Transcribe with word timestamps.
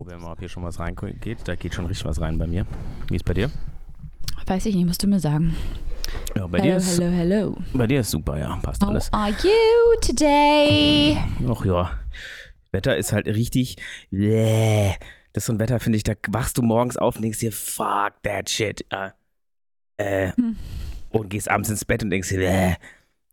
Probieren 0.00 0.20
wir 0.22 0.26
mal, 0.28 0.32
ob 0.32 0.38
hier 0.38 0.48
schon 0.48 0.62
was 0.62 0.80
reingeht. 0.80 1.40
Da 1.44 1.54
geht 1.56 1.74
schon 1.74 1.84
richtig 1.84 2.06
was 2.06 2.22
rein 2.22 2.38
bei 2.38 2.46
mir. 2.46 2.64
Wie 3.10 3.16
ist 3.16 3.24
bei 3.26 3.34
dir? 3.34 3.50
Weiß 4.46 4.64
ich 4.64 4.74
nicht, 4.74 4.86
musst 4.86 5.02
du 5.02 5.06
mir 5.06 5.20
sagen. 5.20 5.54
Ja, 6.34 6.46
bei 6.46 6.58
hello, 6.58 6.70
dir 6.70 6.76
ist, 6.78 6.98
hello, 6.98 7.10
hello. 7.14 7.56
bei 7.74 7.86
dir 7.86 8.00
ist 8.00 8.10
super, 8.10 8.38
ja, 8.38 8.56
passt 8.62 8.82
How 8.82 8.88
alles. 8.88 9.12
are 9.12 9.28
you 9.30 10.00
today? 10.00 11.18
Ach 11.46 11.64
ja, 11.66 11.90
Wetter 12.72 12.96
ist 12.96 13.12
halt 13.12 13.26
richtig. 13.26 13.76
Bäh. 14.10 14.94
Das 15.34 15.42
ist 15.42 15.46
so 15.48 15.52
ein 15.52 15.58
Wetter, 15.58 15.78
finde 15.80 15.98
ich, 15.98 16.02
da 16.02 16.14
wachst 16.30 16.56
du 16.56 16.62
morgens 16.62 16.96
auf 16.96 17.16
und 17.16 17.22
denkst 17.22 17.40
dir, 17.40 17.52
fuck 17.52 18.14
that 18.22 18.48
shit. 18.48 18.82
Äh, 18.88 19.10
äh, 19.98 20.32
Hm. 20.32 20.56
Und 21.10 21.28
gehst 21.28 21.50
abends 21.50 21.68
ins 21.68 21.84
Bett 21.84 22.02
und 22.02 22.08
denkst 22.08 22.30
dir, 22.30 22.38
bäh. 22.38 22.74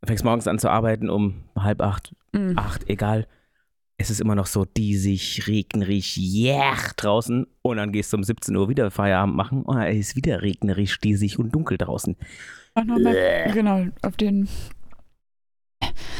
fängst 0.05 0.25
morgens 0.25 0.49
an 0.49 0.59
zu 0.59 0.69
arbeiten 0.69 1.09
um 1.09 1.45
halb 1.57 1.81
acht, 1.81 2.13
Mm. 2.33 2.57
acht, 2.57 2.89
egal. 2.89 3.25
Es 3.99 4.11
ist 4.11 4.21
immer 4.21 4.35
noch 4.35 4.45
so 4.45 4.63
diesig, 4.65 5.47
regnerig, 5.47 6.17
yeah, 6.17 6.75
draußen. 6.97 7.47
Und 7.63 7.77
dann 7.77 7.91
gehst 7.91 8.13
du 8.13 8.17
um 8.17 8.23
17 8.23 8.55
Uhr 8.55 8.69
wieder 8.69 8.91
Feierabend 8.91 9.35
machen 9.35 9.63
und 9.63 9.75
dann 9.75 9.87
ist 9.87 10.15
wieder 10.15 10.41
regnerisch, 10.43 10.99
diesig 10.99 11.39
und 11.39 11.53
dunkel 11.53 11.79
draußen. 11.79 12.15
Ach, 12.75 12.83
nochmal, 12.83 13.49
genau, 13.53 13.87
auf 14.03 14.15
den 14.17 14.47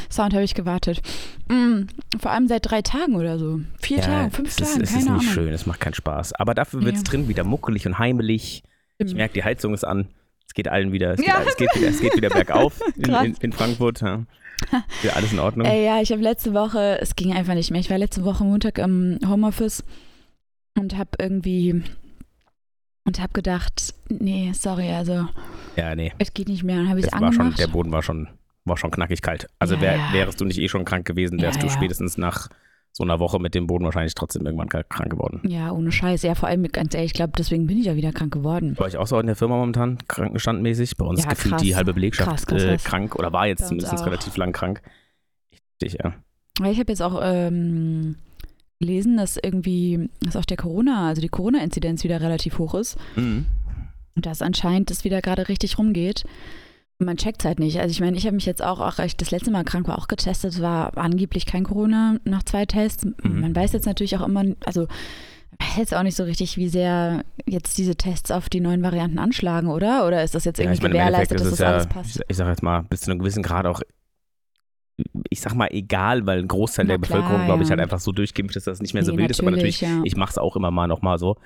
Sound 0.10 0.34
habe 0.34 0.44
ich 0.44 0.56
gewartet. 0.56 1.02
Mm, 1.50 1.84
vor 2.20 2.32
allem 2.32 2.48
seit 2.48 2.70
drei 2.70 2.82
Tagen 2.82 3.16
oder 3.16 3.38
so. 3.38 3.62
Vier 3.80 4.02
Tagen, 4.02 4.32
fünf 4.32 4.50
es 4.50 4.56
Tagen, 4.56 4.82
es 4.82 4.90
keine 4.90 5.02
ist 5.04 5.10
nicht 5.10 5.10
Ahnung. 5.10 5.34
schön, 5.34 5.54
es 5.54 5.66
macht 5.68 5.80
keinen 5.80 5.94
Spaß. 5.94 6.34
Aber 6.34 6.56
dafür 6.56 6.84
wird 6.84 6.96
es 6.96 7.02
Ja. 7.02 7.10
drin 7.10 7.28
wieder 7.28 7.44
muckelig 7.44 7.86
und 7.86 8.00
heimelig. 8.00 8.64
Ich 8.98 9.14
merke, 9.14 9.36
die 9.36 9.44
Heizung 9.44 9.76
ist 9.76 9.84
an. 9.84 10.08
Es 10.48 10.54
geht 10.56 10.68
allen 10.68 10.92
wieder, 10.94 11.14
es, 11.14 11.24
Ja. 11.24 11.40
geht, 11.40 11.48
es, 11.50 11.58
geht, 11.58 11.70
wieder, 11.76 11.88
es 11.90 12.00
geht 12.02 12.16
wieder 12.16 12.30
bergauf 12.30 12.80
in, 12.96 13.14
in, 13.14 13.36
in 13.40 13.52
Frankfurt. 13.52 14.02
Ja. 14.02 14.26
Wieder 15.02 15.16
alles 15.16 15.32
in 15.34 15.40
Ordnung. 15.40 15.68
Ey, 15.68 15.86
ja, 15.86 16.02
ich 16.02 16.12
habe 16.12 16.22
letzte 16.22 16.54
Woche, 16.54 17.00
es 17.02 17.16
ging 17.16 17.34
einfach 17.34 17.54
nicht 17.54 17.72
mehr. 17.72 17.80
Ich 17.80 17.90
war 17.90 17.98
letzte 17.98 18.24
Woche 18.26 18.44
Montag 18.44 18.78
im 18.80 19.20
Homeoffice 19.28 19.84
und 20.78 20.98
habe 20.98 21.12
irgendwie 21.20 21.84
und 23.06 23.20
habe 23.22 23.34
gedacht, 23.34 23.94
nee, 24.10 24.52
sorry, 24.54 24.90
also 24.92 25.28
Ja, 25.76 25.96
nee. 25.96 26.12
es 26.18 26.34
geht 26.34 26.50
nicht 26.50 26.64
mehr. 26.64 26.78
Dann 26.78 26.90
habe 26.90 27.00
ich 27.00 27.06
war 27.06 27.20
schon, 27.20 27.24
angemacht. 27.42 27.60
der 27.60 27.68
Boden 27.68 27.92
war 27.92 28.04
schon, 28.04 28.28
war 28.66 28.78
schon 28.78 28.92
knackig 28.92 29.22
kalt. 29.22 29.48
Also 29.60 29.76
Ja, 29.76 29.82
wär, 29.82 29.96
ja. 29.96 30.14
wärst 30.14 30.42
du 30.42 30.46
nicht 30.46 30.60
eh 30.60 30.68
schon 30.68 30.84
krank 30.86 31.06
gewesen, 31.08 31.42
wärst 31.42 31.58
Ja, 31.58 31.62
du 31.62 31.68
ja. 31.68 31.74
spätestens 31.74 32.18
nach 32.18 32.50
so 32.98 33.04
einer 33.04 33.20
Woche 33.20 33.38
mit 33.38 33.54
dem 33.54 33.68
Boden 33.68 33.86
wahrscheinlich 33.86 34.16
trotzdem 34.16 34.44
irgendwann 34.48 34.70
krank 34.70 35.12
geworden. 35.12 35.40
ja, 35.48 35.72
ohne 35.72 35.92
Scheiß. 35.92 36.24
Ja, 36.24 36.34
vor 36.34 36.50
allem, 36.50 36.64
ganz 36.64 36.96
ehrlich, 36.96 37.12
ich 37.12 37.14
glaube, 37.14 37.34
deswegen 37.38 37.68
bin 37.68 37.78
ich 37.78 37.86
ja 37.86 37.96
wieder 37.96 38.12
krank 38.12 38.34
geworden. 38.34 38.76
War 38.80 38.88
ich 38.88 38.98
auch 38.98 39.06
so 39.06 39.20
in 39.20 39.28
der 39.28 39.36
Firma 39.36 39.56
momentan, 39.56 40.00
krankenstandmäßig? 40.08 40.98
Bei 40.98 41.06
uns 41.06 41.24
Ja, 41.24 41.30
gefühlt 41.30 41.52
krass. 41.54 41.62
die 41.62 41.76
halbe 41.76 41.94
Belegschaft 41.94 42.28
Krass, 42.28 42.46
krass, 42.48 42.64
äh, 42.64 42.78
krank 42.78 43.16
oder 43.16 43.32
war 43.32 43.46
jetzt 43.46 43.68
zumindest 43.68 43.94
auch. 43.94 44.06
relativ 44.08 44.36
lang 44.38 44.52
krank. 44.52 44.82
Richtig, 45.80 46.00
ja. 46.04 46.16
Weil 46.60 46.72
Ich 46.74 46.80
habe 46.80 46.92
jetzt 46.92 47.04
auch 47.04 47.20
ähm, 47.24 48.16
gelesen, 48.80 49.16
dass 49.18 49.38
irgendwie, 49.38 50.10
dass 50.22 50.36
auch 50.36 50.46
der 50.46 50.58
Corona, 50.58 51.08
also 51.08 51.22
die 51.22 51.30
Corona-Inzidenz 51.30 52.04
wieder 52.04 52.20
relativ 52.20 52.58
hoch 52.58 52.74
ist 52.74 52.98
Mhm. 53.16 53.46
und 54.16 54.26
dass 54.26 54.42
anscheinend 54.42 54.90
das 54.90 55.04
wieder 55.04 55.22
gerade 55.22 55.50
richtig 55.50 55.78
rumgeht. 55.78 56.24
Man 57.00 57.18
checkt 57.18 57.46
halt 57.46 57.60
nicht. 57.60 57.80
Also 57.80 57.92
ich 57.92 58.00
meine, 58.00 58.18
ich 58.18 58.26
habe 58.26 58.36
mich 58.36 58.48
jetzt 58.48 58.64
auch, 58.64 58.80
auch 58.80 58.98
als 58.98 59.08
ich 59.12 59.18
das 59.18 59.30
letzte 59.30 59.52
Mal 59.52 59.64
krank 59.64 59.88
war, 59.88 60.00
auch 60.00 60.08
getestet, 60.08 60.60
war 60.62 60.98
angeblich 60.98 61.46
kein 61.46 61.64
Corona 61.64 62.18
nach 62.24 62.42
zwei 62.44 62.66
Tests. 62.66 63.06
Mhm. 63.06 63.42
Man 63.42 63.56
weiß 63.56 63.74
jetzt 63.74 63.86
natürlich 63.86 64.18
auch 64.18 64.26
immer, 64.26 64.44
also 64.66 64.88
weiß 65.60 65.78
jetzt 65.78 65.94
auch 65.94 66.02
nicht 66.02 66.16
so 66.16 66.24
richtig, 66.24 66.58
wie 66.58 66.70
sehr 66.70 67.24
jetzt 67.46 67.78
diese 67.78 67.96
Tests 67.96 68.32
auf 68.32 68.50
die 68.50 68.62
neuen 68.62 68.82
Varianten 68.82 69.20
anschlagen, 69.20 69.68
oder? 69.68 70.08
Oder 70.08 70.24
ist 70.24 70.34
das 70.34 70.46
jetzt 70.46 70.58
Ja, 70.58 70.64
irgendwie 70.66 70.78
ich 70.78 70.82
meine, 70.82 70.94
gewährleistet, 70.94 71.40
ist 71.40 71.46
dass 71.46 71.52
es 71.54 71.58
das 71.60 71.60
ja, 71.60 71.72
alles 71.74 71.88
passt? 71.88 72.16
ich, 72.16 72.22
ich 72.28 72.38
sag 72.38 72.48
jetzt 72.48 72.64
mal, 72.64 72.82
bis 72.84 73.02
zu 73.02 73.12
einem 73.12 73.20
gewissen 73.20 73.44
Grad 73.44 73.68
auch, 73.68 73.82
ich 75.30 75.42
sag 75.42 75.54
mal, 75.54 75.68
egal, 75.72 76.26
weil 76.26 76.40
ein 76.40 76.48
Großteil 76.48 76.86
Na 76.86 76.98
der 76.98 77.00
klar, 77.00 77.20
Bevölkerung, 77.22 77.46
glaube 77.46 77.62
ich, 77.62 77.70
ja. 77.70 77.74
halt 77.74 77.82
einfach 77.82 78.00
so 78.00 78.12
durchgeimpft 78.12 78.56
ist, 78.56 78.66
dass 78.66 78.78
es 78.78 78.82
nicht 78.82 78.96
mehr 78.96 79.06
so 79.06 79.12
Nee, 79.12 79.20
wild 79.20 79.32
ist. 79.32 79.40
Aber 79.40 79.52
natürlich, 79.52 79.82
ja. 79.82 80.02
ich 80.04 80.16
mache 80.16 80.32
es 80.32 80.38
auch 80.40 80.56
immer 80.56 80.72
mal 80.72 80.88
nochmal 80.88 81.20
so. 81.20 81.38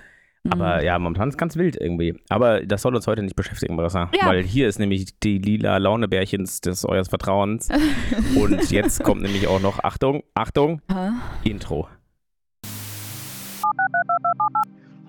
Aber 0.50 0.78
Mhm. 0.80 0.84
ja, 0.86 0.97
momentan 1.00 1.28
ist 1.30 1.36
es 1.36 1.38
ganz 1.38 1.56
wild 1.56 1.75
irgendwie. 1.80 2.20
Aber 2.30 2.61
das 2.66 2.81
soll 2.81 2.95
uns 2.95 3.06
heute 3.06 3.22
nicht 3.22 3.36
beschäftigen, 3.36 3.75
Marissa. 3.75 4.09
Ja. 4.20 4.25
Weil 4.28 4.42
hier 4.44 4.67
ist 4.67 4.80
nämlich 4.80 5.20
die 5.20 5.38
lila 5.38 5.78
Launebärchens 5.78 6.62
des 6.62 6.84
eures 6.84 7.09
Vertrauens. 7.09 7.69
Und 8.35 8.72
jetzt 8.72 9.03
kommt 9.03 9.22
nämlich 9.22 9.47
auch 9.47 9.59
noch, 9.62 9.79
Achtung, 9.84 10.24
Achtung, 10.34 10.81
Ah. 10.88 11.12
Intro. 11.44 11.88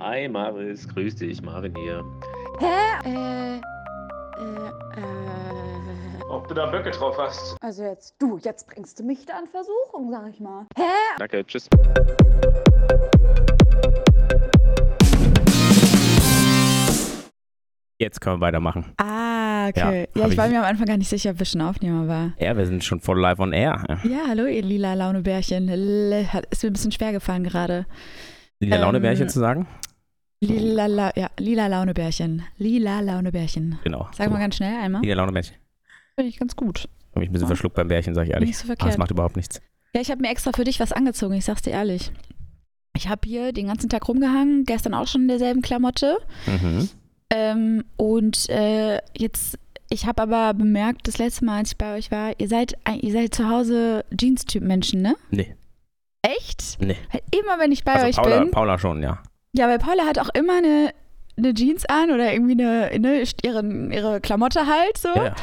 Hi 0.00 0.28
Maris, 0.28 0.86
grüß 0.88 1.14
dich, 1.16 1.40
Marvin 1.42 1.74
hier. 1.76 2.04
Hä? 2.58 3.08
Äh, 3.08 3.56
äh, 3.56 3.60
äh. 4.66 6.24
Ob 6.28 6.48
du 6.48 6.54
da 6.54 6.66
Böcke 6.66 6.90
drauf 6.90 7.16
hast? 7.18 7.56
Also 7.62 7.84
jetzt, 7.84 8.16
du, 8.18 8.38
jetzt 8.38 8.66
bringst 8.66 8.98
du 8.98 9.04
mich 9.04 9.24
da 9.26 9.38
in 9.38 9.46
Versuchung, 9.46 10.10
sag 10.10 10.28
ich 10.30 10.40
mal. 10.40 10.66
Hä? 10.76 10.82
Danke, 11.18 11.44
tschüss. 11.46 11.68
Jetzt 18.02 18.20
können 18.20 18.36
wir 18.36 18.40
weitermachen. 18.40 18.86
Ah, 18.96 19.68
okay. 19.68 20.08
Ja, 20.14 20.22
Ja, 20.22 20.28
ich 20.28 20.36
war 20.36 20.46
ich- 20.46 20.52
mir 20.52 20.58
am 20.58 20.64
Anfang 20.64 20.86
gar 20.86 20.96
nicht 20.96 21.08
sicher, 21.08 21.30
ob 21.30 21.38
wir 21.38 21.46
schon 21.46 21.60
Aufnehmer 21.60 22.08
war. 22.08 22.32
Ja, 22.40 22.56
wir 22.56 22.66
sind 22.66 22.82
schon 22.82 23.00
voll 23.00 23.20
live 23.20 23.38
on 23.38 23.52
air. 23.52 23.84
Ja, 24.04 24.22
hallo, 24.28 24.46
ihr 24.46 24.62
lila 24.62 24.94
Launebärchen. 24.94 25.68
Hat- 26.32 26.46
Ist 26.46 26.62
mir 26.64 26.70
ein 26.70 26.72
bisschen 26.72 26.90
schwer 26.92 27.12
gefallen 27.12 27.44
gerade. 27.44 27.86
Lila 28.60 28.76
Ähm, 28.76 28.82
Launebärchen 28.82 29.28
zu 29.28 29.38
sagen? 29.38 29.68
Lila, 30.40 30.86
La 30.86 31.12
ja, 31.14 31.30
lila 31.38 31.68
Launebärchen. 31.68 32.42
Lila 32.58 33.00
Launebärchen. 33.00 33.78
Genau. 33.84 34.08
Sag 34.12 34.30
mal 34.30 34.38
ganz 34.40 34.56
schnell 34.56 34.74
einmal. 34.82 35.02
Lila 35.02 35.14
Launebärchen. 35.14 35.54
Finde 36.16 36.28
ich 36.28 36.38
ganz 36.38 36.56
gut. 36.56 36.88
Hab 37.12 37.18
mich 37.20 37.28
ein 37.28 37.32
bisschen 37.32 37.44
Ja. 37.46 37.48
verschluckt 37.48 37.76
beim 37.76 37.86
Bärchen, 37.88 38.14
sag 38.14 38.24
ich 38.24 38.30
ehrlich. 38.32 38.48
Nicht 38.48 38.58
so 38.58 38.64
Aber 38.64 38.72
es 38.72 38.78
verkehrt. 38.78 38.98
macht 38.98 39.10
überhaupt 39.12 39.36
nichts. 39.36 39.60
Ja, 39.94 40.00
ich 40.00 40.10
habe 40.10 40.20
mir 40.20 40.30
extra 40.30 40.50
für 40.52 40.64
dich 40.64 40.80
was 40.80 40.92
angezogen, 40.92 41.34
ich 41.34 41.44
sag's 41.44 41.62
dir 41.62 41.70
ehrlich. 41.70 42.10
Ich 42.96 43.08
habe 43.08 43.20
hier 43.26 43.52
den 43.52 43.68
ganzen 43.68 43.88
Tag 43.88 44.08
rumgehangen, 44.08 44.64
gestern 44.64 44.94
auch 44.94 45.06
schon 45.06 45.22
in 45.22 45.28
derselben 45.28 45.62
Klamotte. 45.62 46.18
Mhm. 46.46 46.88
Ähm, 47.34 47.84
und 47.96 48.48
äh, 48.50 48.98
jetzt, 49.16 49.58
ich 49.88 50.06
habe 50.06 50.22
aber 50.22 50.54
bemerkt, 50.54 51.08
das 51.08 51.18
letzte 51.18 51.44
Mal, 51.44 51.58
als 51.58 51.72
ich 51.72 51.78
bei 51.78 51.96
euch 51.96 52.10
war, 52.10 52.32
ihr 52.38 52.48
seid, 52.48 52.74
ihr 53.00 53.12
seid 53.12 53.34
zu 53.34 53.48
Hause 53.48 54.04
Jeans-Typ-Menschen, 54.16 55.00
ne? 55.02 55.16
Nee, 55.30 55.56
Echt? 56.22 56.76
nee. 56.80 56.96
Weil 57.10 57.22
immer, 57.36 57.58
wenn 57.58 57.72
ich 57.72 57.84
bei 57.84 57.94
Also 57.94 58.06
euch 58.06 58.16
Paula, 58.16 58.40
bin. 58.40 58.50
Paula 58.50 58.78
schon, 58.78 59.02
ja. 59.02 59.18
Ja, 59.54 59.68
weil 59.68 59.78
Paula 59.78 60.04
hat 60.04 60.18
auch 60.18 60.28
immer 60.34 60.58
eine, 60.58 60.90
eine 61.36 61.52
Jeans 61.54 61.84
an 61.86 62.10
oder 62.10 62.32
irgendwie 62.32 62.52
eine, 62.52 62.90
eine 62.92 63.24
ihren, 63.42 63.90
ihre 63.90 64.20
Klamotte 64.20 64.66
halt 64.66 64.98
so. 64.98 65.08
ja, 65.08 65.24
ja. 65.26 65.34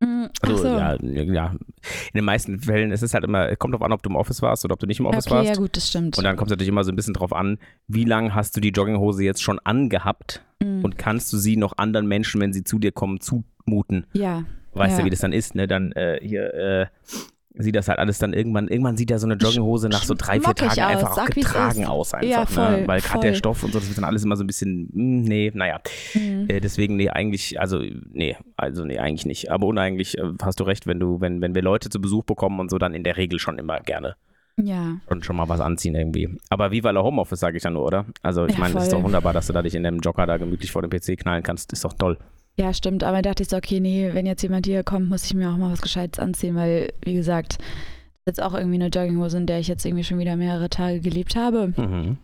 Ach 0.00 0.28
Also, 0.42 0.56
so. 0.58 0.66
ja, 0.68 0.96
ja. 1.02 1.46
In 1.52 2.16
den 2.16 2.24
meisten 2.24 2.58
Fällen 2.60 2.90
ist 2.90 3.02
es 3.02 3.14
halt 3.14 3.24
immer, 3.24 3.54
kommt 3.56 3.72
drauf 3.74 3.82
an, 3.82 3.92
ob 3.92 4.02
du 4.02 4.10
im 4.10 4.16
Office 4.16 4.42
warst 4.42 4.64
oder 4.64 4.74
ob 4.74 4.78
du 4.80 4.86
nicht 4.86 5.00
im 5.00 5.06
Office 5.06 5.26
okay, 5.26 5.34
warst. 5.36 5.48
ja 5.48 5.54
gut, 5.56 5.76
das 5.76 5.88
stimmt. 5.88 6.18
Und 6.18 6.24
dann 6.24 6.36
kommt 6.36 6.48
es 6.48 6.52
natürlich 6.52 6.68
immer 6.68 6.84
so 6.84 6.92
ein 6.92 6.96
bisschen 6.96 7.14
drauf 7.14 7.32
an, 7.32 7.58
wie 7.88 8.04
lange 8.04 8.34
hast 8.34 8.56
du 8.56 8.60
die 8.60 8.70
Jogginghose 8.70 9.24
jetzt 9.24 9.42
schon 9.42 9.58
angehabt 9.64 10.42
Mm, 10.62 10.82
und 10.86 10.96
kannst 10.96 11.30
du 11.34 11.36
sie 11.36 11.58
noch 11.58 11.76
anderen 11.76 12.06
Menschen, 12.08 12.40
wenn 12.40 12.54
sie 12.54 12.64
zu 12.64 12.78
dir 12.78 12.90
kommen, 12.90 13.20
zumuten. 13.20 14.06
ja, 14.14 14.44
Weißt 14.72 14.92
Ja. 14.96 14.98
du, 15.00 15.04
wie 15.04 15.10
das 15.10 15.20
dann 15.20 15.34
ist, 15.34 15.54
ne? 15.54 15.66
Dann 15.66 15.92
äh, 15.92 16.18
hier 16.22 16.54
äh, 16.54 16.86
sieht 17.58 17.74
das 17.74 17.88
halt 17.88 17.98
alles 17.98 18.18
dann 18.18 18.32
irgendwann, 18.32 18.68
irgendwann 18.68 18.96
sieht 18.96 19.10
ja 19.10 19.18
so 19.18 19.26
eine 19.26 19.34
Jogginghose 19.34 19.88
nach 19.88 20.04
so 20.04 20.14
drei, 20.14 20.40
vier 20.40 20.54
Tagen 20.54 20.70
aus, 20.70 20.78
einfach 20.78 21.10
auch 21.10 21.16
sag, 21.16 21.34
getragen 21.34 21.86
aus 21.86 22.14
einfach. 22.14 22.28
Ja, 22.28 22.46
voll, 22.46 22.80
ne? 22.80 22.88
Weil 22.88 23.00
gerade 23.00 23.20
der. 23.20 23.34
Stoff 23.34 23.62
und 23.62 23.72
so, 23.72 23.78
das 23.78 23.88
wird 23.88 23.98
dann 23.98 24.04
alles 24.04 24.24
immer 24.24 24.36
so 24.36 24.44
ein 24.44 24.46
bisschen, 24.46 24.88
hm, 24.92 25.22
nee, 25.22 25.50
naja. 25.54 25.80
Mm. 26.14 26.48
Äh, 26.48 26.60
deswegen, 26.60 26.96
nee, 26.96 27.08
eigentlich, 27.08 27.60
also, 27.60 27.80
nee, 28.12 28.36
also, 28.56 28.84
nee, 28.84 28.98
eigentlich 28.98 29.26
nicht. 29.26 29.50
Aber 29.50 29.66
uneigentlich 29.66 30.18
äh, 30.18 30.32
hast 30.42 30.60
du 30.60 30.64
recht, 30.64 30.86
wenn 30.86 31.00
du, 31.00 31.20
wenn, 31.20 31.40
wenn 31.40 31.54
wir 31.54 31.62
Leute 31.62 31.88
zu 31.88 32.00
Besuch 32.00 32.24
bekommen 32.24 32.60
und 32.60 32.70
so, 32.70 32.78
dann 32.78 32.94
in 32.94 33.04
der 33.04 33.16
Regel 33.16 33.38
schon 33.38 33.58
immer 33.58 33.80
gerne 33.80 34.16
ja. 34.62 34.98
und 35.06 35.24
schon 35.24 35.36
mal 35.36 35.48
was 35.48 35.60
anziehen 35.60 35.94
irgendwie. 35.94 36.36
Aber 36.48 36.70
wie 36.70 36.82
weil 36.82 36.96
Homeoffice, 36.96 37.40
sage 37.40 37.56
ich 37.56 37.62
ja 37.62 37.70
nur, 37.70 37.84
oder? 37.84 38.06
Also, 38.22 38.46
ich 38.46 38.54
Ja, 38.54 38.60
meine, 38.60 38.74
das 38.74 38.84
ist 38.84 38.92
doch 38.92 39.02
wunderbar, 39.02 39.32
dass 39.32 39.46
du 39.46 39.52
da 39.52 39.62
dich 39.62 39.74
in 39.74 39.82
dem 39.82 40.00
Jogger 40.00 40.26
da 40.26 40.36
gemütlich 40.36 40.72
vor 40.72 40.82
dem 40.82 40.90
PC 40.90 41.18
knallen 41.18 41.42
kannst. 41.42 41.72
Ist 41.72 41.84
doch 41.84 41.92
toll. 41.92 42.18
Ja, 42.58 42.72
stimmt. 42.72 43.04
Aber 43.04 43.22
dachte 43.22 43.42
ich 43.42 43.48
so, 43.48 43.56
okay, 43.56 43.80
nee, 43.80 44.10
wenn 44.12 44.26
jetzt 44.26 44.42
jemand 44.42 44.66
hier 44.66 44.82
kommt, 44.82 45.08
muss 45.08 45.24
ich 45.24 45.34
mir 45.34 45.50
auch 45.50 45.56
mal 45.56 45.72
was 45.72 45.82
Gescheites 45.82 46.18
anziehen, 46.18 46.54
weil, 46.54 46.92
wie 47.02 47.14
gesagt, 47.14 47.58
das 47.58 48.34
ist 48.34 48.38
jetzt 48.38 48.42
auch 48.42 48.54
irgendwie 48.54 48.76
eine 48.76 48.88
Jogginghose, 48.88 49.36
in 49.36 49.46
der 49.46 49.58
ich 49.58 49.68
jetzt 49.68 49.84
irgendwie 49.84 50.04
schon 50.04 50.18
wieder 50.18 50.36
mehrere 50.36 50.70
Tage 50.70 51.00
gelebt 51.00 51.36
habe. 51.36 51.72
Mhm. 51.76 52.16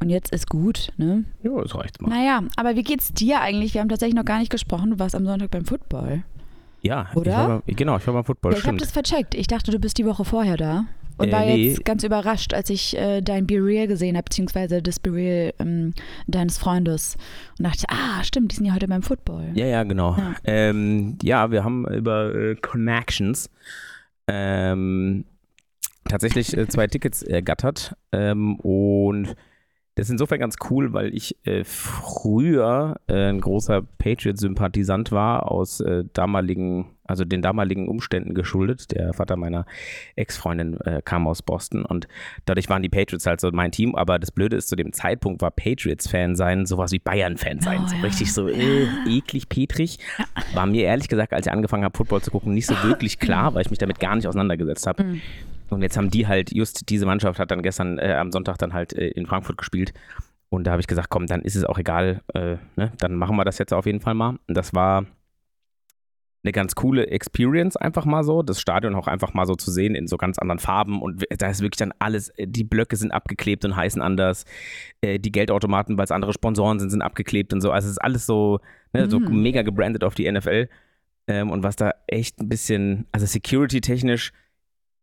Und 0.00 0.10
jetzt 0.10 0.32
ist 0.32 0.48
gut, 0.48 0.88
ne? 0.96 1.24
Ja, 1.42 1.60
das 1.60 1.74
reicht 1.76 2.00
mal. 2.00 2.08
Naja, 2.08 2.42
aber 2.56 2.74
wie 2.74 2.82
geht's 2.82 3.12
dir 3.12 3.40
eigentlich? 3.40 3.74
Wir 3.74 3.80
haben 3.80 3.88
tatsächlich 3.88 4.16
noch 4.16 4.24
gar 4.24 4.38
nicht 4.38 4.50
gesprochen. 4.50 4.90
Du 4.90 4.98
warst 4.98 5.14
am 5.14 5.24
Sonntag 5.24 5.50
beim 5.50 5.64
Football. 5.64 6.24
Ja, 6.82 7.06
Oder? 7.14 7.30
Ich 7.30 7.36
war 7.36 7.62
genau, 7.66 7.96
ich 7.96 8.06
war 8.06 8.14
beim 8.14 8.24
Football, 8.24 8.52
ja, 8.52 8.58
ich 8.58 8.66
habe 8.66 8.78
das 8.78 8.90
vercheckt. 8.90 9.36
Ich 9.36 9.46
dachte, 9.46 9.70
du 9.70 9.78
bist 9.78 9.98
die 9.98 10.06
Woche 10.06 10.24
vorher 10.24 10.56
da. 10.56 10.86
Und 11.18 11.28
Äh, 11.28 11.32
war 11.32 11.44
nee. 11.44 11.68
jetzt 11.68 11.84
ganz 11.84 12.04
überrascht, 12.04 12.54
als 12.54 12.70
ich 12.70 12.96
äh, 12.96 13.20
dein 13.20 13.46
Be 13.46 13.54
Real 13.56 13.86
gesehen 13.86 14.16
habe, 14.16 14.24
beziehungsweise 14.24 14.82
das 14.82 14.98
Be 14.98 15.12
Real 15.12 15.54
ähm, 15.58 15.92
deines 16.26 16.58
Freundes. 16.58 17.16
Und 17.58 17.66
dachte, 17.66 17.86
ah, 17.88 18.22
stimmt, 18.24 18.52
die 18.52 18.56
sind 18.56 18.66
ja 18.66 18.74
heute 18.74 18.88
beim 18.88 19.02
Football. 19.02 19.50
Ja, 19.54 19.66
ja, 19.66 19.82
genau. 19.84 20.16
Ja. 20.16 20.34
Ähm, 20.44 21.18
ja, 21.22 21.50
wir 21.50 21.64
haben 21.64 21.86
über 21.86 22.34
äh, 22.34 22.54
Connections 22.56 23.50
ähm, 24.28 25.24
tatsächlich 26.08 26.56
äh, 26.56 26.66
zwei 26.68 26.86
Tickets 26.86 27.22
ergattert. 27.22 27.96
Ähm, 28.12 28.56
und 28.56 29.34
das 29.94 30.06
ist 30.06 30.12
insofern 30.12 30.40
ganz 30.40 30.56
cool, 30.70 30.92
weil 30.92 31.14
ich 31.14 31.36
äh, 31.44 31.64
früher 31.64 32.96
äh, 33.08 33.28
ein 33.28 33.40
großer 33.40 33.82
Patriot-Sympathisant 33.98 35.12
war 35.12 35.50
aus 35.50 35.82
damaligen, 36.14 36.86
also 37.12 37.24
den 37.24 37.42
damaligen 37.42 37.88
Umständen 37.88 38.34
geschuldet. 38.34 38.90
Der 38.90 39.12
Vater 39.12 39.36
meiner 39.36 39.66
Ex-Freundin 40.16 40.80
äh, 40.80 41.02
kam 41.04 41.28
aus 41.28 41.42
Boston 41.42 41.84
und 41.84 42.08
dadurch 42.46 42.68
waren 42.70 42.82
die 42.82 42.88
Patriots 42.88 43.26
halt 43.26 43.40
so 43.40 43.50
mein 43.52 43.70
Team. 43.70 43.94
Aber 43.94 44.18
das 44.18 44.30
Blöde 44.30 44.56
ist, 44.56 44.68
zu 44.68 44.76
dem 44.76 44.92
Zeitpunkt 44.92 45.42
war 45.42 45.50
Patriots-Fan 45.50 46.34
sein 46.34 46.64
sowas 46.64 46.90
wie 46.92 46.98
Bayern-Fan 46.98 47.60
sein. 47.60 47.82
Oh, 47.84 47.88
so 47.88 47.96
ja. 47.96 48.02
richtig 48.02 48.32
so 48.32 48.48
äh, 48.48 48.86
eklig, 49.06 49.48
petrig. 49.48 49.98
War 50.54 50.66
mir 50.66 50.84
ehrlich 50.84 51.08
gesagt, 51.08 51.34
als 51.34 51.46
ich 51.46 51.52
angefangen 51.52 51.84
habe, 51.84 51.96
Football 51.96 52.22
zu 52.22 52.30
gucken, 52.30 52.54
nicht 52.54 52.66
so 52.66 52.74
wirklich 52.82 53.18
klar, 53.18 53.54
weil 53.54 53.62
ich 53.62 53.70
mich 53.70 53.78
damit 53.78 54.00
gar 54.00 54.16
nicht 54.16 54.26
auseinandergesetzt 54.26 54.86
habe. 54.86 55.04
Mhm. 55.04 55.20
Und 55.68 55.82
jetzt 55.82 55.96
haben 55.96 56.10
die 56.10 56.26
halt, 56.26 56.52
just 56.52 56.88
diese 56.88 57.06
Mannschaft 57.06 57.38
hat 57.38 57.50
dann 57.50 57.62
gestern 57.62 57.98
äh, 57.98 58.14
am 58.14 58.32
Sonntag 58.32 58.58
dann 58.58 58.72
halt 58.72 58.92
äh, 58.94 59.08
in 59.08 59.26
Frankfurt 59.26 59.58
gespielt. 59.58 59.92
Und 60.50 60.64
da 60.64 60.72
habe 60.72 60.80
ich 60.80 60.86
gesagt, 60.86 61.08
komm, 61.08 61.26
dann 61.26 61.42
ist 61.42 61.56
es 61.56 61.64
auch 61.64 61.78
egal, 61.78 62.20
äh, 62.34 62.56
ne? 62.76 62.92
dann 62.98 63.14
machen 63.14 63.36
wir 63.36 63.44
das 63.44 63.58
jetzt 63.58 63.72
auf 63.72 63.86
jeden 63.86 64.00
Fall 64.00 64.14
mal. 64.14 64.38
Und 64.46 64.54
das 64.54 64.74
war 64.74 65.06
eine 66.44 66.52
ganz 66.52 66.74
coole 66.74 67.06
Experience, 67.06 67.76
einfach 67.76 68.04
mal 68.04 68.24
so. 68.24 68.42
Das 68.42 68.60
Stadion 68.60 68.94
auch 68.96 69.06
einfach 69.06 69.32
mal 69.32 69.46
so 69.46 69.54
zu 69.54 69.70
sehen 69.70 69.94
in 69.94 70.08
so 70.08 70.16
ganz 70.16 70.38
anderen 70.38 70.58
Farben. 70.58 71.00
Und 71.00 71.24
da 71.38 71.48
ist 71.48 71.60
wirklich 71.60 71.78
dann 71.78 71.92
alles, 72.00 72.30
äh, 72.30 72.46
die 72.48 72.64
Blöcke 72.64 72.96
sind 72.96 73.12
abgeklebt 73.12 73.64
und 73.64 73.76
heißen 73.76 74.02
anders. 74.02 74.44
Äh, 75.00 75.18
die 75.18 75.30
Geldautomaten, 75.32 75.96
weil 75.98 76.04
es 76.04 76.10
andere 76.10 76.32
Sponsoren 76.32 76.80
sind, 76.80 76.90
sind 76.90 77.02
abgeklebt 77.02 77.52
und 77.52 77.60
so. 77.60 77.70
Also 77.70 77.86
es 77.86 77.92
ist 77.92 77.98
alles 77.98 78.26
so, 78.26 78.58
ne, 78.92 79.08
so 79.08 79.20
Mhm. 79.20 79.40
mega 79.42 79.62
gebrandet 79.62 80.02
auf 80.04 80.14
die 80.14 80.26
NFL. 80.30 80.68
Ähm, 81.28 81.50
und 81.50 81.62
was 81.62 81.76
da 81.76 81.92
echt 82.08 82.40
ein 82.40 82.48
bisschen, 82.48 83.06
also 83.12 83.26
security-technisch 83.26 84.32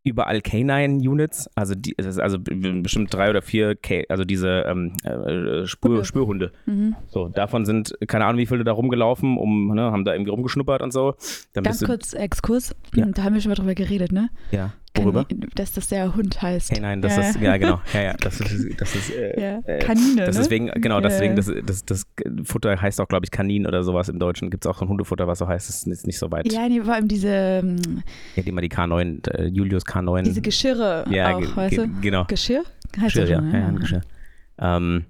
überall 0.10 0.42
Canine-Units, 0.42 1.50
also 1.56 1.76
die, 1.76 1.96
also 1.98 2.38
bestimmt 2.40 3.14
drei 3.14 3.30
oder 3.30 3.42
vier, 3.42 3.76
K 3.76 4.06
also 4.10 4.24
diese 4.24 4.66
ähm, 4.68 4.94
äh, 5.04 5.66
Spür, 5.66 5.92
Hunde. 5.92 6.06
Spürhunde. 6.06 6.52
Mhm. 6.66 6.96
So, 7.08 7.30
davon 7.30 7.66
sind 7.66 7.94
keine 8.08 8.26
Ahnung, 8.26 8.40
wie 8.40 8.46
viele 8.46 8.64
da 8.64 8.72
rumgelaufen, 8.72 9.38
um, 9.38 9.74
ne, 9.74 9.92
haben 9.92 10.06
da 10.06 10.14
irgendwie 10.14 10.32
rumgeschnuppert 10.32 10.82
und 10.82 10.92
so. 10.92 11.16
Dann 11.54 11.64
Ganz 11.64 11.84
kurz 11.84 12.14
Exkurs. 12.14 12.76
Ja. 12.96 13.06
Da 13.06 13.24
haben 13.24 13.34
wir 13.34 13.42
schon 13.42 13.50
mal 13.50 13.56
drüber 13.56 13.76
geredet, 13.76 14.12
ne? 14.12 14.30
ja, 14.52 14.74
worüber? 14.96 15.26
Kanin- 15.26 15.50
Dass 15.56 15.72
das 15.74 15.88
der 15.88 16.16
Hund 16.16 16.42
heißt. 16.42 16.72
Canine, 16.72 17.02
das 17.02 17.16
ja, 17.16 17.22
ist, 17.24 17.40
ja 17.42 17.58
genau, 17.58 17.82
ja, 17.94 18.02
ja, 18.02 18.14
das 18.14 18.40
ist, 18.42 18.82
das 18.82 18.96
ist, 18.96 19.10
äh, 19.16 19.40
Ja. 19.42 19.60
äh, 19.66 19.80
Kanine, 19.80 20.26
das 20.26 20.36
ne? 20.36 20.42
ist 20.42 20.50
wegen, 20.50 20.68
genau, 20.82 21.00
deswegen, 21.02 21.36
das, 21.36 21.52
das, 21.66 21.86
das 21.86 22.06
Futter 22.44 22.80
heißt 22.82 23.00
auch, 23.02 23.08
glaube 23.08 23.26
ich, 23.26 23.32
Kanin 23.32 23.66
oder 23.68 23.84
sowas 23.84 24.10
im 24.10 24.20
Deutschen. 24.20 24.50
Gibt 24.50 24.66
es 24.66 24.70
auch 24.72 24.82
ein 24.82 24.88
Hundefutter, 24.88 25.28
was 25.28 25.40
so 25.40 25.48
heißt, 25.48 25.70
das 25.70 25.78
ist 25.78 25.88
jetzt 25.88 26.08
nicht 26.08 26.18
so 26.20 26.32
weit. 26.32 26.52
Ja, 26.52 26.68
nee, 26.68 26.82
vor 26.82 26.94
allem 26.94 27.08
diese, 27.08 27.30
ähm, 27.30 27.78
Ja, 28.36 28.44
die 28.44 28.50
immer 28.50 28.62
die 28.62 28.70
K9, 28.70 29.30
äh, 29.32 29.46
Julius 29.48 29.86
K9. 29.86 30.24
diese 30.24 30.42
Geschirre 30.42 31.06
ja, 31.10 31.36
auch, 31.36 31.56
weißt 31.56 31.78
du? 31.78 31.88
genau. 32.02 32.26
Geschirr? 32.26 32.64
Heißt 33.00 33.16
Geschirr, 33.16 33.22
das 33.22 33.30
ja, 33.30 33.38
schon, 33.38 33.46
ja, 33.48 33.52
ne? 33.54 33.60
ja, 33.60 33.68
ein 33.68 33.80
Geschirr. 33.80 34.02
Ähm, 34.62 35.06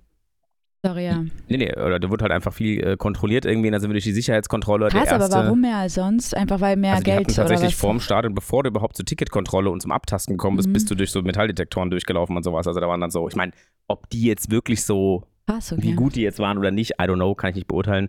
Sorry, 0.86 1.06
ja. 1.08 1.26
nee, 1.50 1.58
nee, 1.58 1.74
oder 1.74 2.00
da 2.00 2.10
wird 2.10 2.22
halt 2.22 2.32
einfach 2.32 2.54
viel 2.54 2.82
äh, 2.82 2.96
kontrolliert 2.96 3.44
irgendwie, 3.44 3.70
da 3.70 3.82
sind 3.82 3.90
wir 3.90 3.96
durch 3.96 4.06
die 4.06 4.14
Sicherheitskontrolle. 4.14 4.88
der 4.88 5.02
Krass, 5.04 5.12
aber 5.12 5.30
warum 5.44 5.60
mehr 5.60 5.76
als 5.76 5.96
sonst? 5.96 6.36
Einfach 6.38 6.62
weil 6.62 6.78
mehr 6.78 6.94
also 6.94 7.04
Geld 7.04 7.20
hatten 7.20 7.34
tatsächlich 7.36 7.76
vorm 7.76 8.00
Stadion, 8.00 8.34
bevor 8.34 8.64
du 8.64 8.70
überhaupt 8.70 8.96
zur 8.96 9.06
Ticketkontrolle 9.06 9.70
und 9.70 9.82
zum 9.82 9.92
Abtasten 9.92 10.36
gekommen 10.38 10.56
bist, 10.56 10.70
Mhm. 10.70 10.74
bist 10.74 10.90
du 10.90 10.96
durch 10.96 11.12
so 11.12 11.22
Metalldetektoren 11.22 11.90
durchgelaufen 11.90 12.38
und 12.38 12.44
sowas. 12.44 12.66
Also 12.66 12.80
da 12.80 12.88
waren 12.88 13.02
dann 13.02 13.12
so, 13.12 13.28
ich 13.28 13.36
meine, 13.36 13.52
ob 13.90 14.10
die 14.10 14.24
jetzt 14.24 14.52
wirklich 14.52 14.86
so, 14.86 15.24
Krass, 15.48 15.74
okay. 15.74 15.82
wie 15.84 15.94
gut 15.96 16.16
die 16.16 16.22
jetzt 16.22 16.40
waren 16.40 16.58
oder 16.58 16.72
nicht, 16.72 16.92
I 16.92 17.04
don't 17.04 17.16
know, 17.16 17.36
kann 17.36 17.50
ich 17.50 17.56
nicht 17.58 17.68
beurteilen. 17.68 18.08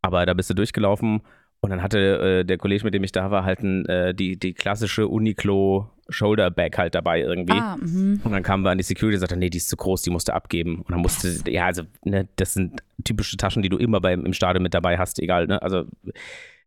Aber 0.00 0.24
da 0.26 0.34
bist 0.34 0.48
du 0.48 0.54
durchgelaufen 0.54 1.22
und 1.60 1.70
dann 1.70 1.82
hatte 1.82 1.98
äh, 2.40 2.44
der 2.44 2.58
Kollege, 2.58 2.84
mit 2.84 2.94
dem 2.94 3.04
ich 3.04 3.12
da 3.12 3.30
war, 3.30 3.44
halt 3.44 3.60
ein, 3.60 3.86
äh, 3.86 4.14
die, 4.14 4.38
die 4.38 4.54
klassische 4.54 5.08
Uniqlo 5.08 5.90
Shoulder 6.08 6.50
Bag 6.50 6.78
halt 6.78 6.94
dabei 6.94 7.20
irgendwie. 7.20 7.58
Ah, 7.58 7.76
mhm. 7.76 8.20
Und 8.22 8.32
dann 8.32 8.42
kamen 8.42 8.62
wir 8.62 8.70
an 8.70 8.78
die 8.78 8.84
Security 8.84 9.16
und 9.16 9.20
sagten, 9.20 9.38
nee, 9.38 9.50
die 9.50 9.58
ist 9.58 9.68
zu 9.68 9.76
groß, 9.76 10.02
die 10.02 10.10
musst 10.10 10.28
du 10.28 10.34
abgeben. 10.34 10.78
Und 10.78 10.90
dann 10.90 11.00
musste, 11.00 11.34
ja, 11.50 11.66
also, 11.66 11.82
ne, 12.04 12.28
das 12.36 12.54
sind 12.54 12.82
typische 13.04 13.36
Taschen, 13.36 13.62
die 13.62 13.68
du 13.68 13.76
immer 13.76 14.00
beim, 14.00 14.24
im 14.24 14.32
Stadion 14.32 14.62
mit 14.62 14.74
dabei 14.74 14.98
hast, 14.98 15.18
egal, 15.18 15.46
ne? 15.46 15.60
Also, 15.60 15.84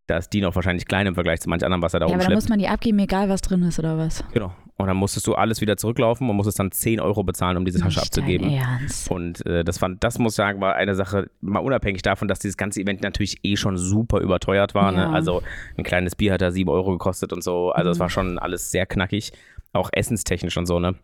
da 0.10 0.18
ist 0.18 0.34
die 0.34 0.42
noch 0.42 0.56
wahrscheinlich 0.56 0.86
klein 0.88 1.06
im 1.08 1.14
Vergleich 1.14 1.40
zu 1.42 1.50
manch 1.50 1.64
anderem, 1.64 1.82
was 1.82 1.94
er 1.94 2.00
da 2.00 2.06
Ja, 2.08 2.14
aber 2.14 2.18
da 2.20 2.26
rumschleppt. 2.26 2.36
muss 2.44 2.50
man 2.50 2.60
die 2.60 2.68
abgeben, 2.68 3.00
egal 3.00 3.30
was 3.30 3.42
drin 3.42 3.64
ist 3.64 3.78
oder 3.80 3.98
was. 3.98 4.24
Genau. 4.34 4.54
Und 4.78 4.88
dann 4.88 4.96
musstest 4.98 5.28
du 5.28 5.36
alles 5.36 5.60
wieder 5.60 5.76
zurücklaufen 5.76 6.30
und 6.30 6.36
musstest 6.38 6.58
dann 6.60 6.72
10 6.72 7.02
Euro 7.02 7.24
bezahlen, 7.24 7.58
um 7.58 7.66
diese 7.66 7.80
Tasche 7.80 8.00
Nicht 8.00 8.08
abzugeben. 8.08 8.50
Ernst. 8.50 9.12
Und 9.12 9.46
äh, 9.46 9.64
das 9.66 9.78
fand, 9.78 10.04
das 10.04 10.20
muss 10.20 10.34
ich 10.34 10.38
sagen, 10.38 10.62
war 10.62 10.76
eine 10.76 10.96
Sache, 10.96 11.30
mal 11.42 11.60
unabhängig 11.60 12.02
davon, 12.02 12.28
dass 12.30 12.40
dieses 12.40 12.56
ganze 12.56 12.80
Event 12.82 13.02
natürlich 13.04 13.40
eh 13.44 13.58
schon 13.58 13.78
super 13.78 14.20
überteuert 14.22 14.76
war. 14.76 14.94
Ja. 14.94 15.08
Ne? 15.08 15.14
Also 15.14 15.44
ein 15.78 15.84
kleines 15.84 16.16
Bier 16.16 16.32
hat 16.34 16.42
da 16.42 16.52
7 16.52 16.70
Euro 16.70 16.92
gekostet 16.92 17.34
und 17.34 17.44
so. 17.44 17.72
Also 17.72 17.92
es 17.92 17.98
Mhm. 17.98 18.02
war 18.02 18.10
schon 18.10 18.40
alles 18.40 18.72
sehr 18.72 18.86
knackig. 18.86 19.34
Auch 19.74 19.90
essenstechnisch 19.92 20.56
und 20.58 20.66
so, 20.66 20.80
ne? 20.80 20.96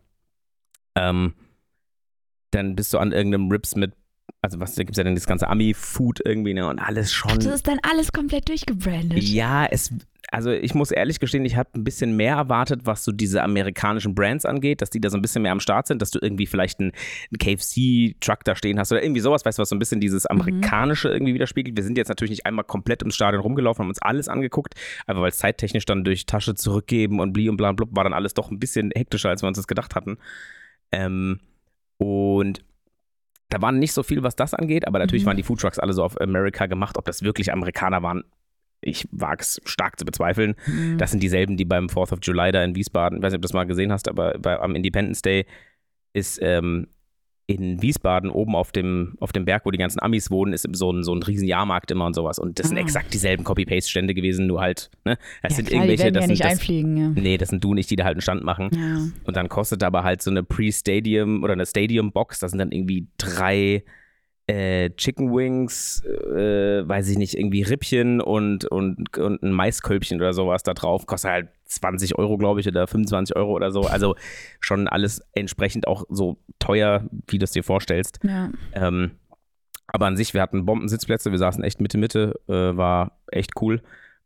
Ähm, 0.94 1.34
dann 2.52 2.76
bist 2.76 2.94
du 2.94 2.98
an 2.98 3.12
irgendeinem 3.12 3.50
Rips 3.50 3.76
mit, 3.76 3.92
also 4.42 4.60
was, 4.60 4.74
da 4.74 4.82
gibt 4.82 4.92
es 4.92 4.98
ja 4.98 5.04
dann 5.04 5.14
das 5.14 5.26
ganze 5.26 5.48
Ami-Food 5.48 6.20
irgendwie, 6.24 6.54
ne? 6.54 6.68
Und 6.68 6.78
alles 6.78 7.12
schon. 7.12 7.34
Das 7.38 7.46
ist 7.46 7.66
dann 7.66 7.78
alles 7.82 8.12
komplett 8.12 8.48
durchgebrandet. 8.48 9.22
Ja, 9.22 9.66
es, 9.66 9.92
also 10.30 10.50
ich 10.50 10.74
muss 10.74 10.90
ehrlich 10.90 11.20
gestehen, 11.20 11.44
ich 11.44 11.56
habe 11.56 11.70
ein 11.74 11.84
bisschen 11.84 12.16
mehr 12.16 12.36
erwartet, 12.36 12.82
was 12.84 13.04
so 13.04 13.12
diese 13.12 13.42
amerikanischen 13.42 14.14
Brands 14.14 14.44
angeht, 14.44 14.82
dass 14.82 14.90
die 14.90 15.00
da 15.00 15.10
so 15.10 15.16
ein 15.16 15.22
bisschen 15.22 15.42
mehr 15.42 15.52
am 15.52 15.60
Start 15.60 15.86
sind, 15.86 16.02
dass 16.02 16.10
du 16.10 16.18
irgendwie 16.20 16.46
vielleicht 16.46 16.80
einen, 16.80 16.92
KFC-Truck 17.38 18.44
da 18.44 18.54
stehen 18.54 18.78
hast 18.78 18.92
oder 18.92 19.02
irgendwie 19.02 19.20
sowas, 19.20 19.44
weißt 19.44 19.58
du, 19.58 19.62
was 19.62 19.68
so 19.68 19.76
ein 19.76 19.78
bisschen 19.78 20.00
dieses 20.00 20.26
amerikanische 20.26 21.08
irgendwie 21.08 21.34
widerspiegelt. 21.34 21.76
Wir 21.76 21.84
sind 21.84 21.98
jetzt 21.98 22.08
natürlich 22.08 22.30
nicht 22.30 22.46
einmal 22.46 22.64
komplett 22.64 23.02
ums 23.02 23.14
Stadion 23.14 23.42
rumgelaufen, 23.42 23.82
haben 23.82 23.88
uns 23.88 24.02
alles 24.02 24.28
angeguckt, 24.28 24.74
aber 25.06 25.22
weil 25.22 25.30
es 25.30 25.38
zeittechnisch 25.38 25.84
dann 25.86 26.04
durch 26.04 26.26
Tasche 26.26 26.54
zurückgeben 26.54 27.20
und 27.20 27.32
bli 27.32 27.48
und 27.48 27.56
bla 27.56 27.70
und 27.70 27.76
blub 27.76 27.94
war 27.94 28.04
dann 28.04 28.14
alles 28.14 28.34
doch 28.34 28.50
ein 28.50 28.58
bisschen 28.58 28.90
hektischer, 28.94 29.28
als 29.28 29.42
wir 29.42 29.48
uns 29.48 29.58
das 29.58 29.66
gedacht 29.66 29.94
hatten. 29.94 30.18
Ähm, 30.92 31.40
und 31.98 32.62
da 33.48 33.62
war 33.62 33.72
nicht 33.72 33.92
so 33.92 34.02
viel, 34.02 34.22
was 34.22 34.36
das 34.36 34.54
angeht, 34.54 34.86
aber 34.86 34.98
natürlich 34.98 35.22
Mhm. 35.24 35.28
waren 35.28 35.36
die 35.36 35.42
Foodtrucks 35.42 35.78
alle 35.78 35.92
so 35.92 36.02
auf 36.02 36.20
Amerika 36.20 36.66
gemacht. 36.66 36.98
Ob 36.98 37.04
das 37.04 37.22
wirklich 37.22 37.52
Amerikaner 37.52 38.02
waren, 38.02 38.24
ich 38.80 39.08
wage 39.10 39.40
es 39.40 39.60
stark 39.64 39.98
zu 39.98 40.04
bezweifeln. 40.04 40.54
Mhm. 40.66 40.98
Das 40.98 41.10
sind 41.10 41.22
dieselben, 41.22 41.56
die 41.56 41.64
beim 41.64 41.86
4th 41.88 42.12
of 42.12 42.18
July 42.22 42.52
da 42.52 42.62
in 42.62 42.74
Wiesbaden, 42.74 43.18
ich 43.18 43.22
weiß 43.24 43.32
nicht, 43.32 43.38
ob 43.38 43.42
du 43.42 43.46
das 43.48 43.52
mal 43.54 43.64
gesehen 43.64 43.92
hast, 43.92 44.08
aber 44.08 44.38
bei, 44.38 44.58
am 44.58 44.74
Independence 44.74 45.22
Day 45.22 45.46
ist 46.12 46.38
ähm, 46.42 46.88
in 47.48 47.80
Wiesbaden 47.80 48.28
oben 48.28 48.56
auf 48.56 48.72
dem, 48.72 49.14
auf 49.20 49.30
dem 49.32 49.44
Berg, 49.44 49.64
wo 49.64 49.70
die 49.70 49.78
ganzen 49.78 50.00
Amis 50.02 50.30
wohnen, 50.32 50.52
ist 50.52 50.66
so 50.72 50.90
ein, 50.92 51.04
so 51.04 51.14
ein 51.14 51.22
riesen 51.22 51.46
Jahrmarkt 51.46 51.90
immer 51.92 52.06
und 52.06 52.14
sowas. 52.14 52.40
Und 52.40 52.58
das 52.58 52.68
sind 52.68 52.76
Ah. 52.76 52.80
exakt 52.80 53.14
dieselben 53.14 53.44
Copy-Paste-Stände 53.44 54.14
gewesen, 54.14 54.48
nur 54.48 54.60
halt, 54.60 54.90
ne? 55.04 55.16
Das 55.42 55.52
ja, 55.52 55.56
sind 55.56 55.68
klar, 55.68 55.86
die 55.86 55.92
irgendwelche, 55.92 56.04
werden 56.04 56.14
das 56.14 56.22
ja 56.22 56.26
sind, 56.26 56.30
nicht 56.32 56.44
das, 56.44 56.50
einfliegen, 56.52 56.96
ja. 56.96 57.08
nee, 57.10 57.38
das 57.38 57.50
sind 57.50 57.62
du 57.62 57.74
nicht, 57.74 57.88
die 57.90 57.96
da 57.96 58.04
halt 58.04 58.14
einen 58.16 58.22
Stand 58.22 58.42
machen. 58.42 58.70
ja. 58.74 58.98
Und 59.24 59.36
dann 59.36 59.48
kostet 59.48 59.84
aber 59.84 60.02
halt 60.02 60.22
so 60.22 60.30
eine 60.30 60.42
Pre-Stadium 60.42 61.44
oder 61.44 61.52
eine 61.52 61.66
Stadium-Box, 61.66 62.40
da 62.40 62.48
sind 62.48 62.58
dann 62.58 62.72
irgendwie 62.72 63.06
drei 63.16 63.84
äh, 64.46 64.90
Chicken 64.90 65.34
Wings, 65.34 66.04
äh, 66.04 66.86
weiß 66.86 67.08
ich 67.08 67.18
nicht, 67.18 67.36
irgendwie 67.36 67.62
Rippchen 67.62 68.20
und, 68.20 68.64
und, 68.64 69.18
und 69.18 69.42
ein 69.42 69.52
Maiskölbchen 69.52 70.18
oder 70.20 70.32
sowas 70.32 70.62
da 70.62 70.74
drauf. 70.74 71.06
Kostet 71.06 71.30
halt 71.30 71.48
20 71.64 72.16
Euro, 72.16 72.38
glaube 72.38 72.60
ich, 72.60 72.68
oder 72.68 72.86
25 72.86 73.34
Euro 73.34 73.52
oder 73.52 73.72
so. 73.72 73.82
Also 73.82 74.14
schon 74.60 74.86
alles 74.86 75.20
entsprechend 75.32 75.88
auch 75.88 76.04
so 76.08 76.38
teuer, 76.58 77.04
wie 77.26 77.38
du 77.38 77.44
es 77.44 77.50
dir 77.50 77.64
vorstellst. 77.64 78.20
ja. 78.22 78.50
Ähm, 78.72 79.12
aber 79.88 80.06
an 80.06 80.16
sich, 80.16 80.34
wir 80.34 80.42
hatten 80.42 80.66
Bombensitzplätze, 80.66 81.30
wir 81.30 81.38
saßen 81.38 81.62
echt 81.62 81.80
Mitte, 81.80 81.96
Mitte, 81.96 82.34
äh, 82.48 82.76
war 82.76 83.20
echt 83.30 83.52
cool. 83.60 83.82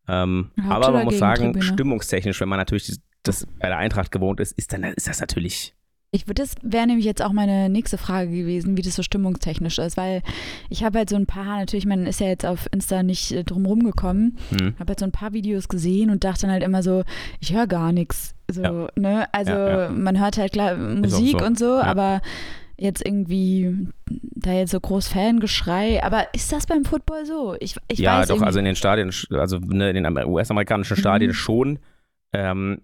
Ähm, 0.09 0.51
aber 0.69 0.91
man 0.91 1.05
muss 1.05 1.19
sagen, 1.19 1.61
stimmungstechnisch, 1.61 2.41
wenn 2.41 2.49
man 2.49 2.59
natürlich 2.59 2.87
das, 2.87 3.01
das 3.23 3.47
bei 3.47 3.69
der 3.69 3.77
Eintracht 3.77 4.11
gewohnt 4.11 4.41
ist, 4.41 4.53
ist 4.53 4.73
dann 4.73 4.85
ist 4.85 5.07
das 5.07 5.21
natürlich. 5.21 5.75
Ich 6.13 6.27
würde, 6.27 6.43
das 6.43 6.57
wäre 6.63 6.89
nämlich 6.89 7.05
jetzt 7.07 7.23
auch 7.23 7.33
meine 7.33 7.69
nächste 7.69 7.97
Frage 7.97 8.31
gewesen, 8.33 8.77
wie 8.77 8.83
das 8.83 8.97
so 8.97 9.03
stimmungstechnisch 9.05 9.79
ist, 9.79 9.97
weil 9.97 10.23
ich 10.69 10.83
habe 10.83 10.99
halt 10.99 11.09
so 11.09 11.15
ein 11.15 11.27
paar, 11.27 11.59
natürlich, 11.61 11.87
man 11.87 12.05
ist 12.05 12.19
ja 12.19 12.27
jetzt 12.27 12.45
auf 12.45 12.67
Insta 12.73 13.05
nicht 13.05 13.31
äh, 13.31 13.45
drum 13.45 13.65
rumgekommen, 13.65 14.37
Hm. 14.51 14.75
habe 14.81 14.89
halt 14.91 14.99
so 14.99 15.05
ein 15.05 15.13
paar 15.13 15.33
Videos 15.33 15.69
gesehen 15.69 16.11
und 16.11 16.25
dachte 16.25 16.43
dann 16.43 16.51
halt 16.51 16.65
immer 16.65 16.83
so, 16.83 17.05
ich 17.39 17.55
höre 17.55 17.69
gar 17.69 17.93
nichts. 17.93 18.35
So, 18.51 18.63
Ja. 18.63 18.89
ne? 18.97 19.33
Also 19.33 19.53
Ja, 19.53 19.83
ja. 19.85 19.89
man 19.91 20.19
hört 20.19 20.37
halt 20.37 20.53
klar 20.53 20.77
Musik 20.77 21.39
so. 21.39 21.47
und 21.47 21.57
so, 21.57 21.75
aber 21.81 22.23
jetzt 22.77 23.07
irgendwie 23.07 23.87
da 24.11 24.53
jetzt 24.53 24.73
so 24.73 24.81
groß 24.81 25.07
Fangeschrei, 25.07 26.03
aber 26.03 26.27
ist 26.35 26.51
das 26.51 26.67
beim 26.67 26.85
Football 26.85 27.25
so? 27.25 27.55
Ich, 27.61 27.77
ich 27.87 28.01
ja, 28.01 28.19
weiß 28.19 28.27
doch, 28.29 28.35
irgendwie- 28.35 28.47
also 28.47 28.59
in 28.59 28.65
den 28.65 28.75
Stadien, 28.75 29.13
also 29.31 29.59
ne, 29.59 29.91
in 29.91 29.95
den 29.95 30.07
Amer- 30.07 30.27
US-amerikanischen 30.27 30.97
Stadien 30.97 31.31
Mhm. 31.31 31.35
schon. 31.35 31.79
Ähm, 32.33 32.81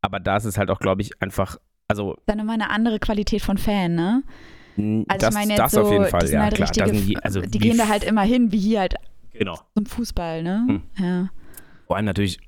aber 0.00 0.20
da 0.20 0.36
ist 0.36 0.44
es 0.44 0.58
halt 0.58 0.70
auch, 0.70 0.78
glaube 0.78 1.02
ich, 1.02 1.20
einfach, 1.20 1.56
also 1.88 2.16
dann 2.26 2.38
nochmal 2.38 2.54
eine 2.54 2.70
andere 2.70 2.98
Qualität 2.98 3.42
von 3.42 3.58
Fan, 3.58 3.94
ne? 3.94 4.22
Also 4.76 5.04
das, 5.18 5.30
ich 5.30 5.34
meine 5.34 5.50
jetzt 5.54 5.58
das 5.58 5.72
so, 5.72 5.82
auf 5.82 5.90
jeden 5.90 6.04
Fall, 6.06 6.30
ja 6.30 6.42
halt 6.42 6.54
klar. 6.54 6.68
Richtige, 6.68 6.88
sind 6.90 7.08
die, 7.08 7.16
also 7.16 7.40
die 7.40 7.54
wie 7.54 7.58
gehen 7.58 7.78
da 7.78 7.88
halt 7.88 8.04
immer 8.04 8.22
hin, 8.22 8.52
wie 8.52 8.58
hier 8.58 8.80
halt 8.80 8.94
Genau. 9.32 9.58
zum 9.74 9.86
Fußball, 9.86 10.42
ne? 10.42 10.64
Hm. 10.68 10.82
Ja. 11.04 11.30
Vor 11.86 11.96
allem 11.96 12.04
natürlich, 12.04 12.38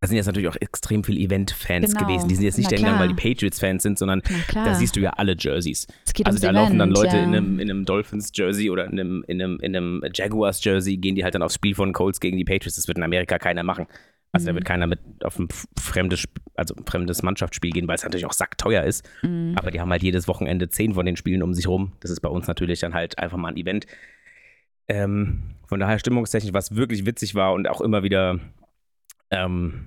da 0.00 0.06
sind 0.08 0.16
jetzt 0.16 0.26
natürlich 0.26 0.48
auch 0.48 0.56
extrem 0.60 1.02
viele 1.04 1.18
Event-Fans 1.20 1.94
Genau. 1.94 2.06
gewesen. 2.06 2.28
Die 2.28 2.34
sind 2.36 2.44
jetzt 2.44 2.58
nicht 2.58 2.66
Na 2.66 2.76
dahin 2.76 2.84
gegangen, 2.86 3.00
weil 3.00 3.08
die 3.16 3.28
Patriots-Fans 3.34 3.82
sind, 3.82 3.98
sondern 3.98 4.22
da 4.54 4.74
siehst 4.74 4.94
du 4.96 5.00
ja 5.00 5.10
alle 5.10 5.34
Jerseys. 5.38 5.86
es 6.06 6.12
geht 6.12 6.26
Also 6.26 6.38
da 6.38 6.48
Event, 6.50 6.56
laufen 6.58 6.78
dann 6.78 6.90
Leute 6.90 7.16
ja. 7.16 7.22
in 7.24 7.34
einem, 7.34 7.58
in 7.58 7.70
einem 7.70 7.84
Dolphins-Jersey 7.84 8.70
oder 8.70 8.84
in 8.84 8.92
einem, 9.00 9.24
in, 9.26 9.42
einem, 9.42 9.58
in 9.60 9.74
einem 9.76 10.02
Jaguars-Jersey, 10.12 10.98
gehen 10.98 11.14
die 11.16 11.24
halt 11.24 11.34
dann 11.34 11.42
aufs 11.42 11.54
Spiel 11.54 11.74
von 11.74 11.92
Colts 11.92 12.20
gegen 12.20 12.36
die 12.36 12.44
Patriots. 12.44 12.76
Das 12.76 12.86
wird 12.86 12.98
in 12.98 13.04
Amerika 13.04 13.38
keiner 13.38 13.62
machen. 13.62 13.86
Also 14.32 14.46
da 14.46 14.52
Mhm. 14.52 14.56
wird 14.56 14.64
keiner 14.64 14.86
mit 14.86 15.00
auf 15.24 15.38
ein 15.38 15.48
fremdes, 15.78 16.24
also 16.54 16.74
ein 16.76 16.84
fremdes 16.86 17.22
Mannschaftsspiel 17.22 17.72
gehen, 17.72 17.88
weil 17.88 17.96
es 17.96 18.04
natürlich 18.04 18.26
auch 18.26 18.32
sackteuer 18.32 18.84
ist. 18.84 19.08
Mhm. 19.22 19.54
Aber 19.56 19.70
die 19.70 19.80
haben 19.80 19.90
halt 19.90 20.02
jedes 20.02 20.28
Wochenende 20.28 20.68
zehn 20.68 20.94
von 20.94 21.04
den 21.06 21.16
Spielen 21.16 21.42
um 21.42 21.52
sich 21.54 21.66
rum. 21.66 21.92
Das 22.00 22.10
ist 22.10 22.20
bei 22.20 22.28
uns 22.28 22.46
natürlich 22.46 22.80
dann 22.80 22.94
halt 22.94 23.18
einfach 23.18 23.36
mal 23.38 23.48
ein 23.48 23.56
Event. 23.56 23.86
Ähm, 24.88 25.54
von 25.66 25.80
daher 25.80 25.98
stimmungstechnisch, 25.98 26.52
was 26.52 26.74
wirklich 26.74 27.06
witzig 27.06 27.34
war 27.34 27.52
und 27.52 27.68
auch 27.68 27.80
immer 27.80 28.02
wieder 28.02 28.38
ähm, 29.30 29.86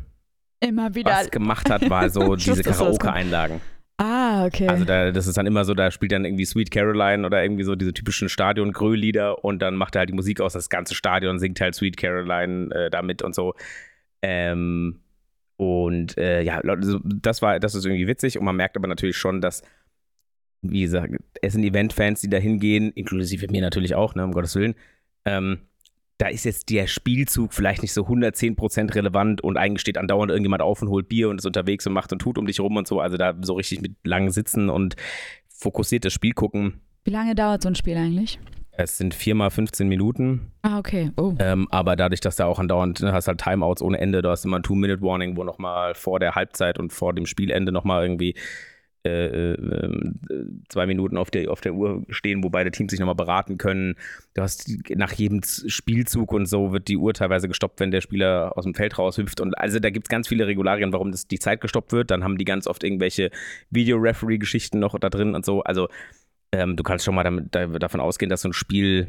Immer 0.62 0.96
wieder. 0.96 1.12
was 1.12 1.30
gemacht 1.32 1.70
hat, 1.70 1.90
war 1.90 2.10
so 2.10 2.36
diese. 2.38 2.64
Karaoke-Einlagen. 2.64 3.60
Ah, 3.98 4.46
okay. 4.46 4.68
Also 4.68 4.86
da, 4.86 5.12
das 5.12 5.28
ist 5.28 5.38
dann 5.38 5.46
immer 5.46 5.66
so, 5.66 5.74
da 5.74 5.92
spielt 5.92 6.12
dann 6.14 6.26
irgendwie 6.26 6.46
Sweet 6.46 6.72
Caroline 6.72 7.26
oder 7.26 7.44
irgendwie 7.44 7.64
so 7.64 7.76
diese 7.76 7.94
typischen 7.94 8.28
Stadion-Grölieder 8.30 9.44
und 9.44 9.62
dann 9.62 9.76
macht 9.76 9.96
er 9.96 10.00
halt 10.00 10.10
die 10.10 10.14
Musik 10.14 10.42
aus, 10.42 10.54
das 10.54 10.70
ganze 10.70 10.96
Stadion 10.96 11.38
singt 11.40 11.60
halt 11.62 11.76
Sweet 11.76 11.98
Caroline 11.98 12.74
äh, 12.74 12.90
damit 12.90 13.22
und 13.22 13.36
so. 13.36 13.54
Ähm, 14.24 15.02
und 15.58 16.18
äh, 16.18 16.42
ja, 16.42 16.62
das 16.64 17.42
war, 17.42 17.60
das 17.60 17.76
ist 17.76 17.86
irgendwie 17.86 18.08
witzig 18.08 18.40
und 18.40 18.46
man 18.46 18.56
merkt 18.56 18.76
aber 18.76 18.88
natürlich 18.88 19.18
schon, 19.18 19.42
dass, 19.42 19.62
wie 20.62 20.82
gesagt, 20.82 21.14
es 21.42 21.54
sind 21.54 21.64
Event-Fans, 21.64 22.22
die 22.22 22.30
da 22.30 22.38
hingehen, 22.38 22.92
inklusive 22.94 23.48
mir 23.52 23.62
natürlich 23.62 23.94
auch, 23.94 24.16
ne, 24.16 24.24
um 24.24 24.32
Gottes 24.32 24.56
Willen. 24.56 24.76
Ähm, 25.26 25.60
da 26.18 26.28
ist 26.28 26.46
jetzt 26.46 26.70
der 26.70 26.88
Spielzug 26.88 27.54
vielleicht 27.54 27.82
nicht 27.82 27.94
so 27.94 28.06
110% 28.08 28.96
relevant 28.96 29.42
und 29.42 29.58
eigentlich 29.58 29.82
steht 29.82 29.98
andauernd 29.98 30.32
irgendjemand 30.32 30.62
auf 30.62 30.82
und 30.82 30.90
holt 30.90 31.10
Bier 31.10 31.30
und 31.30 31.40
ist 31.40 31.46
unterwegs 31.46 31.86
und 31.86 31.94
macht 31.94 32.14
und 32.14 32.20
tut 32.20 32.38
um 32.38 32.46
dich 32.46 32.60
rum 32.60 32.78
und 32.78 32.88
so. 32.88 33.02
Also 33.02 33.18
da 33.18 33.36
so 33.42 33.54
richtig 33.54 33.82
mit 33.82 33.96
langen 34.04 34.30
Sitzen 34.30 34.70
und 34.70 34.96
fokussiertes 35.50 36.14
Spiel 36.14 36.34
gucken. 36.34 36.82
Wie 37.04 37.12
lange 37.12 37.36
dauert 37.36 37.62
so 37.62 37.68
ein 37.68 37.76
Spiel 37.76 37.98
eigentlich? 37.98 38.40
Es 38.76 38.98
sind 38.98 39.14
viermal 39.14 39.52
15 39.52 39.88
Minuten, 39.88 40.52
Ah, 40.64 40.80
okay. 40.80 41.12
Oh. 41.16 41.34
ähm, 41.40 41.68
aber 41.70 41.96
dadurch, 41.96 42.22
dass 42.22 42.36
da 42.38 42.46
auch 42.46 42.58
andauernd, 42.60 43.02
ne, 43.02 43.14
hast 43.14 43.28
halt 43.28 43.40
Timeouts 43.40 43.82
ohne 43.84 44.00
Ende, 44.00 44.22
du 44.24 44.30
hast 44.30 44.46
immer 44.46 44.58
ein 44.58 44.64
Two-Minute-Warning, 44.64 45.38
wo 45.38 45.44
nochmal 45.44 45.94
vor 45.94 46.20
der 46.20 46.34
Halbzeit 46.34 46.80
und 46.80 46.92
vor 46.92 47.14
dem 47.14 47.28
Spielende 47.28 47.72
nochmal 47.72 48.04
irgendwie 48.04 48.34
äh, 49.06 49.52
äh, 49.54 50.16
zwei 50.70 50.86
Minuten 50.88 51.18
auf 51.18 51.30
der, 51.30 51.52
auf 51.52 51.60
der 51.62 51.74
Uhr 51.74 52.04
stehen, 52.10 52.42
wo 52.44 52.50
beide 52.50 52.72
Teams 52.72 52.90
sich 52.92 53.00
nochmal 53.02 53.16
beraten 53.16 53.58
können. 53.58 53.96
Du 54.34 54.42
hast 54.42 54.72
nach 54.96 55.12
jedem 55.12 55.42
Spielzug 55.44 56.32
und 56.32 56.46
so 56.46 56.72
wird 56.72 56.88
die 56.88 56.96
Uhr 56.98 57.14
teilweise 57.14 57.50
gestoppt, 57.50 57.82
wenn 57.82 57.92
der 57.92 58.00
Spieler 58.02 58.54
aus 58.58 58.64
dem 58.64 58.74
Feld 58.74 58.98
raushüpft. 58.98 59.42
Und 59.42 59.58
also 59.58 59.80
da 59.80 59.90
gibt 59.90 60.08
es 60.08 60.10
ganz 60.10 60.30
viele 60.30 60.48
Regularien, 60.48 60.94
warum 60.94 61.12
das 61.12 61.28
die 61.28 61.38
Zeit 61.38 61.60
gestoppt 61.60 61.92
wird. 61.92 62.12
Dann 62.12 62.24
haben 62.24 62.38
die 62.38 62.46
ganz 62.46 62.66
oft 62.66 62.84
irgendwelche 62.84 63.30
Video-Referee-Geschichten 63.72 64.80
noch 64.80 64.98
da 64.98 65.10
drin 65.10 65.36
und 65.36 65.44
so. 65.46 65.62
Also 65.64 65.90
ähm, 66.54 66.76
du 66.76 66.84
kannst 66.84 67.04
schon 67.04 67.16
mal 67.16 67.24
damit, 67.24 67.48
da, 67.56 67.66
davon 67.66 68.00
ausgehen, 68.00 68.30
dass 68.30 68.42
so 68.42 68.50
ein 68.50 68.54
Spiel 68.54 69.08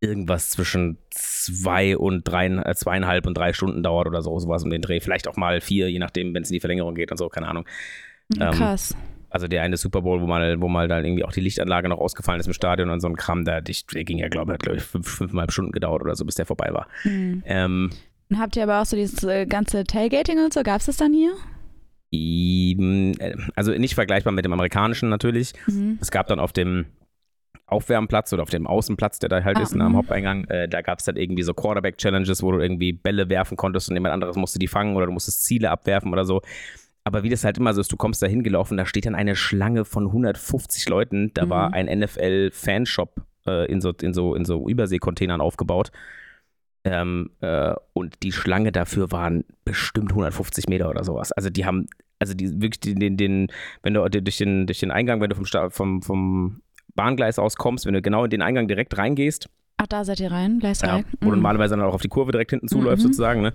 irgendwas 0.00 0.50
zwischen 0.50 0.98
zwei 1.10 1.96
und 1.96 2.24
drei, 2.24 2.48
äh, 2.48 2.74
zweieinhalb 2.74 3.26
und 3.26 3.38
drei 3.38 3.52
Stunden 3.52 3.82
dauert 3.82 4.08
oder 4.08 4.20
so, 4.22 4.38
sowas 4.38 4.64
um 4.64 4.70
den 4.70 4.82
Dreh. 4.82 5.00
Vielleicht 5.00 5.28
auch 5.28 5.36
mal 5.36 5.60
vier, 5.60 5.90
je 5.90 6.00
nachdem, 6.00 6.34
wenn 6.34 6.42
es 6.42 6.50
in 6.50 6.54
die 6.54 6.60
Verlängerung 6.60 6.96
geht 6.96 7.12
und 7.12 7.16
so, 7.16 7.28
keine 7.28 7.48
Ahnung. 7.48 7.64
ähm, 8.38 8.50
Krass. 8.50 8.94
Also 9.30 9.46
der 9.46 9.62
eine 9.62 9.76
Super 9.76 10.02
Bowl, 10.02 10.20
wo 10.20 10.26
mal, 10.26 10.60
wo 10.60 10.68
mal 10.68 10.88
dann 10.88 11.04
irgendwie 11.04 11.24
auch 11.24 11.32
die 11.32 11.40
Lichtanlage 11.40 11.88
noch 11.88 11.98
ausgefallen 11.98 12.40
ist 12.40 12.46
im 12.46 12.52
Stadion 12.52 12.90
und 12.90 13.00
so 13.00 13.08
ein 13.08 13.16
Kram, 13.16 13.44
der, 13.44 13.62
ging 13.62 14.18
ja, 14.18 14.28
glaube 14.28 14.52
ich, 14.52 14.54
hat, 14.54 14.62
glaube 14.62 14.78
ich, 14.78 14.82
fünf, 14.82 15.08
fünfeinhalb 15.08 15.52
Stunden 15.52 15.72
gedauert 15.72 16.02
oder 16.02 16.16
so, 16.16 16.24
bis 16.24 16.34
der 16.34 16.46
vorbei 16.46 16.70
war. 16.72 16.88
Hm. 17.02 17.42
Ähm, 17.46 17.90
Und 18.30 18.38
habt 18.38 18.56
ihr 18.56 18.64
aber 18.64 18.80
auch 18.80 18.86
so 18.86 18.96
dieses 18.96 19.22
äh, 19.22 19.46
ganze 19.46 19.84
Tailgating 19.84 20.38
und 20.44 20.52
so? 20.52 20.62
Gab 20.62 20.80
es 20.80 20.86
das 20.86 20.96
dann 20.96 21.12
hier? 21.12 21.32
Äh, 23.18 23.36
also 23.54 23.72
nicht 23.72 23.94
vergleichbar 23.94 24.32
mit 24.32 24.44
dem 24.44 24.52
amerikanischen 24.52 25.08
natürlich. 25.08 25.52
Mhm. 25.66 25.98
Es 26.00 26.10
gab 26.10 26.26
dann 26.28 26.40
auf 26.40 26.52
dem 26.52 26.86
Aufwärmplatz 27.66 28.32
oder 28.32 28.42
auf 28.42 28.50
dem 28.50 28.66
Außenplatz, 28.66 29.18
der 29.18 29.28
da 29.28 29.42
halt 29.42 29.58
Ah, 29.58 29.62
ist, 29.62 29.72
am 29.72 29.92
mhm. 29.92 29.96
Haupteingang, 29.96 30.44
äh, 30.44 30.68
da 30.68 30.82
gab 30.82 31.00
es 31.00 31.04
dann 31.04 31.16
irgendwie 31.16 31.42
so 31.42 31.52
Quarterback-Challenges, 31.52 32.42
wo 32.42 32.52
du 32.52 32.60
irgendwie 32.60 32.92
Bälle 32.92 33.28
werfen 33.28 33.56
konntest 33.56 33.88
und 33.88 33.96
jemand 33.96 34.14
anderes 34.14 34.36
musste 34.36 34.58
die 34.58 34.68
fangen 34.68 34.96
oder 34.96 35.06
du 35.06 35.12
musstest 35.12 35.44
Ziele 35.44 35.70
abwerfen 35.70 36.12
oder 36.12 36.24
so. 36.24 36.42
Aber 37.02 37.22
wie 37.22 37.28
das 37.28 37.44
halt 37.44 37.58
immer 37.58 37.72
so 37.72 37.80
ist, 37.80 37.92
du 37.92 37.96
kommst 37.96 38.22
da 38.22 38.26
hingelaufen, 38.26 38.76
da 38.76 38.86
steht 38.86 39.06
dann 39.06 39.14
eine 39.14 39.36
Schlange 39.36 39.84
von 39.84 40.06
150 40.06 40.88
Leuten. 40.88 41.30
Da 41.34 41.44
Mhm. 41.46 41.50
war 41.50 41.72
ein 41.72 41.86
NFL-Fanshop 41.86 43.20
äh, 43.46 43.70
in, 43.70 43.80
so, 43.80 43.92
in, 44.02 44.12
so, 44.12 44.34
in 44.34 44.44
so 44.44 44.68
Überseekontainern 44.68 45.40
aufgebaut. 45.40 45.90
Ähm, 46.84 47.30
äh, 47.40 47.74
und 47.94 48.22
die 48.22 48.32
Schlange 48.32 48.70
dafür 48.70 49.10
waren 49.10 49.44
bestimmt 49.64 50.10
150 50.10 50.68
Meter 50.68 50.88
oder 50.88 51.02
sowas. 51.04 51.32
Also 51.32 51.50
die 51.50 51.64
haben, 51.64 51.86
also 52.18 52.34
die 52.34 52.60
wirklich 52.60 52.80
den, 52.80 52.98
den, 52.98 53.16
den 53.16 53.46
wenn 53.82 53.94
du 53.94 54.08
durch 54.08 54.38
den, 54.38 54.66
durch 54.66 54.80
den 54.80 54.90
Eingang, 54.90 55.20
wenn 55.20 55.30
du 55.30 55.36
vom, 55.36 55.70
vom, 55.70 56.02
vom 56.02 56.60
Bahngleis 56.94 57.38
aus 57.38 57.56
kommst, 57.56 57.86
wenn 57.86 57.94
du 57.94 58.02
genau 58.02 58.24
in 58.24 58.30
den 58.30 58.42
Eingang 58.42 58.68
direkt 58.68 58.96
reingehst, 58.96 59.48
Ach, 59.78 59.86
da 59.86 60.04
seid 60.04 60.20
ihr 60.20 60.32
rein, 60.32 60.58
Gleis 60.58 60.80
ja, 60.80 60.96
3. 61.00 61.04
wo 61.20 61.28
du 61.30 61.36
normalerweise 61.36 61.76
dann 61.76 61.84
auch 61.84 61.92
auf 61.92 62.00
die 62.00 62.08
Kurve 62.08 62.32
direkt 62.32 62.50
hinten 62.50 62.66
zuläufst, 62.68 63.04
Mhm. 63.04 63.08
sozusagen, 63.08 63.42
ne? 63.42 63.52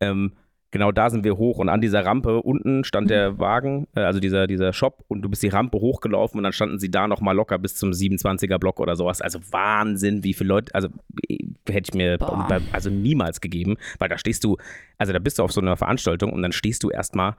Ähm, 0.00 0.32
genau 0.72 0.90
da 0.90 1.08
sind 1.10 1.22
wir 1.22 1.36
hoch 1.36 1.58
und 1.58 1.68
an 1.68 1.80
dieser 1.80 2.04
Rampe 2.04 2.42
unten 2.42 2.82
stand 2.82 3.04
Mhm. 3.04 3.08
der 3.08 3.38
Wagen, 3.38 3.86
äh, 3.94 4.00
also 4.00 4.18
dieser, 4.18 4.48
dieser 4.48 4.72
Shop 4.72 5.04
und 5.06 5.22
du 5.22 5.28
bist 5.28 5.44
die 5.44 5.48
Rampe 5.48 5.78
hochgelaufen 5.78 6.38
und 6.38 6.42
dann 6.42 6.52
standen 6.52 6.80
sie 6.80 6.90
da 6.90 7.06
nochmal 7.06 7.36
locker 7.36 7.58
bis 7.58 7.76
zum 7.76 7.92
27er 7.92 8.58
Block 8.58 8.80
oder 8.80 8.96
sowas. 8.96 9.20
Also 9.22 9.38
Wahnsinn, 9.52 10.24
wie 10.24 10.34
viele 10.34 10.48
Leute, 10.48 10.74
also 10.74 10.88
äh, 11.28 11.38
hätte 11.68 11.90
ich 11.90 11.94
mir 11.94 12.18
Boah. 12.18 12.60
also 12.72 12.90
niemals 12.90 13.40
gegeben, 13.40 13.76
weil 14.00 14.08
da 14.08 14.18
stehst 14.18 14.42
du, 14.42 14.56
also 14.98 15.12
da 15.12 15.20
bist 15.20 15.38
du 15.38 15.44
auf 15.44 15.52
so 15.52 15.60
einer 15.60 15.76
Veranstaltung 15.76 16.32
und 16.32 16.42
dann 16.42 16.50
stehst 16.50 16.82
du 16.82 16.90
erstmal 16.90 17.36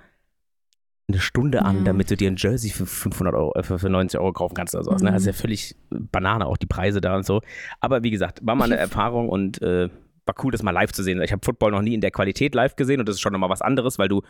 eine 1.07 1.19
Stunde 1.19 1.63
an, 1.63 1.77
Ja. 1.79 1.83
damit 1.83 2.09
du 2.09 2.17
dir 2.17 2.29
ein 2.31 2.35
Jersey 2.38 2.71
für 2.71 2.85
500 2.85 3.35
Euro, 3.35 3.53
äh, 3.55 3.63
für, 3.63 3.77
für 3.77 3.89
90 3.89 4.19
Euro 4.19 4.33
kaufen 4.33 4.55
kannst 4.55 4.74
oder 4.74 4.83
sowas. 4.83 5.01
Ne? 5.03 5.09
Mhm. 5.09 5.13
Also 5.15 5.27
ja 5.29 5.33
völlig 5.33 5.75
Banane, 5.91 6.45
auch 6.47 6.57
die 6.57 6.65
Preise 6.65 7.00
da 7.01 7.15
und 7.15 7.25
so. 7.25 7.41
Aber 7.79 8.03
wie 8.03 8.12
gesagt, 8.12 8.39
war 8.43 8.55
mal 8.55 8.65
eine 8.65 8.77
Erfahrung 8.77 9.29
und 9.29 9.62
äh, 9.62 9.89
war 10.25 10.35
cool, 10.43 10.51
das 10.51 10.63
mal 10.63 10.71
live 10.71 10.91
zu 10.91 11.03
sehen. 11.03 11.21
Ich 11.21 11.31
habe 11.31 11.45
Football 11.45 11.71
noch 11.71 11.83
nie 11.83 11.93
in 11.93 12.01
der 12.01 12.09
Qualität 12.12 12.55
live 12.55 12.75
gesehen 12.75 13.00
und 13.00 13.07
das 13.07 13.17
ist 13.17 13.21
schon 13.21 13.33
nochmal 13.33 13.50
was 13.51 13.62
anderes, 13.62 14.00
weil 14.00 14.07
du 14.07 14.24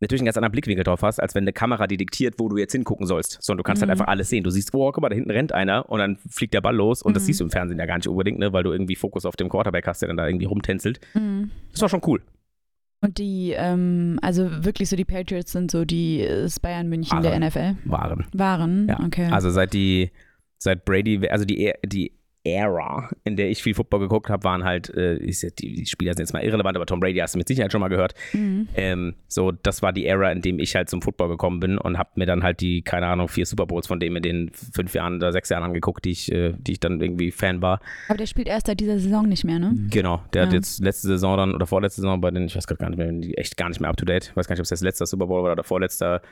natürlich 0.00 0.20
einen 0.20 0.26
ganz 0.26 0.36
anderen 0.38 0.52
Blickwinkel 0.52 0.84
drauf 0.84 1.02
hast, 1.02 1.20
als 1.20 1.34
wenn 1.34 1.44
eine 1.44 1.52
Kamera 1.52 1.86
dir 1.86 1.96
diktiert, 1.98 2.34
wo 2.38 2.48
du 2.48 2.56
jetzt 2.58 2.72
hingucken 2.72 3.06
sollst. 3.06 3.38
Sondern 3.42 3.58
du 3.58 3.62
kannst 3.64 3.80
Mhm. 3.82 3.88
halt 3.88 3.92
einfach 4.00 4.08
alles 4.08 4.30
sehen. 4.30 4.42
Du 4.44 4.50
siehst, 4.50 4.72
oh, 4.74 4.90
guck 4.92 5.02
mal, 5.02 5.08
da 5.10 5.14
hinten 5.14 5.30
rennt 5.30 5.52
einer 5.52 5.88
und 5.90 5.98
dann 5.98 6.16
fliegt 6.30 6.54
der 6.54 6.60
Ball 6.62 6.74
los 6.74 7.02
und 7.02 7.14
das 7.14 7.22
Mhm. 7.22 7.26
siehst 7.26 7.40
du 7.40 7.44
im 7.44 7.50
Fernsehen 7.50 7.78
ja 7.78 7.84
gar 7.86 7.96
nicht 7.96 8.08
unbedingt, 8.08 8.38
ne? 8.38 8.52
weil 8.54 8.62
du 8.62 8.72
irgendwie 8.72 8.96
Fokus 8.96 9.26
auf 9.26 9.36
dem 9.36 9.50
Quarterback 9.50 9.86
hast, 9.86 10.00
der 10.00 10.08
dann 10.08 10.16
da 10.16 10.26
irgendwie 10.26 10.46
rumtänzelt. 10.46 11.00
Mhm. 11.14 11.50
Das 11.72 11.82
war 11.82 11.90
schon 11.90 12.00
cool. 12.06 12.22
Und 13.06 13.18
die, 13.18 13.52
ähm, 13.56 14.18
also 14.22 14.64
wirklich 14.64 14.88
so 14.88 14.96
die 14.96 15.04
Patriots 15.04 15.52
sind 15.52 15.70
so 15.70 15.84
die 15.84 16.20
äh, 16.22 16.42
das 16.42 16.60
Bayern 16.60 16.88
München 16.88 17.22
der 17.22 17.32
Waren. 17.32 17.42
NFL. 17.46 17.76
Waren. 17.84 18.26
Waren? 18.32 18.88
Ja. 18.88 19.00
Okay. 19.04 19.26
Also 19.30 19.50
seit 19.50 19.72
die, 19.72 20.10
seit 20.58 20.84
Brady, 20.84 21.28
also 21.28 21.44
die, 21.44 21.68
Ä- 21.72 21.86
die 21.86 22.12
Ära, 22.54 23.10
in 23.24 23.36
der 23.36 23.50
ich 23.50 23.62
viel 23.62 23.74
Football 23.74 24.00
geguckt 24.00 24.30
habe, 24.30 24.44
waren 24.44 24.64
halt, 24.64 24.88
äh, 24.94 25.16
ist 25.16 25.42
jetzt, 25.42 25.60
die, 25.60 25.74
die 25.74 25.86
Spieler 25.86 26.12
sind 26.14 26.20
jetzt 26.20 26.32
mal 26.32 26.42
irrelevant, 26.44 26.76
aber 26.76 26.86
Tom 26.86 27.00
Brady 27.00 27.18
hast 27.18 27.34
du 27.34 27.38
mit 27.38 27.48
Sicherheit 27.48 27.72
schon 27.72 27.80
mal 27.80 27.88
gehört. 27.88 28.14
mhm. 28.32 28.68
Ähm, 28.76 29.14
so, 29.28 29.52
das 29.52 29.82
war 29.82 29.92
die 29.92 30.06
Ära, 30.06 30.30
in 30.32 30.42
dem 30.42 30.58
ich 30.58 30.74
halt 30.76 30.88
zum 30.88 31.02
Football 31.02 31.28
gekommen 31.28 31.60
bin 31.60 31.78
und 31.78 31.98
habe 31.98 32.10
mir 32.16 32.26
dann 32.26 32.42
halt 32.42 32.60
die, 32.60 32.82
keine 32.82 33.06
Ahnung, 33.06 33.28
vier 33.28 33.46
Super 33.46 33.66
Bowls 33.66 33.86
von 33.86 34.00
dem 34.00 34.16
in 34.16 34.22
den 34.22 34.50
fünf 34.52 34.94
Jahren 34.94 35.16
oder 35.16 35.32
sechs 35.32 35.48
Jahren 35.48 35.64
angeguckt, 35.64 36.04
die 36.04 36.10
ich, 36.12 36.30
äh, 36.32 36.54
die 36.58 36.72
ich 36.72 36.80
dann 36.80 37.00
irgendwie 37.00 37.30
Fan 37.30 37.62
war. 37.62 37.80
Aber 38.08 38.18
der 38.18 38.26
spielt 38.26 38.48
erst 38.48 38.66
seit 38.66 38.80
dieser 38.80 38.98
Saison 38.98 39.28
nicht 39.28 39.44
mehr, 39.44 39.58
ne? 39.58 39.74
Genau, 39.90 40.22
der 40.32 40.42
hat 40.42 40.50
Ja. 40.52 40.56
jetzt 40.56 40.80
letzte 40.82 41.08
Saison 41.08 41.36
dann 41.36 41.54
oder 41.54 41.66
vorletzte 41.66 42.00
Saison 42.00 42.20
bei 42.20 42.30
den, 42.30 42.44
ich 42.46 42.56
weiß 42.56 42.66
gerade 42.66 42.78
gar 42.80 42.90
nicht 42.90 42.98
mehr, 42.98 43.12
die 43.12 43.36
echt 43.36 43.56
gar 43.56 43.68
nicht 43.68 43.80
mehr 43.80 43.90
up 43.90 43.96
to 43.96 44.04
date. 44.04 44.28
Ich 44.30 44.36
weiß 44.36 44.46
gar 44.46 44.54
nicht, 44.54 44.60
ob 44.60 44.64
es 44.64 44.70
jetzt 44.70 44.82
letzter 44.82 45.06
Super 45.06 45.26
Bowl 45.26 45.42
war 45.44 45.52
oder 45.52 45.64
vorletzter. 45.64 46.22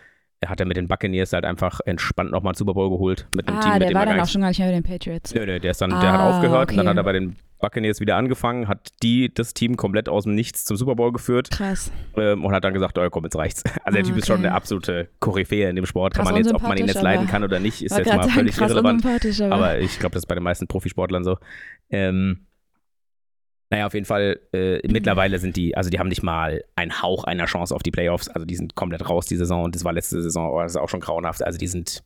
Er 0.44 0.50
hat 0.50 0.60
er 0.60 0.66
mit 0.66 0.76
den 0.76 0.88
Buccaneers 0.88 1.32
halt 1.32 1.46
einfach 1.46 1.80
entspannt 1.86 2.30
nochmal 2.30 2.50
einen 2.50 2.56
Super 2.56 2.74
Bowl 2.74 2.90
geholt 2.90 3.26
mit 3.32 3.48
einem 3.48 3.60
Team, 3.60 3.70
Ah, 3.70 3.72
mit 3.74 3.82
der 3.82 3.88
dem 3.88 3.94
war 3.94 4.04
dann 4.04 4.20
auch 4.20 4.28
schon 4.28 4.42
gar 4.42 4.48
nicht 4.48 4.58
mehr 4.58 4.68
bei 4.68 4.74
den 4.74 4.82
Patriots. 4.82 5.34
Nö, 5.34 5.46
nö, 5.46 5.58
der, 5.58 5.70
ist 5.70 5.80
dann, 5.80 5.88
der 5.88 5.98
Ah, 6.00 6.12
hat 6.12 6.34
aufgehört 6.34 6.70
und 6.70 6.76
dann 6.76 6.86
okay. 6.86 6.90
hat 6.90 6.96
er 6.98 7.02
bei 7.04 7.12
den 7.12 7.36
Buccaneers 7.60 8.00
wieder 8.00 8.16
angefangen, 8.16 8.68
hat 8.68 8.90
die 9.02 9.32
das 9.32 9.54
Team 9.54 9.76
komplett 9.78 10.10
aus 10.10 10.24
dem 10.24 10.34
Nichts 10.34 10.66
zum 10.66 10.76
Super 10.76 10.96
Bowl 10.96 11.12
geführt 11.12 11.50
Krass. 11.50 11.90
ähm, 12.18 12.44
und 12.44 12.52
hat 12.52 12.62
dann 12.62 12.74
gesagt, 12.74 12.98
oh 12.98 13.08
komm, 13.08 13.24
jetzt 13.24 13.36
reicht's. 13.36 13.64
Also 13.84 13.96
der 13.96 14.04
Ah, 14.04 14.06
Typ 14.08 14.16
ist 14.18 14.26
schon 14.26 14.36
okay. 14.40 14.46
eine 14.48 14.54
absolute 14.54 15.08
Koryphäe 15.20 15.70
in 15.70 15.76
dem 15.76 15.86
Sport. 15.86 16.12
Kann 16.12 16.24
man 16.26 16.36
jetzt, 16.36 16.52
ob 16.52 16.60
man 16.62 16.76
ihn 16.76 16.86
jetzt 16.88 17.00
leiden 17.00 17.26
kann 17.26 17.42
oder 17.42 17.58
nicht, 17.60 17.82
ist 17.82 17.96
jetzt 17.96 18.14
mal 18.14 18.28
völlig 18.28 18.58
irrelevant. 18.60 19.02
aber, 19.06 19.54
Aber 19.54 19.78
ich 19.78 19.98
glaube, 19.98 20.12
das 20.12 20.24
ist 20.24 20.26
bei 20.26 20.34
den 20.34 20.44
meisten 20.44 20.66
Profisportlern 20.66 21.24
so. 21.24 21.38
Ähm, 21.88 22.46
naja, 23.70 23.86
auf 23.86 23.94
jeden 23.94 24.06
Fall, 24.06 24.40
äh, 24.52 24.80
mittlerweile 24.86 25.38
sind 25.38 25.56
die, 25.56 25.76
also 25.76 25.90
die 25.90 25.98
haben 25.98 26.08
nicht 26.08 26.22
mal 26.22 26.62
einen 26.76 27.02
Hauch 27.02 27.24
einer 27.24 27.46
Chance 27.46 27.74
auf 27.74 27.82
die 27.82 27.90
Playoffs. 27.90 28.28
Also 28.28 28.44
die 28.46 28.56
sind 28.56 28.74
komplett 28.74 29.08
raus 29.08 29.26
die 29.26 29.36
Saison 29.36 29.64
und 29.64 29.74
das 29.74 29.84
war 29.84 29.92
letzte 29.92 30.22
Saison, 30.22 30.50
oh, 30.52 30.60
das 30.60 30.72
ist 30.72 30.76
auch 30.76 30.88
schon 30.88 31.00
grauenhaft. 31.00 31.42
Also 31.42 31.58
die 31.58 31.66
sind, 31.66 32.04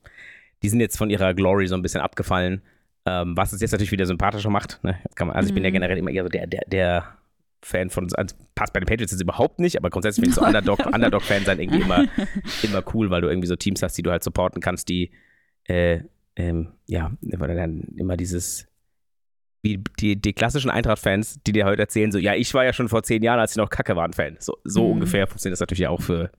die 0.63 0.69
sind 0.69 0.81
jetzt 0.81 0.97
von 0.97 1.11
ihrer 1.11 1.35
Glory 1.35 1.67
so 1.67 1.75
ein 1.75 1.83
bisschen 1.83 2.01
abgefallen. 2.01 2.63
Ähm, 3.07 3.37
was 3.37 3.53
es 3.53 3.61
jetzt 3.61 3.73
natürlich 3.73 3.93
wieder 3.93 4.07
sympathischer 4.07 4.51
macht. 4.51 4.81
Ne? 4.83 4.99
Man, 5.19 5.31
also 5.31 5.49
ich 5.49 5.55
bin 5.55 5.65
ja 5.65 5.71
Mhm. 5.71 5.75
generell 5.75 5.99
immer 5.99 6.11
eher 6.11 6.25
so 6.25 6.29
der, 6.29 6.47
der, 6.47 6.63
der 6.67 7.19
Fan 7.63 7.91
von, 7.91 8.09
also 8.15 8.37
passt 8.55 8.73
bei 8.73 8.81
den 8.81 8.87
Patriots 8.87 9.13
jetzt 9.13 9.21
überhaupt 9.21 9.59
nicht, 9.59 9.77
aber 9.77 9.91
grundsätzlich 9.91 10.25
finde 10.25 10.31
ich 10.31 10.35
so 10.37 10.45
Underdog, 10.47 10.79
Underdog-Fan 10.95 11.45
sein 11.45 11.59
irgendwie 11.59 11.81
immer, 11.81 12.05
immer 12.63 12.83
cool, 12.95 13.11
weil 13.11 13.21
du 13.21 13.29
irgendwie 13.29 13.49
so 13.49 13.57
Teams 13.57 13.83
hast, 13.83 13.97
die 13.99 14.03
du 14.03 14.11
halt 14.11 14.23
supporten 14.23 14.61
kannst, 14.61 14.89
die, 14.89 15.11
äh, 15.65 16.01
ähm, 16.37 16.69
ja, 16.87 17.11
weil 17.21 17.57
dann 17.57 17.81
immer 17.97 18.17
dieses, 18.17 18.68
wie 19.63 19.83
die, 20.01 20.15
die 20.21 20.33
klassischen 20.33 20.71
Eintracht-Fans, 20.71 21.41
die 21.47 21.53
dir 21.53 21.65
heute 21.67 21.83
erzählen, 21.83 22.13
so, 22.13 22.19
ja, 22.19 22.35
ich 22.35 22.53
war 22.55 22.65
ja 22.65 22.73
schon 22.73 22.89
vor 22.89 23.03
zehn 23.03 23.23
Jahren, 23.23 23.41
als 23.41 23.55
sie 23.55 23.61
noch 23.61 23.71
Kacke 23.71 23.97
waren, 23.97 24.13
Fan. 24.13 24.37
So, 24.39 24.57
so 24.65 24.85
Mhm. 24.87 24.93
ungefähr 24.93 25.27
funktioniert 25.27 25.55
das 25.55 25.61
natürlich 25.61 25.89
auch 25.89 26.01
für, 26.01 26.31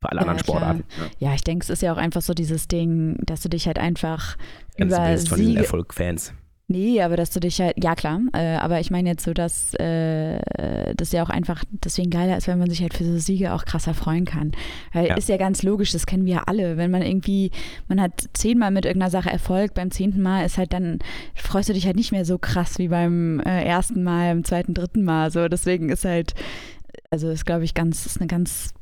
für 0.00 0.08
alle 0.10 0.20
Ja, 0.20 0.26
anderen. 0.26 0.38
Sportarten. 0.38 0.84
Ja. 1.20 1.28
Ja, 1.30 1.34
ich 1.34 1.42
denke, 1.42 1.64
es 1.64 1.70
ist 1.70 1.82
ja 1.82 1.92
auch 1.92 1.96
einfach 1.96 2.22
so 2.22 2.34
dieses 2.34 2.68
Ding, 2.68 3.16
dass 3.24 3.40
du 3.42 3.48
dich 3.48 3.66
halt 3.66 3.78
einfach 3.78 4.36
Ganz 4.76 4.92
über 4.94 5.10
bist 5.10 5.28
von 5.28 5.38
Siege. 5.38 5.58
Erfolg-Fans. 5.58 6.34
Nee, 6.70 7.00
aber 7.00 7.16
dass 7.16 7.30
du 7.30 7.40
dich 7.40 7.58
halt, 7.62 7.82
ja 7.82 7.94
klar, 7.94 8.20
äh, 8.34 8.56
aber 8.56 8.78
ich 8.78 8.90
meine 8.90 9.08
jetzt 9.08 9.24
so, 9.24 9.32
dass 9.32 9.72
äh, 9.74 10.94
das 10.94 11.12
ja 11.12 11.22
auch 11.22 11.30
einfach 11.30 11.64
deswegen 11.70 12.10
geiler 12.10 12.36
ist, 12.36 12.46
wenn 12.46 12.58
man 12.58 12.68
sich 12.68 12.82
halt 12.82 12.92
für 12.92 13.04
so 13.04 13.16
Siege 13.16 13.54
auch 13.54 13.64
krasser 13.64 13.94
freuen 13.94 14.26
kann. 14.26 14.52
Weil 14.92 15.06
Ja. 15.06 15.14
ist 15.16 15.30
ja 15.30 15.38
ganz 15.38 15.62
logisch, 15.62 15.92
das 15.92 16.04
kennen 16.04 16.26
wir 16.26 16.34
ja 16.34 16.42
alle. 16.46 16.76
Wenn 16.76 16.90
man 16.90 17.00
irgendwie, 17.00 17.52
man 17.88 17.98
hat 17.98 18.28
zehnmal 18.34 18.70
mit 18.70 18.84
irgendeiner 18.84 19.10
Sache 19.10 19.30
Erfolg, 19.30 19.72
beim 19.72 19.90
zehnten 19.90 20.20
Mal 20.20 20.44
ist 20.44 20.58
halt 20.58 20.74
dann, 20.74 20.98
freust 21.34 21.70
du 21.70 21.72
dich 21.72 21.86
halt 21.86 21.96
nicht 21.96 22.12
mehr 22.12 22.26
so 22.26 22.36
krass 22.36 22.78
wie 22.78 22.88
beim 22.88 23.40
äh, 23.40 23.64
ersten 23.64 24.02
Mal, 24.02 24.32
im 24.32 24.44
zweiten, 24.44 24.74
dritten 24.74 25.04
Mal. 25.04 25.30
So, 25.30 25.48
deswegen 25.48 25.88
ist 25.88 26.04
halt, 26.04 26.34
also 27.10 27.30
ist, 27.30 27.46
glaube 27.46 27.64
ich, 27.64 27.72
ganz, 27.72 28.04
ist 28.04 28.18
eine 28.18 28.26
ganz, 28.26 28.74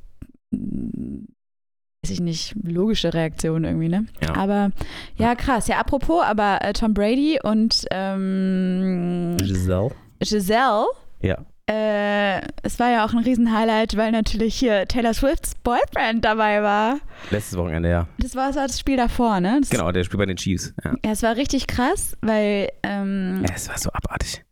weiß 2.06 2.10
ich 2.12 2.20
nicht, 2.20 2.54
logische 2.62 3.12
Reaktion 3.12 3.64
irgendwie, 3.64 3.88
ne? 3.88 4.06
Ja. 4.22 4.36
Aber 4.36 4.70
ja, 5.16 5.34
krass. 5.34 5.66
Ja, 5.66 5.78
apropos, 5.78 6.22
aber 6.24 6.58
äh, 6.62 6.72
Tom 6.72 6.94
Brady 6.94 7.38
und 7.42 7.84
ähm, 7.90 9.36
Giselle. 9.40 9.90
Giselle, 10.20 10.86
Ja. 11.20 11.38
äh, 11.68 12.40
es 12.62 12.78
war 12.78 12.90
ja 12.90 13.04
auch 13.04 13.12
ein 13.12 13.18
Riesenhighlight, 13.24 13.96
weil 13.96 14.12
natürlich 14.12 14.54
hier 14.54 14.86
Taylor 14.86 15.14
Swifts 15.14 15.54
Boyfriend 15.64 16.24
dabei 16.24 16.62
war. 16.62 16.98
Letztes 17.30 17.58
Wochenende, 17.58 17.90
ja. 17.90 18.06
Das 18.18 18.36
war 18.36 18.46
das, 18.48 18.56
war 18.56 18.66
das 18.68 18.78
Spiel 18.78 18.96
davor, 18.96 19.40
ne? 19.40 19.58
Das, 19.60 19.70
Genau, 19.70 19.90
der 19.90 20.04
spielt 20.04 20.18
bei 20.18 20.26
den 20.26 20.36
Chiefs. 20.36 20.72
Ja. 20.84 20.92
Ja, 21.04 21.10
es 21.10 21.22
war 21.24 21.34
richtig 21.36 21.66
krass, 21.66 22.16
weil, 22.22 22.70
ähm, 22.84 23.42
Ja, 23.46 23.54
Es 23.54 23.68
war 23.68 23.78
so 23.78 23.90
abartig. 23.90 24.44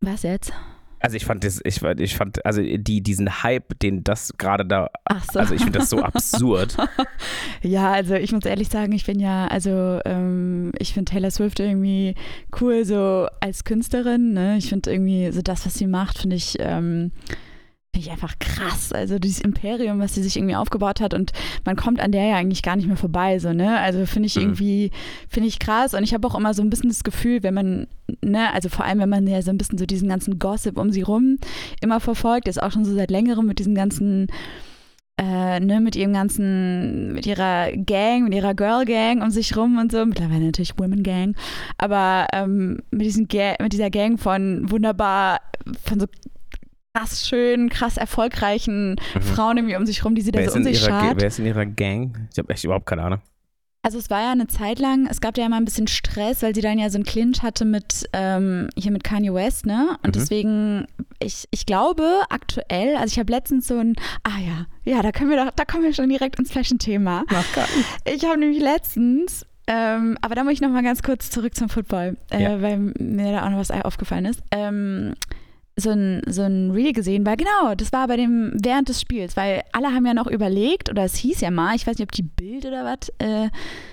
was 0.00 0.22
jetzt? 0.24 0.52
Also 1.00 1.16
ich 1.16 1.24
fand 1.24 1.44
das, 1.44 1.60
ich, 1.64 1.76
fand- 1.80 2.00
ich 2.00 2.16
fand, 2.16 2.44
also 2.44 2.60
die, 2.62 3.00
diesen 3.02 3.42
Hype, 3.42 3.78
den 3.80 4.02
das 4.04 4.34
gerade 4.36 4.64
da, 4.66 4.88
Ach 5.04 5.24
so. 5.32 5.38
also 5.38 5.54
ich 5.54 5.62
finde 5.62 5.78
das 5.78 5.90
so 5.90 6.02
absurd. 6.02 6.76
Ja, 7.62 7.92
also 7.92 8.14
ich 8.14 8.32
muss 8.32 8.44
ehrlich 8.44 8.68
sagen, 8.68 8.92
ich 8.92 9.06
bin 9.06 9.20
ja, 9.20 9.46
also 9.46 10.00
ähm, 10.04 10.72
ich 10.78 10.92
finde 10.94 11.10
Taylor 11.12 11.30
Swift 11.30 11.60
irgendwie 11.60 12.14
cool 12.60 12.84
so 12.84 13.26
als 13.40 13.64
Künstlerin. 13.64 14.32
Ne? 14.32 14.56
Ich 14.58 14.68
finde 14.68 14.90
irgendwie 14.90 15.30
so 15.32 15.40
das, 15.42 15.64
was 15.66 15.74
sie 15.74 15.86
macht, 15.86 16.18
finde 16.18 16.36
ich, 16.36 16.56
ähm, 16.58 17.12
finde 17.98 18.06
ich 18.06 18.10
einfach 18.12 18.38
krass. 18.38 18.92
Also 18.92 19.18
dieses 19.18 19.40
Imperium, 19.40 19.98
was 19.98 20.14
sie 20.14 20.22
sich 20.22 20.36
irgendwie 20.36 20.54
aufgebaut 20.56 21.00
hat 21.00 21.14
und 21.14 21.32
man 21.64 21.74
kommt 21.76 22.00
an 22.00 22.12
der 22.12 22.24
ja 22.26 22.36
eigentlich 22.36 22.62
gar 22.62 22.76
nicht 22.76 22.86
mehr 22.86 22.96
vorbei. 22.96 23.38
So, 23.38 23.52
ne? 23.52 23.78
Also 23.80 24.06
finde 24.06 24.26
ich 24.26 24.36
Mhm. 24.36 24.42
irgendwie, 24.42 24.90
finde 25.28 25.48
ich 25.48 25.58
krass 25.58 25.94
und 25.94 26.04
ich 26.04 26.14
habe 26.14 26.26
auch 26.28 26.34
immer 26.36 26.54
so 26.54 26.62
ein 26.62 26.70
bisschen 26.70 26.90
das 26.90 27.02
Gefühl, 27.02 27.42
wenn 27.42 27.54
man, 27.54 27.86
ne, 28.22 28.52
also 28.52 28.68
vor 28.68 28.84
allem, 28.84 29.00
wenn 29.00 29.08
man 29.08 29.26
ja 29.26 29.42
so 29.42 29.50
ein 29.50 29.58
bisschen 29.58 29.78
so 29.78 29.86
diesen 29.86 30.08
ganzen 30.08 30.38
Gossip 30.38 30.78
um 30.78 30.90
sie 30.92 31.02
rum 31.02 31.38
immer 31.80 31.98
verfolgt, 32.00 32.46
ist 32.48 32.62
auch 32.62 32.70
schon 32.72 32.84
so 32.84 32.94
seit 32.94 33.10
längerem 33.10 33.46
mit 33.46 33.58
diesem 33.58 33.74
ganzen 33.74 34.28
äh, 35.20 35.58
ne, 35.58 35.80
mit 35.80 35.96
ihrem 35.96 36.12
ganzen, 36.12 37.12
mit 37.12 37.26
ihrer 37.26 37.72
Gang, 37.72 38.22
mit 38.22 38.34
ihrer 38.34 38.54
Girl 38.54 38.84
Gang 38.84 39.20
um 39.20 39.30
sich 39.30 39.56
rum 39.56 39.76
und 39.78 39.90
so, 39.90 40.06
mittlerweile 40.06 40.46
natürlich 40.46 40.78
Women 40.78 41.02
Gang, 41.02 41.34
aber 41.76 42.28
ähm, 42.32 42.78
mit, 42.92 43.04
diesen 43.06 43.26
Ga 43.26 43.54
mit 43.60 43.72
dieser 43.72 43.90
Gang 43.90 44.20
von 44.20 44.70
wunderbar, 44.70 45.40
von 45.84 45.98
so 45.98 46.06
krass 46.94 47.26
schönen, 47.28 47.68
krass 47.68 47.96
erfolgreichen 47.96 48.96
Mhm. 49.14 49.20
Frauen 49.22 49.56
irgendwie 49.58 49.76
um 49.76 49.86
sich 49.86 50.04
rum, 50.04 50.14
die 50.14 50.22
sie 50.22 50.32
da 50.32 50.38
Wer 50.40 50.50
so 50.50 50.58
ist, 50.58 50.66
um 50.66 50.72
sich 50.72 50.80
schart. 50.80 51.20
wer 51.20 51.28
ist 51.28 51.38
in 51.38 51.46
ihrer 51.46 51.66
Gang? 51.66 52.28
Ich 52.32 52.38
habe 52.38 52.52
echt 52.52 52.64
überhaupt 52.64 52.86
keine 52.86 53.02
Ahnung. 53.02 53.20
Also 53.82 53.96
es 53.98 54.10
war 54.10 54.20
ja 54.20 54.32
eine 54.32 54.48
Zeit 54.48 54.80
lang, 54.80 55.06
es 55.08 55.20
gab 55.20 55.38
ja 55.38 55.46
immer 55.46 55.56
ein 55.56 55.64
bisschen 55.64 55.86
Stress, 55.86 56.42
weil 56.42 56.52
sie 56.54 56.60
dann 56.60 56.78
ja 56.78 56.90
so 56.90 56.96
einen 56.96 57.04
Clinch 57.04 57.42
hatte 57.42 57.64
mit 57.64 58.06
ähm, 58.12 58.68
hier 58.76 58.90
mit 58.90 59.04
Kanye 59.04 59.32
West, 59.32 59.66
ne? 59.66 59.96
Und 60.02 60.08
Mhm. 60.16 60.20
deswegen, 60.20 60.86
ich, 61.20 61.46
ich 61.52 61.64
glaube 61.64 62.22
aktuell, 62.28 62.96
also 62.96 63.12
ich 63.12 63.18
habe 63.20 63.32
letztens 63.32 63.68
so 63.68 63.78
ein, 63.78 63.94
ah 64.24 64.38
ja, 64.40 64.66
ja, 64.84 65.00
da 65.00 65.12
können 65.12 65.30
wir 65.30 65.42
doch, 65.42 65.52
da 65.52 65.64
kommen 65.64 65.84
wir 65.84 65.94
schon 65.94 66.08
direkt 66.08 66.38
ins 66.40 66.50
Fashion-Thema. 66.52 67.24
Ich 68.04 68.24
habe 68.24 68.38
nämlich 68.40 68.60
letztens, 68.60 69.46
ähm, 69.68 70.18
aber 70.22 70.34
da 70.34 70.42
muss 70.42 70.54
ich 70.54 70.60
noch 70.60 70.70
mal 70.70 70.82
ganz 70.82 71.02
kurz 71.02 71.30
zurück 71.30 71.54
zum 71.54 71.68
Football, 71.68 72.16
äh, 72.30 72.42
Ja. 72.42 72.60
weil 72.60 72.78
mir 72.78 73.32
da 73.32 73.46
auch 73.46 73.50
noch 73.50 73.58
was 73.58 73.70
aufgefallen 73.70 74.24
ist. 74.24 74.42
Ähm, 74.50 75.14
so 75.80 75.90
ein, 75.90 76.22
so 76.26 76.42
ein 76.42 76.70
Reel 76.72 76.92
gesehen, 76.92 77.24
weil 77.24 77.36
genau, 77.36 77.74
das 77.76 77.92
war 77.92 78.06
bei 78.08 78.16
dem 78.16 78.52
während 78.54 78.88
des 78.88 79.00
Spiels, 79.00 79.36
weil 79.36 79.62
alle 79.72 79.88
haben 79.94 80.04
ja 80.04 80.12
noch 80.14 80.26
überlegt, 80.26 80.90
oder 80.90 81.04
es 81.04 81.14
hieß 81.16 81.40
ja 81.40 81.50
mal, 81.50 81.76
ich 81.76 81.86
weiß 81.86 81.98
nicht, 81.98 82.08
ob 82.08 82.12
die 82.12 82.22
Bild 82.22 82.66
oder 82.66 82.84
was 82.84 83.08
äh, 83.18 83.48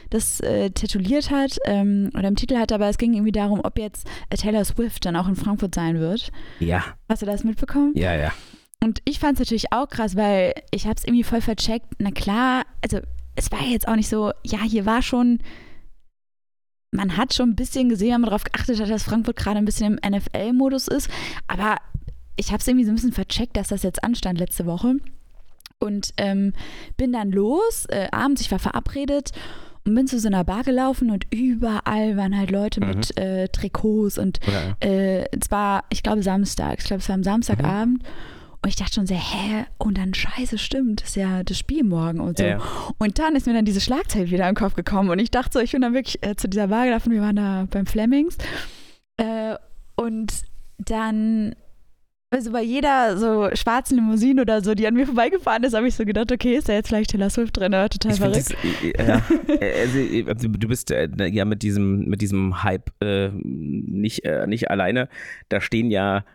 das 0.10 0.39
äh, 0.39 0.72
tituliert 0.72 1.30
hat 1.30 1.58
ähm, 1.65 2.10
oder 2.18 2.27
im 2.27 2.36
Titel 2.36 2.58
hat, 2.58 2.72
aber 2.72 2.88
es 2.89 2.98
ging 2.98 3.13
irgendwie 3.13 3.32
darum, 3.32 3.62
ob 3.63 3.77
jetzt 3.77 4.08
äh, 4.30 4.36
Taylor 4.36 4.65
Swift 4.65 5.06
dann 5.06 5.15
auch 5.15 5.27
in 5.27 5.36
Frankfurt 5.36 5.75
sein 5.75 6.00
wird. 6.00 6.32
Ja, 6.60 6.84
Hast 7.08 7.22
du 7.22 7.25
das 7.25 7.44
mitbekommen? 7.44 7.94
ja, 7.96 8.15
ja. 8.15 8.32
Und 8.84 9.00
ich 9.06 9.18
fand 9.20 9.34
es 9.34 9.39
natürlich 9.39 9.72
auch 9.72 9.88
krass, 9.89 10.15
weil 10.15 10.54
ich 10.70 10.86
habe 10.86 10.96
es 10.98 11.06
irgendwie 11.06 11.24
voll 11.24 11.42
vercheckt. 11.42 11.88
Na 11.98 12.12
klar, 12.12 12.63
also 12.84 13.00
es 13.36 13.51
war 13.51 13.62
jetzt 13.63 13.88
auch 13.88 13.96
nicht 13.96 14.10
so, 14.10 14.32
ja, 14.44 14.60
hier 14.62 14.86
war 14.86 15.01
schon, 15.01 15.39
man 16.96 17.18
hat 17.18 17.34
schon 17.34 17.50
ein 17.50 17.56
bisschen 17.56 17.90
gesehen, 17.90 18.14
wenn 18.14 18.22
man 18.22 18.30
darauf 18.30 18.44
geachtet 18.44 18.80
hat, 18.80 18.90
dass 18.90 19.04
Frankfurt 19.04 19.36
gerade 19.36 19.58
ein 19.58 19.66
bisschen 19.66 19.98
im 19.98 20.12
NFL-Modus 20.14 20.88
ist. 20.88 21.10
Aber 21.48 21.78
ich 22.38 22.48
habe 22.52 22.60
es 22.60 22.67
irgendwie 22.67 22.86
so 22.86 22.91
ein 22.91 22.96
bisschen 22.96 23.12
vercheckt, 23.13 23.56
dass 23.58 23.69
das 23.69 23.84
jetzt 23.84 24.04
anstand 24.04 24.39
letzte 24.39 24.65
Woche. 24.65 24.96
Und 25.80 26.13
ähm, 26.17 26.54
bin 26.98 27.12
dann 27.13 27.32
los, 27.32 27.86
äh, 27.89 28.08
abends, 28.12 28.41
ich 28.41 28.52
war 28.52 28.60
verabredet 28.60 29.32
und 29.86 29.93
bin 29.93 30.08
zu 30.08 30.19
so 30.19 30.28
einer 30.28 30.43
Bar 30.43 30.63
gelaufen 30.63 31.12
und 31.12 31.28
überall 31.32 32.17
waren 32.17 32.36
halt 32.36 32.50
Leute 32.50 32.82
Mhm. 32.82 32.88
mit 32.88 33.17
äh, 33.19 33.50
Trikots 33.50 34.17
und 34.17 34.39
Oder, 34.48 34.78
äh, 34.82 35.26
es 35.38 35.52
war, 35.52 35.84
ich 35.89 36.02
glaube, 36.02 36.24
Samstag. 36.24 36.80
Ich 36.80 36.86
glaube, 36.86 37.02
es 37.02 37.10
war 37.10 37.15
am 37.15 37.24
Samstagabend. 37.24 38.02
Mhm. 38.02 38.08
Und 38.65 38.69
ich 38.69 38.78
dachte 38.78 38.95
schon 38.95 39.06
so, 39.06 39.13
hä? 39.13 39.65
Und 39.78 39.99
dann 39.99 40.15
scheiße, 40.15 40.58
stimmt, 40.58 41.04
das 41.04 41.10
ist 41.10 41.17
ja 41.17 41.43
das 41.43 41.56
Spiel 41.56 41.84
morgen 41.84 42.19
und 42.19 42.39
so. 42.39 42.43
Ja, 42.43 42.49
ja. 42.58 42.62
Und 42.97 43.19
dann 43.19 43.36
ist 43.36 43.45
mir 43.45 43.54
dann 43.54 43.63
diese 43.63 43.80
Schlagzeile 43.80 44.32
wieder 44.32 44.49
im 44.49 44.56
Kopf 44.56 44.73
gekommen 44.73 45.12
und 45.12 45.19
ich 45.19 45.30
dachte 45.30 45.51
so, 45.54 45.60
ich 45.60 45.73
bin 45.73 45.82
dann 45.82 45.93
wirklich 45.93 46.17
äh, 46.23 46.36
zu 46.36 46.49
dieser 46.49 46.69
Bar 46.69 46.86
gelaufen, 46.86 47.12
wir 47.12 47.21
waren 47.21 47.36
da 47.36 47.67
beim 47.69 47.86
Flemings. 47.86 48.39
Äh, 49.17 49.54
und 49.95 50.34
dann, 50.80 51.54
also 52.32 52.51
bei 52.51 52.63
jeder 52.63 53.19
so 53.19 53.51
schwarzen 53.54 53.97
Limousine 53.97 54.41
oder 54.41 54.63
so, 54.63 54.73
die 54.73 54.88
an 54.88 54.95
mir 54.95 55.06
vorbeigefahren 55.06 55.63
ist, 55.63 55.75
habe 55.75 55.88
ich 55.88 55.93
so 55.93 56.04
gedacht, 56.04 56.32
okay, 56.32 56.56
ist 56.56 56.67
da 56.67 56.73
jetzt 56.73 56.88
vielleicht 56.88 57.12
Taylor 57.12 57.30
Swift 57.30 57.56
drin? 57.56 57.67
Oder? 57.67 57.88
Total 57.88 58.13
Ich 58.13 58.17
verrückt. 58.17 58.56
das, 58.63 58.84
äh, 58.84 59.08
ja, 59.08 59.21
äh, 59.60 59.82
also, 60.25 60.47
äh, 60.47 60.49
du 60.49 60.67
bist 60.67 60.89
äh, 60.89 61.08
ja 61.28 61.45
mit 61.45 61.62
diesem, 61.62 62.06
mit 62.06 62.19
diesem 62.19 62.63
Hype 62.63 62.89
äh, 63.04 63.30
nicht, 63.30 64.25
äh, 64.25 64.47
nicht 64.47 64.71
alleine. 64.71 65.08
Da 65.49 65.62
stehen 65.62 65.91
ja, 65.91 66.25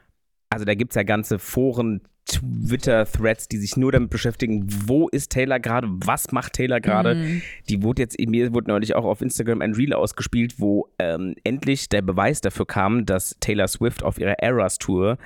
also 0.48 0.64
da 0.64 0.74
gibt 0.76 0.92
es 0.92 0.94
ja 0.94 1.02
ganze 1.02 1.40
Foren, 1.40 2.02
Twitter-Threads, 2.26 3.48
die 3.48 3.58
sich 3.58 3.76
nur 3.76 3.92
damit 3.92 4.10
beschäftigen, 4.10 4.66
wo 4.86 5.08
ist 5.08 5.32
Taylor 5.32 5.58
gerade, 5.58 5.88
was 5.90 6.32
macht 6.32 6.54
Taylor 6.54 6.80
gerade. 6.80 7.14
Mhm. 7.16 7.42
Die 7.68 7.82
wurde 7.82 8.02
jetzt, 8.02 8.18
mir 8.18 8.52
wurde 8.52 8.68
neulich 8.68 8.94
auch 8.94 9.04
auf 9.04 9.20
Instagram 9.20 9.62
ein 9.62 9.74
Reel 9.74 9.92
ausgespielt, 9.92 10.54
wo 10.58 10.88
ähm, 10.98 11.34
endlich 11.44 11.88
der 11.88 12.02
Beweis 12.02 12.40
dafür 12.40 12.66
kam, 12.66 13.06
dass 13.06 13.36
Taylor 13.40 13.68
Swift 13.68 14.02
auf 14.02 14.18
ihrer 14.18 14.38
Eras 14.38 14.78
Tour 14.78 15.18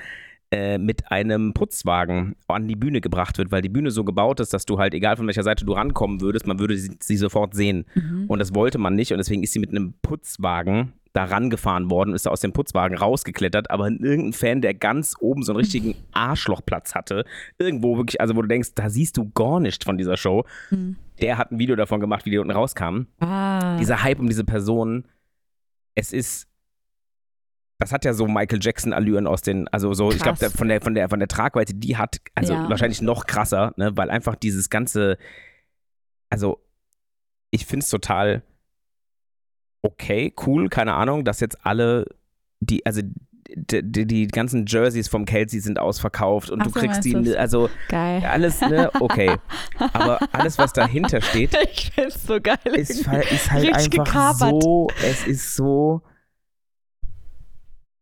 äh, 0.51 0.79
mit 0.79 1.11
einem 1.11 1.53
Putzwagen 1.53 2.37
an 2.47 2.69
die 2.69 2.77
Bühne 2.77 3.01
gebracht 3.01 3.39
wird, 3.39 3.51
weil 3.51 3.63
die 3.63 3.69
Bühne 3.69 3.91
so 3.91 4.05
gebaut 4.05 4.41
ist, 4.41 4.55
dass 4.55 4.65
du 4.65 4.79
halt, 4.79 4.95
egal 4.95 5.17
von 5.17 5.27
welcher 5.27 5.43
Seite 5.43 5.65
du 5.65 5.73
rankommen 5.73 6.21
würdest, 6.21 6.47
man 6.47 6.59
würde 6.59 6.77
sie, 6.77 6.97
sie 7.01 7.17
sofort 7.17 7.55
sehen. 7.55 7.87
Mhm. 7.95 8.27
Und 8.29 8.39
das 8.39 8.55
wollte 8.55 8.79
man 8.79 8.95
nicht 8.95 9.13
und 9.13 9.19
deswegen 9.19 9.43
ist 9.43 9.53
sie 9.53 9.59
mit 9.59 9.71
einem 9.71 9.95
Putzwagen 10.01 10.93
da 11.15 11.25
rangefahren 11.25 11.91
worden, 11.91 12.13
ist 12.13 12.27
da 12.27 12.31
aus 12.31 12.41
dem 12.41 12.53
Putzwagen 12.53 12.99
rausgeklettert, 12.99 13.71
aber 13.71 13.87
irgendein 13.89 14.33
Fan, 14.35 14.61
der 14.61 14.75
ganz 14.75 15.15
oben 15.21 15.43
so 15.45 15.53
einen 15.53 15.61
richtigen 15.61 15.95
Arschlochplatz 16.13 16.95
hatte, 16.95 17.25
irgendwo 17.57 17.97
wirklich, 17.97 18.21
also 18.21 18.35
wo 18.37 18.43
du 18.43 18.49
denkst, 18.49 18.71
da 18.75 18.91
siehst 18.91 19.17
du 19.17 19.31
gar 19.31 19.61
nichts 19.61 19.85
von 19.85 19.97
dieser 19.97 20.17
Show, 20.17 20.45
Mhm. 20.71 20.97
der 21.23 21.39
hat 21.39 21.53
ein 21.53 21.59
Video 21.59 21.77
davon 21.77 22.01
gemacht, 22.01 22.27
wie 22.27 22.31
die 22.31 22.39
unten 22.39 22.51
rauskamen. 22.51 23.07
Ah. 23.21 23.77
Dieser 23.79 24.03
Hype 24.03 24.19
um 24.19 24.29
diese 24.29 24.45
Person, 24.45 25.07
es 25.95 26.13
ist, 26.13 26.49
das 27.79 27.93
hat 27.93 28.05
ja 28.05 28.13
so 28.13 28.27
Michael 28.27 28.59
Jackson-Allüren 28.61 29.29
aus 29.29 29.43
den, 29.43 29.69
also 29.69 29.95
so, 29.95 30.11
ich 30.11 30.19
glaube, 30.21 30.39
Krass. 30.39 30.53
von 30.53 30.67
der, 30.69 30.81
von, 30.81 30.95
der, 30.95 31.09
von 31.09 31.21
der 31.21 31.29
Tragweite, 31.29 31.75
die 31.75 31.97
hat, 31.97 32.19
also 32.35 32.55
Ja. 32.55 32.69
wahrscheinlich 32.69 33.03
noch 33.03 33.27
krasser, 33.27 33.73
ne, 33.77 33.97
weil 33.97 34.11
einfach 34.11 34.35
dieses 34.35 34.69
ganze, 34.69 35.17
also 36.29 36.59
ich 37.53 37.67
finde 37.67 37.85
es 37.85 37.91
total 37.91 38.43
okay, 39.85 40.33
cool, 40.47 40.69
keine 40.71 40.95
Ahnung, 40.95 41.25
dass 41.25 41.41
jetzt 41.41 41.65
alle, 41.65 42.07
die, 42.61 42.85
also 42.87 43.03
die, 43.57 43.83
die, 43.83 44.07
die 44.07 44.27
ganzen 44.27 44.65
Jerseys 44.67 45.07
vom 45.09 45.27
Kelsey 45.27 45.61
sind 45.61 45.79
ausverkauft 45.79 46.51
und 46.51 46.63
Ach 46.63 46.65
du 46.67 46.71
so, 46.73 46.81
kriegst 46.81 47.05
die, 47.05 47.13
du's? 47.13 47.35
also 47.35 47.69
Geil. 47.89 48.25
alles, 48.25 48.61
ne, 48.63 48.91
okay. 49.01 49.37
Aber 49.93 50.19
alles, 50.33 50.57
was 50.59 50.73
dahinter 50.73 51.21
steht, 51.21 51.55
Ich 51.73 51.91
find's 51.95 52.27
so 52.27 52.41
geil. 52.41 52.57
ist, 52.73 53.07
halt- 53.07 53.31
ist 53.31 53.51
halt 53.53 53.67
Richtig 53.77 54.01
einfach 54.01 54.05
gekapert. 54.07 54.63
so, 54.63 54.89
es 55.05 55.27
ist 55.27 55.55
so, 55.55 56.03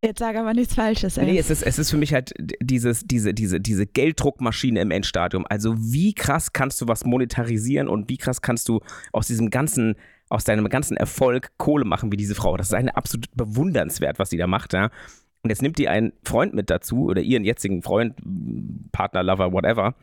Jetzt 0.04 0.18
sag 0.18 0.34
aber 0.34 0.52
nichts 0.52 0.74
Falsches, 0.74 1.16
ey. 1.16 1.26
nee, 1.26 1.38
es 1.38 1.48
ist, 1.48 1.62
es 1.62 1.78
ist 1.78 1.90
für 1.92 1.96
mich 1.96 2.12
halt 2.12 2.32
dieses, 2.60 3.04
diese, 3.06 3.32
diese, 3.34 3.60
diese 3.60 3.86
Gelddruckmaschine 3.86 4.80
im 4.80 4.90
Endstadium. 4.90 5.46
Also 5.48 5.76
wie 5.78 6.12
krass 6.12 6.52
kannst 6.52 6.80
du 6.80 6.88
was 6.88 7.04
monetarisieren 7.04 7.86
und 7.88 8.08
wie 8.10 8.16
krass 8.16 8.40
kannst 8.42 8.68
du 8.68 8.80
aus 9.12 9.28
diesem 9.28 9.50
ganzen, 9.50 9.94
aus 10.32 10.44
deinem 10.44 10.68
ganzen 10.68 10.96
Erfolg 10.96 11.52
Kohle 11.58 11.84
machen 11.84 12.10
wie 12.10 12.16
diese 12.16 12.34
Frau. 12.34 12.56
Das 12.56 12.68
ist 12.68 12.74
eine 12.74 12.96
absolut 12.96 13.28
bewundernswert, 13.34 14.18
was 14.18 14.30
sie 14.30 14.38
da 14.38 14.46
macht, 14.46 14.72
ja. 14.72 14.90
Und 15.42 15.50
jetzt 15.50 15.62
nimmt 15.62 15.78
die 15.78 15.88
einen 15.88 16.12
Freund 16.24 16.54
mit 16.54 16.70
dazu 16.70 17.06
oder 17.06 17.20
ihren 17.20 17.44
jetzigen 17.44 17.82
Freund, 17.82 18.16
Partner, 18.92 19.22
Lover, 19.22 19.52
whatever. 19.52 19.94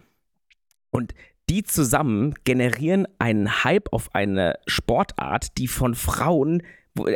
Und 0.91 1.13
die 1.49 1.63
zusammen 1.63 2.35
generieren 2.43 3.07
einen 3.17 3.63
Hype 3.63 3.91
auf 3.91 4.13
eine 4.13 4.59
Sportart, 4.67 5.57
die 5.57 5.67
von 5.67 5.95
Frauen, 5.95 6.61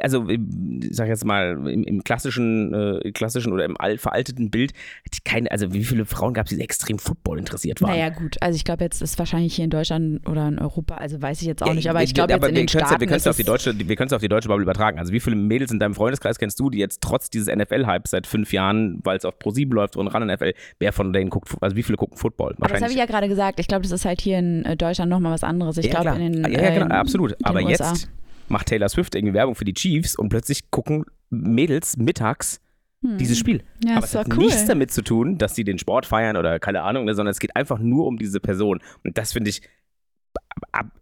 also 0.02 0.28
im- 0.28 0.80
ich 0.84 0.96
sag 0.96 1.08
jetzt 1.08 1.26
mal, 1.26 1.52
im, 1.68 1.84
im 1.84 2.04
klassischen, 2.04 2.74
äh, 2.74 3.12
klassischen 3.12 3.52
oder 3.54 3.66
im 3.66 3.76
all, 3.80 3.98
veralteten 3.98 4.50
Bild, 4.52 4.72
hätte 5.04 5.14
ich 5.20 5.24
keine, 5.24 5.52
also 5.52 5.74
wie 5.74 5.84
viele 5.84 6.06
Frauen 6.06 6.34
gab 6.34 6.48
es, 6.48 6.56
die 6.56 6.62
extrem 6.62 7.00
Football 7.00 7.40
interessiert 7.40 7.82
waren? 7.82 7.92
Naja, 7.92 8.10
gut. 8.10 8.38
Also 8.42 8.56
ich 8.56 8.64
glaube, 8.66 8.84
jetzt 8.84 9.02
ist 9.02 9.18
wahrscheinlich 9.20 9.56
hier 9.56 9.66
in 9.66 9.70
Deutschland 9.72 10.28
oder 10.28 10.48
in 10.48 10.60
Europa, 10.60 10.96
also 10.96 11.22
weiß 11.22 11.42
ich 11.42 11.48
jetzt 11.48 11.64
auch 11.64 11.68
Ja, 11.68 11.74
nicht, 11.74 11.90
aber 11.90 12.00
wir- 12.00 12.06
ich 12.06 12.14
glaube 12.14 12.34
jetzt 12.34 12.44
in 12.44 12.48
wir 12.48 12.54
den 12.54 12.56
können's 12.68 12.74
ja- 12.74 12.80
Staaten 12.88 13.02
wir 13.02 13.08
können 13.08 13.18
es 13.18 13.28
auf 13.28 13.36
die 13.38 13.44
deutsche, 13.44 13.78
wir 13.78 13.96
können 13.96 14.08
es 14.08 14.14
auf 14.14 14.22
die 14.22 14.28
deutsche 14.30 14.48
Bubble 14.48 14.64
übertragen. 14.64 15.00
Also 15.00 15.14
wie 15.14 15.20
viele 15.20 15.36
Mädels 15.36 15.72
in 15.72 15.80
deinem 15.80 15.94
Freundeskreis 15.96 16.38
kennst 16.40 16.60
du, 16.60 16.70
die 16.70 16.78
jetzt 16.80 17.02
trotz 17.02 17.30
dieses 17.30 17.48
NFL-Hypes 17.48 18.12
seit 18.12 18.28
fünf 18.28 18.54
Jahren, 18.54 19.00
weil 19.04 19.18
es 19.18 19.26
auf 19.26 19.36
Pro7 19.40 19.74
läuft 19.74 19.96
und 19.98 20.08
ran 20.08 20.24
NFL, 20.28 20.54
wer 20.80 20.94
von 20.94 21.14
denen 21.14 21.30
guckt, 21.30 21.50
also 21.62 21.76
wie 21.76 21.84
viele 21.84 21.98
gucken 21.98 22.18
Football? 22.18 22.56
Aber 22.60 22.68
das 22.70 22.82
habe 22.82 22.92
ich 22.92 22.98
ja 22.98 23.06
gerade 23.06 23.28
gesagt. 23.28 23.60
Ich 23.60 23.68
glaube, 23.68 23.84
das 23.84 23.92
ist 23.92 24.06
halt 24.06 24.22
hier 24.22 24.40
in 24.40 24.66
äh, 24.66 24.76
Deutschland 24.78 25.10
nochmal 25.10 25.32
was 25.34 25.44
anderes. 25.44 25.78
Ich 25.78 25.86
ja, 25.88 26.02
glaube, 26.02 26.20
in 26.22 26.44
den. 26.44 26.52
ja, 26.54 26.62
ja, 26.62 26.70
genau, 26.74 26.88
äh, 26.88 26.98
absolut. 26.98 27.36
Aber 27.44 27.62
USA. 27.64 27.92
jetzt 27.92 28.10
macht 28.48 28.68
Taylor 28.68 28.90
Swift 28.90 29.16
irgendwie 29.16 29.34
Werbung 29.34 29.56
für 29.56 29.66
die 29.66 29.74
Chiefs 29.74 30.16
und 30.16 30.30
plötzlich 30.30 30.70
gucken 30.72 31.06
Mädels 31.30 31.98
mittags 31.98 32.60
Hm. 33.04 33.18
dieses 33.18 33.38
Spiel. 33.38 33.64
Ja, 33.84 33.94
Aber 33.94 34.02
das 34.02 34.12
es 34.12 34.16
hat 34.16 34.28
cool. 34.32 34.38
nichts 34.38 34.66
damit 34.66 34.92
zu 34.92 35.02
tun, 35.04 35.38
dass 35.38 35.56
sie 35.56 35.66
den 35.66 35.78
Sport 35.78 36.06
feiern 36.06 36.38
oder 36.38 36.60
keine 36.60 36.84
Ahnung, 36.84 37.04
ne, 37.06 37.14
sondern 37.14 37.32
es 37.32 37.40
geht 37.40 37.56
einfach 37.56 37.78
nur 37.80 38.08
um 38.08 38.18
diese 38.18 38.40
Person. 38.40 38.80
Und 39.04 39.18
das 39.18 39.34
finde 39.34 39.50
ich, 39.50 39.62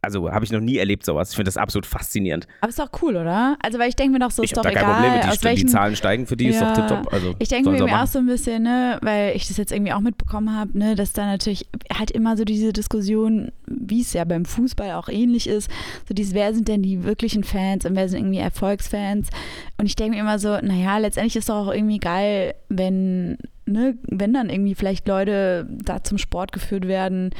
also 0.02 0.32
habe 0.32 0.44
ich 0.44 0.52
noch 0.52 0.60
nie 0.60 0.78
erlebt 0.78 1.06
sowas. 1.06 1.30
Ich 1.30 1.36
finde 1.36 1.48
das 1.48 1.58
absolut 1.58 1.86
faszinierend. 1.86 2.48
Aber 2.60 2.70
ist 2.70 2.80
doch 2.80 2.90
cool, 3.02 3.16
oder? 3.16 3.58
Also, 3.62 3.80
weil 3.80 3.90
ich 3.90 3.96
denke 3.96 4.14
mir 4.14 4.20
doch 4.20 4.32
so, 4.32 4.44
ich 4.44 4.52
ist 4.52 4.58
habe 4.58 4.68
doch 4.68 4.74
da 4.74 4.80
kein 4.80 4.84
egal, 4.90 4.96
Problem 4.96 5.14
mit, 5.22 5.28
aus 5.32 5.40
die, 5.40 5.46
welchem 5.46 5.68
die 5.68 5.72
Zahlen 5.72 5.96
steigen 5.96 6.26
für 6.26 6.36
die, 6.36 6.48
ist 6.48 6.62
doch 6.62 6.68
Ja. 6.68 6.74
tipptopp. 6.74 7.14
Also, 7.14 7.36
Ich 7.40 7.48
denke 7.50 7.70
mir 7.70 7.78
irgendwie 7.78 7.94
auch 7.96 8.08
so 8.08 8.20
ein 8.20 8.26
bisschen, 8.26 8.64
ne, 8.64 8.98
weil 9.02 9.36
ich 9.36 9.48
das 9.48 9.58
jetzt 9.58 9.72
irgendwie 9.72 9.94
auch 9.94 10.00
mitbekommen 10.02 10.56
habe, 10.58 10.78
ne, 10.78 10.96
dass 10.96 11.14
da 11.14 11.26
natürlich 11.26 11.68
halt 11.94 12.12
immer 12.12 12.36
so 12.38 12.44
diese 12.44 12.74
Diskussion, 12.74 13.52
wie 13.68 14.02
es 14.02 14.14
ja 14.14 14.26
beim 14.26 14.46
Fußball 14.46 14.92
auch 14.94 15.08
ähnlich 15.08 15.48
ist, 15.48 15.70
so 16.08 16.14
dieses, 16.14 16.34
wer 16.34 16.54
sind 16.54 16.68
denn 16.68 16.82
die 16.82 17.04
wirklichen 17.04 17.44
Fans 17.44 17.86
und 17.86 17.96
wer 17.96 18.10
sind 18.10 18.20
irgendwie 18.20 18.40
Erfolgsfans? 18.40 19.30
Und 19.78 19.86
ich 19.86 19.96
denke 19.96 20.16
mir 20.16 20.22
immer 20.22 20.40
so, 20.40 20.58
naja, 20.62 20.98
letztendlich 20.98 21.36
ist 21.36 21.50
doch 21.50 21.68
auch 21.68 21.74
irgendwie 21.74 22.00
geil, 22.00 22.56
wenn, 22.70 23.38
ne, 23.72 23.98
wenn 24.04 24.34
dann 24.34 24.50
irgendwie 24.50 24.76
vielleicht 24.76 25.08
Leute 25.08 25.68
da 25.70 26.04
zum 26.04 26.18
Sport 26.18 26.52
geführt 26.52 26.88
werden, 26.88 27.32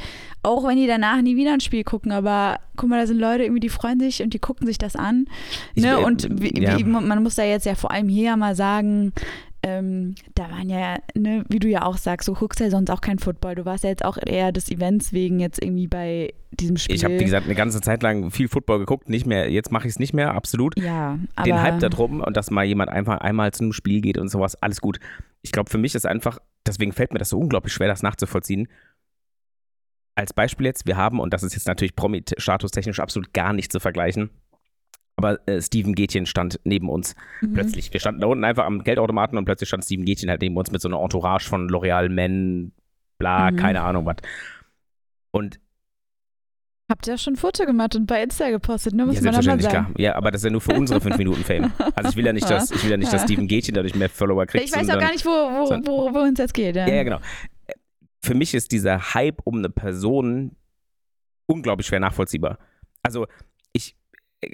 auch 0.42 0.66
wenn 0.66 0.76
die 0.76 0.86
danach 0.86 1.20
nie 1.22 1.36
wieder 1.36 1.52
ein 1.52 1.60
Spiel 1.60 1.84
gucken, 1.84 2.10
aber 2.12 2.58
guck 2.76 2.88
mal, 2.88 3.00
da 3.00 3.06
sind 3.06 3.18
Leute 3.18 3.44
irgendwie, 3.44 3.60
die 3.60 3.68
freuen 3.68 4.00
sich 4.00 4.22
und 4.22 4.34
die 4.34 4.38
gucken 4.38 4.66
sich 4.66 4.78
das 4.78 4.96
an. 4.96 5.26
Ich- 5.74 5.82
Ne? 5.84 5.92
äh, 5.92 6.04
Und 6.04 6.28
wie, 6.42 6.60
ja. 6.62 6.78
wie, 6.78 6.84
man 6.84 7.22
muss 7.22 7.34
da 7.36 7.44
jetzt 7.44 7.66
ja 7.66 7.74
vor 7.74 7.90
allem 7.92 8.08
hier 8.08 8.24
ja 8.24 8.36
mal 8.36 8.54
sagen, 8.56 9.12
ähm, 9.64 10.16
da 10.34 10.50
waren 10.50 10.68
ja, 10.68 10.96
ne, 11.14 11.44
wie 11.48 11.60
du 11.60 11.68
ja 11.68 11.84
auch 11.84 11.96
sagst, 11.96 12.26
du 12.26 12.34
guckst 12.34 12.58
ja 12.58 12.68
sonst 12.68 12.90
auch 12.90 13.00
kein 13.00 13.18
Football. 13.20 13.54
Du 13.54 13.64
warst 13.64 13.84
ja 13.84 13.90
jetzt 13.90 14.04
auch 14.04 14.18
eher 14.24 14.50
des 14.50 14.70
Events 14.70 15.12
wegen 15.12 15.38
jetzt 15.38 15.62
irgendwie 15.62 15.86
bei 15.86 16.34
diesem 16.50 16.76
Spiel. 16.76 16.96
Ich 16.96 17.04
habe, 17.04 17.18
wie 17.18 17.24
gesagt, 17.24 17.46
eine 17.46 17.54
ganze 17.54 17.80
Zeit 17.80 18.02
lang 18.02 18.30
viel 18.32 18.48
Football 18.48 18.80
geguckt, 18.80 19.08
nicht 19.08 19.24
mehr, 19.24 19.50
jetzt 19.50 19.70
mache 19.70 19.86
ich 19.86 19.94
es 19.94 19.98
nicht 20.00 20.14
mehr, 20.14 20.34
absolut. 20.34 20.78
ja, 20.78 21.18
aber 21.36 21.44
Den 21.44 21.62
Hype 21.62 21.78
da 21.78 21.88
drum 21.88 22.20
und 22.20 22.36
dass 22.36 22.50
mal 22.50 22.64
jemand 22.64 22.90
einfach 22.90 23.18
einmal 23.18 23.52
zu 23.52 23.62
einem 23.62 23.72
Spiel 23.72 24.00
geht 24.00 24.18
und 24.18 24.28
sowas, 24.28 24.60
alles 24.60 24.80
gut. 24.80 24.98
Ich 25.42 25.52
glaube, 25.52 25.70
für 25.70 25.78
mich 25.78 25.94
ist 25.94 26.06
einfach, 26.06 26.38
deswegen 26.66 26.92
fällt 26.92 27.12
mir 27.12 27.18
das 27.18 27.28
so 27.28 27.38
unglaublich 27.38 27.72
schwer, 27.72 27.88
das 27.88 28.02
nachzuvollziehen. 28.02 28.68
Als 30.14 30.32
Beispiel 30.32 30.66
jetzt, 30.66 30.86
wir 30.86 30.96
haben, 30.96 31.20
und 31.20 31.32
das 31.32 31.42
ist 31.42 31.54
jetzt 31.54 31.68
natürlich 31.68 31.94
Promi-statustechnisch 31.94 33.00
absolut 33.00 33.32
gar 33.32 33.52
nicht 33.52 33.70
zu 33.70 33.80
vergleichen, 33.80 34.30
aber 35.16 35.46
äh, 35.48 35.60
Steven 35.60 35.94
Gätchen 35.94 36.26
stand 36.26 36.60
neben 36.64 36.88
uns 36.88 37.14
Mhm. 37.40 37.52
plötzlich. 37.54 37.92
Wir 37.92 38.00
standen 38.00 38.20
da 38.20 38.26
unten 38.28 38.44
einfach 38.44 38.64
am 38.64 38.82
Geldautomaten 38.82 39.36
und 39.38 39.44
plötzlich 39.44 39.68
stand 39.68 39.84
Steven 39.84 40.04
Gätchen 40.04 40.30
halt 40.30 40.40
neben 40.40 40.56
uns 40.56 40.70
mit 40.70 40.80
so 40.80 40.88
einer 40.88 41.00
Entourage 41.00 41.48
von 41.48 41.68
L'Oreal 41.68 42.08
Men, 42.08 42.72
bla, 43.18 43.50
Mhm. 43.50 43.56
keine 43.56 43.82
Ahnung 43.82 44.06
was. 44.06 44.16
Und 45.30 45.60
Habt 46.90 47.06
ihr 47.06 47.16
schon 47.16 47.34
ein 47.34 47.36
Foto 47.36 47.64
gemacht 47.64 47.96
und 47.96 48.06
bei 48.06 48.22
Insta 48.22 48.50
gepostet, 48.50 48.92
ne? 48.94 49.06
Muss 49.06 49.14
ja, 49.16 49.22
man 49.22 49.34
mal 49.34 49.42
sagen. 49.42 49.58
klar. 49.60 49.90
Ja, 49.96 50.14
aber 50.14 50.30
das 50.30 50.40
ist 50.40 50.44
ja 50.44 50.50
nur 50.50 50.60
für 50.60 50.74
unsere 50.74 51.00
5 51.00 51.16
Minuten 51.16 51.42
Fame. 51.42 51.72
Also 51.94 52.10
ich 52.10 52.16
will 52.16 52.26
ja 52.26 52.34
nicht, 52.34 52.50
dass, 52.50 52.70
ich 52.72 52.84
will 52.84 52.90
ja 52.90 52.96
nicht, 52.98 53.10
dass. 53.10 53.22
Steven 53.22 53.48
Gätchen 53.48 53.74
dadurch 53.74 53.94
mehr 53.94 54.10
Follower 54.10 54.44
kriegt. 54.44 54.64
Ich 54.64 54.72
weiß 54.76 54.90
auch 54.90 54.98
gar 54.98 55.10
nicht, 55.10 55.24
wo, 55.24 55.30
wo, 55.30 55.70
wo, 55.86 56.14
wo 56.14 56.18
uns 56.18 56.38
jetzt 56.38 56.52
geht. 56.52 56.76
Ja. 56.76 56.86
Ja, 56.86 56.94
ja, 56.96 57.02
genau. 57.04 57.20
Für 58.22 58.34
mich 58.34 58.52
ist 58.52 58.72
dieser 58.72 59.14
Hype 59.14 59.40
um 59.44 59.58
eine 59.58 59.70
Person 59.70 60.54
unglaublich 61.46 61.86
schwer 61.86 62.00
nachvollziehbar. 62.00 62.58
Also 63.02 63.26
ich, 63.72 63.96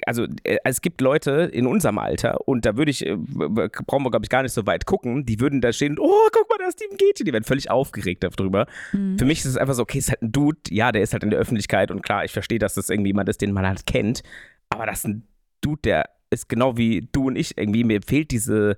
also 0.05 0.25
äh, 0.43 0.57
es 0.63 0.81
gibt 0.81 1.01
Leute 1.01 1.49
in 1.51 1.65
unserem 1.65 1.97
Alter 1.97 2.47
und 2.47 2.65
da 2.65 2.77
würde 2.77 2.91
ich, 2.91 3.05
äh, 3.05 3.15
brauchen 3.15 4.03
wir 4.03 4.11
glaube 4.11 4.25
ich 4.25 4.29
gar 4.29 4.43
nicht 4.43 4.53
so 4.53 4.65
weit 4.65 4.85
gucken, 4.85 5.25
die 5.25 5.39
würden 5.39 5.61
da 5.61 5.73
stehen, 5.73 5.97
oh, 5.99 6.27
guck 6.31 6.49
mal, 6.49 6.57
da 6.59 6.67
ist 6.67 6.79
Steven 6.79 6.97
Gätchen, 6.97 7.25
die 7.25 7.33
werden 7.33 7.43
völlig 7.43 7.69
aufgeregt 7.69 8.23
darüber. 8.23 8.67
Mhm. 8.93 9.17
Für 9.17 9.25
mich 9.25 9.39
ist 9.39 9.45
es 9.45 9.57
einfach 9.57 9.73
so, 9.73 9.83
okay, 9.83 9.97
ist 9.97 10.09
halt 10.09 10.21
ein 10.21 10.31
Dude, 10.31 10.59
ja, 10.69 10.91
der 10.91 11.01
ist 11.01 11.13
halt 11.13 11.23
in 11.23 11.29
der 11.29 11.39
Öffentlichkeit 11.39 11.91
und 11.91 12.01
klar, 12.01 12.25
ich 12.25 12.31
verstehe, 12.31 12.59
dass 12.59 12.75
das 12.75 12.89
irgendwie 12.89 13.09
jemand 13.09 13.29
ist, 13.29 13.41
den 13.41 13.51
man 13.51 13.67
halt 13.67 13.85
kennt, 13.85 14.23
aber 14.69 14.85
das 14.85 14.99
ist 14.99 15.07
ein 15.07 15.27
Dude, 15.61 15.81
der 15.83 16.09
ist 16.29 16.47
genau 16.49 16.77
wie 16.77 17.07
du 17.11 17.27
und 17.27 17.35
ich 17.35 17.57
irgendwie, 17.57 17.83
mir 17.83 18.01
fehlt 18.01 18.31
diese, 18.31 18.77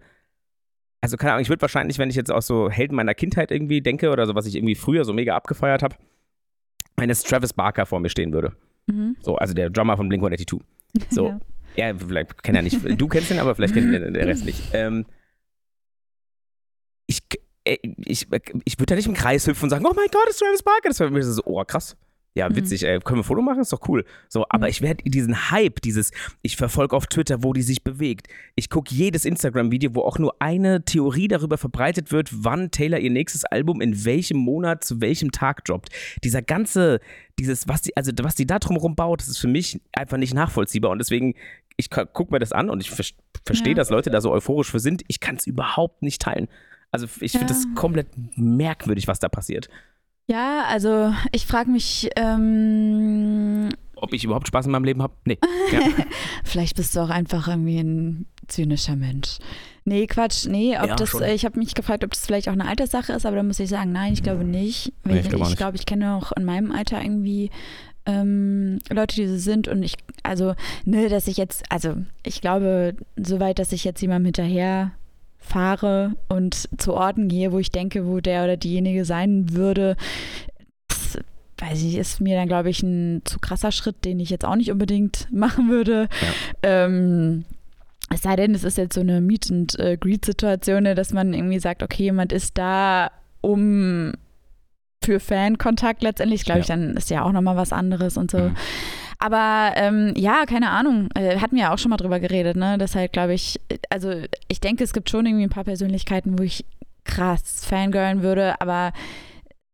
also 1.02 1.18
keine 1.18 1.34
Ahnung, 1.34 1.42
ich 1.42 1.50
würde 1.50 1.62
wahrscheinlich, 1.62 1.98
wenn 1.98 2.10
ich 2.10 2.16
jetzt 2.16 2.32
auch 2.32 2.42
so 2.42 2.70
Helden 2.70 2.96
meiner 2.96 3.14
Kindheit 3.14 3.52
irgendwie 3.52 3.82
denke 3.82 4.10
oder 4.12 4.26
so, 4.26 4.36
was 4.36 4.46
ich 4.46 4.56
irgendwie 4.56 4.76
früher 4.76 5.04
so 5.04 5.14
mega 5.14 5.36
abgefeiert 5.36 5.84
habe, 5.84 5.96
wenn 6.98 7.10
jetzt 7.10 7.28
Travis 7.28 7.54
Barker 7.54 7.86
vor 7.86 8.00
mir 8.00 8.10
stehen 8.10 8.32
würde. 8.32 8.54
Mhm. 8.88 9.18
So, 9.22 9.36
also 9.36 9.54
der 9.54 9.70
Drummer 9.70 9.98
von 9.98 10.08
Blink-182. 10.08 10.62
So, 11.10 11.28
Ja. 11.28 11.90
ja, 11.90 11.98
vielleicht 11.98 12.44
kennt 12.44 12.58
er 12.58 12.62
nicht, 12.64 12.78
du 13.00 13.08
kennst 13.08 13.32
ihn, 13.32 13.40
aber 13.40 13.56
vielleicht 13.56 13.74
kennt 13.74 13.94
ihn 13.94 14.14
der 14.14 14.28
Rest 14.28 14.46
nicht. 14.46 14.62
Ähm, 14.74 15.06
ich, 17.08 17.20
äh, 17.66 17.78
ich, 18.06 18.28
ich 18.66 18.80
würde 18.80 18.86
da 18.86 18.96
nicht 18.96 19.08
im 19.08 19.14
Kreis 19.14 19.48
hüpfen 19.48 19.66
und 19.66 19.70
sagen, 19.70 19.86
oh 19.86 19.94
mein 19.96 20.08
Gott, 20.12 20.24
das 20.26 20.36
ist 20.36 20.40
Travis 20.40 20.64
Barker. 20.64 20.90
Das 20.90 21.00
wäre 21.00 21.12
mich 21.12 21.26
so, 21.26 21.42
oh 21.46 21.64
krass. 21.66 21.96
Ja, 22.34 22.48
Mhm. 22.48 22.56
witzig, 22.56 22.84
ey. 22.84 23.00
können 23.02 23.18
wir 23.18 23.22
ein 23.22 23.26
Foto 23.26 23.42
machen? 23.42 23.60
Ist 23.60 23.74
doch 23.74 23.88
cool. 23.90 24.06
So, 24.30 24.46
aber 24.50 24.68
Mhm. 24.68 24.70
ich 24.72 24.82
werde 24.82 25.04
diesen 25.04 25.52
Hype, 25.52 25.82
dieses, 25.82 26.12
ich 26.42 26.56
verfolge 26.56 26.96
auf 26.96 27.08
Twitter, 27.08 27.44
wo 27.44 27.52
die 27.52 27.62
sich 27.62 27.84
bewegt. 27.84 28.28
Ich 28.56 28.70
gucke 28.70 28.94
jedes 28.96 29.26
Instagram-Video, 29.26 29.94
wo 29.96 30.02
auch 30.04 30.18
nur 30.18 30.36
eine 30.40 30.86
Theorie 30.86 31.28
darüber 31.28 31.58
verbreitet 31.58 32.12
wird, 32.14 32.30
wann 32.32 32.72
Taylor 32.72 33.00
ihr 33.00 33.12
nächstes 33.12 33.44
Album 33.44 33.82
in 33.82 34.06
welchem 34.06 34.38
Monat 34.38 34.84
zu 34.86 35.02
welchem 35.02 35.32
Tag 35.34 35.66
droppt. 35.66 35.90
Dieser 36.24 36.42
ganze, 36.42 37.02
dieses, 37.38 37.68
was 37.68 37.82
die, 37.82 37.98
also 37.98 38.12
was 38.22 38.36
die 38.36 38.46
da 38.48 38.60
drumherum 38.60 38.96
baut, 38.96 39.20
das 39.20 39.28
ist 39.28 39.38
für 39.40 39.50
mich 39.50 39.82
einfach 39.92 40.18
nicht 40.18 40.34
nachvollziehbar. 40.34 40.92
Und 40.92 41.00
deswegen, 41.00 41.36
ich 41.76 41.90
gucke 41.90 42.32
mir 42.32 42.40
das 42.40 42.54
an 42.54 42.70
und 42.70 42.80
ich 42.82 42.92
ver 42.92 43.04
verstehe, 43.46 43.72
Ja. 43.72 43.76
dass 43.76 43.90
Leute 43.90 44.10
da 44.12 44.22
so 44.22 44.32
euphorisch 44.32 44.70
für 44.72 44.80
sind. 44.80 45.02
Ich 45.08 45.20
kann 45.20 45.36
es 45.36 45.48
überhaupt 45.48 46.02
nicht 46.04 46.22
teilen. 46.22 46.48
Also 46.92 47.08
ich 47.22 47.32
finde 47.32 47.48
Ja. 47.48 47.54
das 47.54 47.66
komplett 47.76 48.08
merkwürdig, 48.38 49.08
was 49.08 49.20
da 49.20 49.28
passiert. 49.30 49.68
Ja, 50.28 50.64
also 50.68 51.14
ich 51.32 51.46
frage 51.46 51.70
mich, 51.72 52.10
ähm, 52.16 53.70
Ob 53.96 54.14
ich 54.14 54.24
überhaupt 54.24 54.48
Spaß 54.48 54.66
in 54.66 54.72
meinem 54.72 54.86
Leben 54.86 55.02
habe? 55.02 55.14
Nee. 55.26 55.38
Ja. 55.72 55.80
Vielleicht 56.44 56.76
bist 56.78 56.96
du 56.96 57.02
auch 57.02 57.10
einfach 57.10 57.48
irgendwie 57.48 57.80
ein 57.80 58.26
zynischer 58.48 58.96
Mensch. 58.96 59.38
Nee, 59.84 60.06
Quatsch. 60.08 60.46
Nee, 60.48 60.78
ob 60.78 60.88
Ja, 60.90 60.96
das, 60.96 61.10
schon. 61.10 61.22
äh, 61.24 61.34
ich 61.34 61.44
habe 61.46 61.58
mich 61.60 61.74
gefragt, 61.74 62.04
ob 62.04 62.12
das 62.12 62.26
vielleicht 62.26 62.48
auch 62.48 62.54
eine 62.54 62.68
Alterssache 62.68 63.14
ist, 63.14 63.26
aber 63.26 63.38
da 63.38 63.44
muss 63.44 63.60
ich 63.60 63.70
sagen, 63.70 63.92
nein, 63.92 64.14
ich 64.14 64.22
glaube 64.22 64.44
nicht. 64.44 64.94
Weil 65.04 65.16
Nee, 65.16 65.20
ich 65.22 65.30
glaube 65.30 65.44
ich, 65.44 65.50
nicht. 65.50 65.58
glaube, 65.58 65.76
ich 65.78 65.86
kenne 65.88 66.14
auch 66.16 66.32
in 66.34 66.44
meinem 66.46 66.72
Alter 66.72 67.02
irgendwie 67.02 67.50
ähm, 68.06 68.78
Leute, 68.90 69.16
die 69.16 69.28
so 69.28 69.38
sind 69.38 69.68
und 69.68 69.82
ich, 69.82 69.96
also, 70.24 70.54
ne, 70.86 71.10
dass 71.10 71.28
ich 71.28 71.38
jetzt, 71.38 71.64
also 71.72 71.96
ich 72.24 72.42
glaube, 72.42 72.96
soweit, 73.16 73.58
dass 73.60 73.72
ich 73.72 73.84
jetzt 73.84 74.02
jemandem 74.02 74.26
hinterher 74.26 74.92
fahre 75.42 76.14
und 76.30 76.70
zu 76.78 76.94
Orten 76.94 77.28
gehe, 77.28 77.52
wo 77.52 77.60
ich 77.60 77.72
denke, 77.72 78.06
wo 78.06 78.22
der 78.22 78.44
oder 78.44 78.58
diejenige 78.58 79.04
sein 79.04 79.54
würde, 79.54 79.98
das, 80.88 81.18
weiß 81.58 81.84
ich, 81.84 81.96
ist 81.96 82.22
mir 82.22 82.38
dann, 82.38 82.48
glaube 82.48 82.70
ich, 82.70 82.82
ein 82.84 83.22
zu 83.26 83.40
krasser 83.40 83.72
Schritt, 83.72 84.06
den 84.06 84.20
ich 84.20 84.30
jetzt 84.30 84.46
auch 84.46 84.56
nicht 84.56 84.72
unbedingt 84.72 85.28
machen 85.34 85.70
würde. 85.70 86.08
Ähm, 86.64 87.44
es 88.14 88.22
sei 88.22 88.36
denn, 88.36 88.54
es 88.54 88.64
ist 88.64 88.78
jetzt 88.78 88.96
so 88.96 89.02
eine 89.02 89.22
Meet 89.22 89.52
and 89.52 89.80
äh, 89.80 89.98
Greet-Situation, 89.98 90.84
ne, 90.84 90.96
dass 90.96 91.14
man 91.14 91.34
irgendwie 91.34 91.60
sagt, 91.60 91.82
okay, 91.82 92.04
jemand 92.04 92.32
ist 92.32 92.58
da, 92.58 93.12
um 93.42 94.14
für 95.04 95.20
Fankontakt 95.20 96.04
letztendlich, 96.04 96.46
glaube 96.46 96.60
ich, 96.60 96.68
dann 96.68 96.96
ist 96.96 97.10
ja 97.10 97.24
auch 97.24 97.32
nochmal 97.32 97.56
was 97.56 97.74
anderes 97.74 98.18
und 98.18 98.30
so. 98.30 98.38
Mhm. 98.38 98.56
Aber 99.24 99.74
ähm, 99.76 100.14
ja, 100.18 100.46
keine 100.48 100.72
Ahnung, 100.72 101.10
äh, 101.16 101.38
hatten 101.38 101.56
wir 101.56 101.64
ja 101.64 101.74
auch 101.74 101.78
schon 101.78 101.92
mal 101.92 101.98
drüber 101.98 102.20
geredet, 102.20 102.56
ne? 102.58 102.78
Das 102.80 102.96
halt, 102.96 103.14
glaube 103.14 103.34
ich, 103.36 103.60
äh, 103.70 103.78
also 103.90 104.14
ich 104.48 104.60
denke, 104.60 104.84
es 104.84 104.94
gibt 104.94 105.10
schon 105.12 105.26
irgendwie 105.28 105.44
ein 105.44 105.50
paar 105.52 105.64
Persönlichkeiten, 105.64 106.40
wo 106.40 106.44
ich 106.44 106.66
krass 107.06 107.64
fangirlen 107.66 108.24
würde, 108.24 108.60
aber 108.62 108.94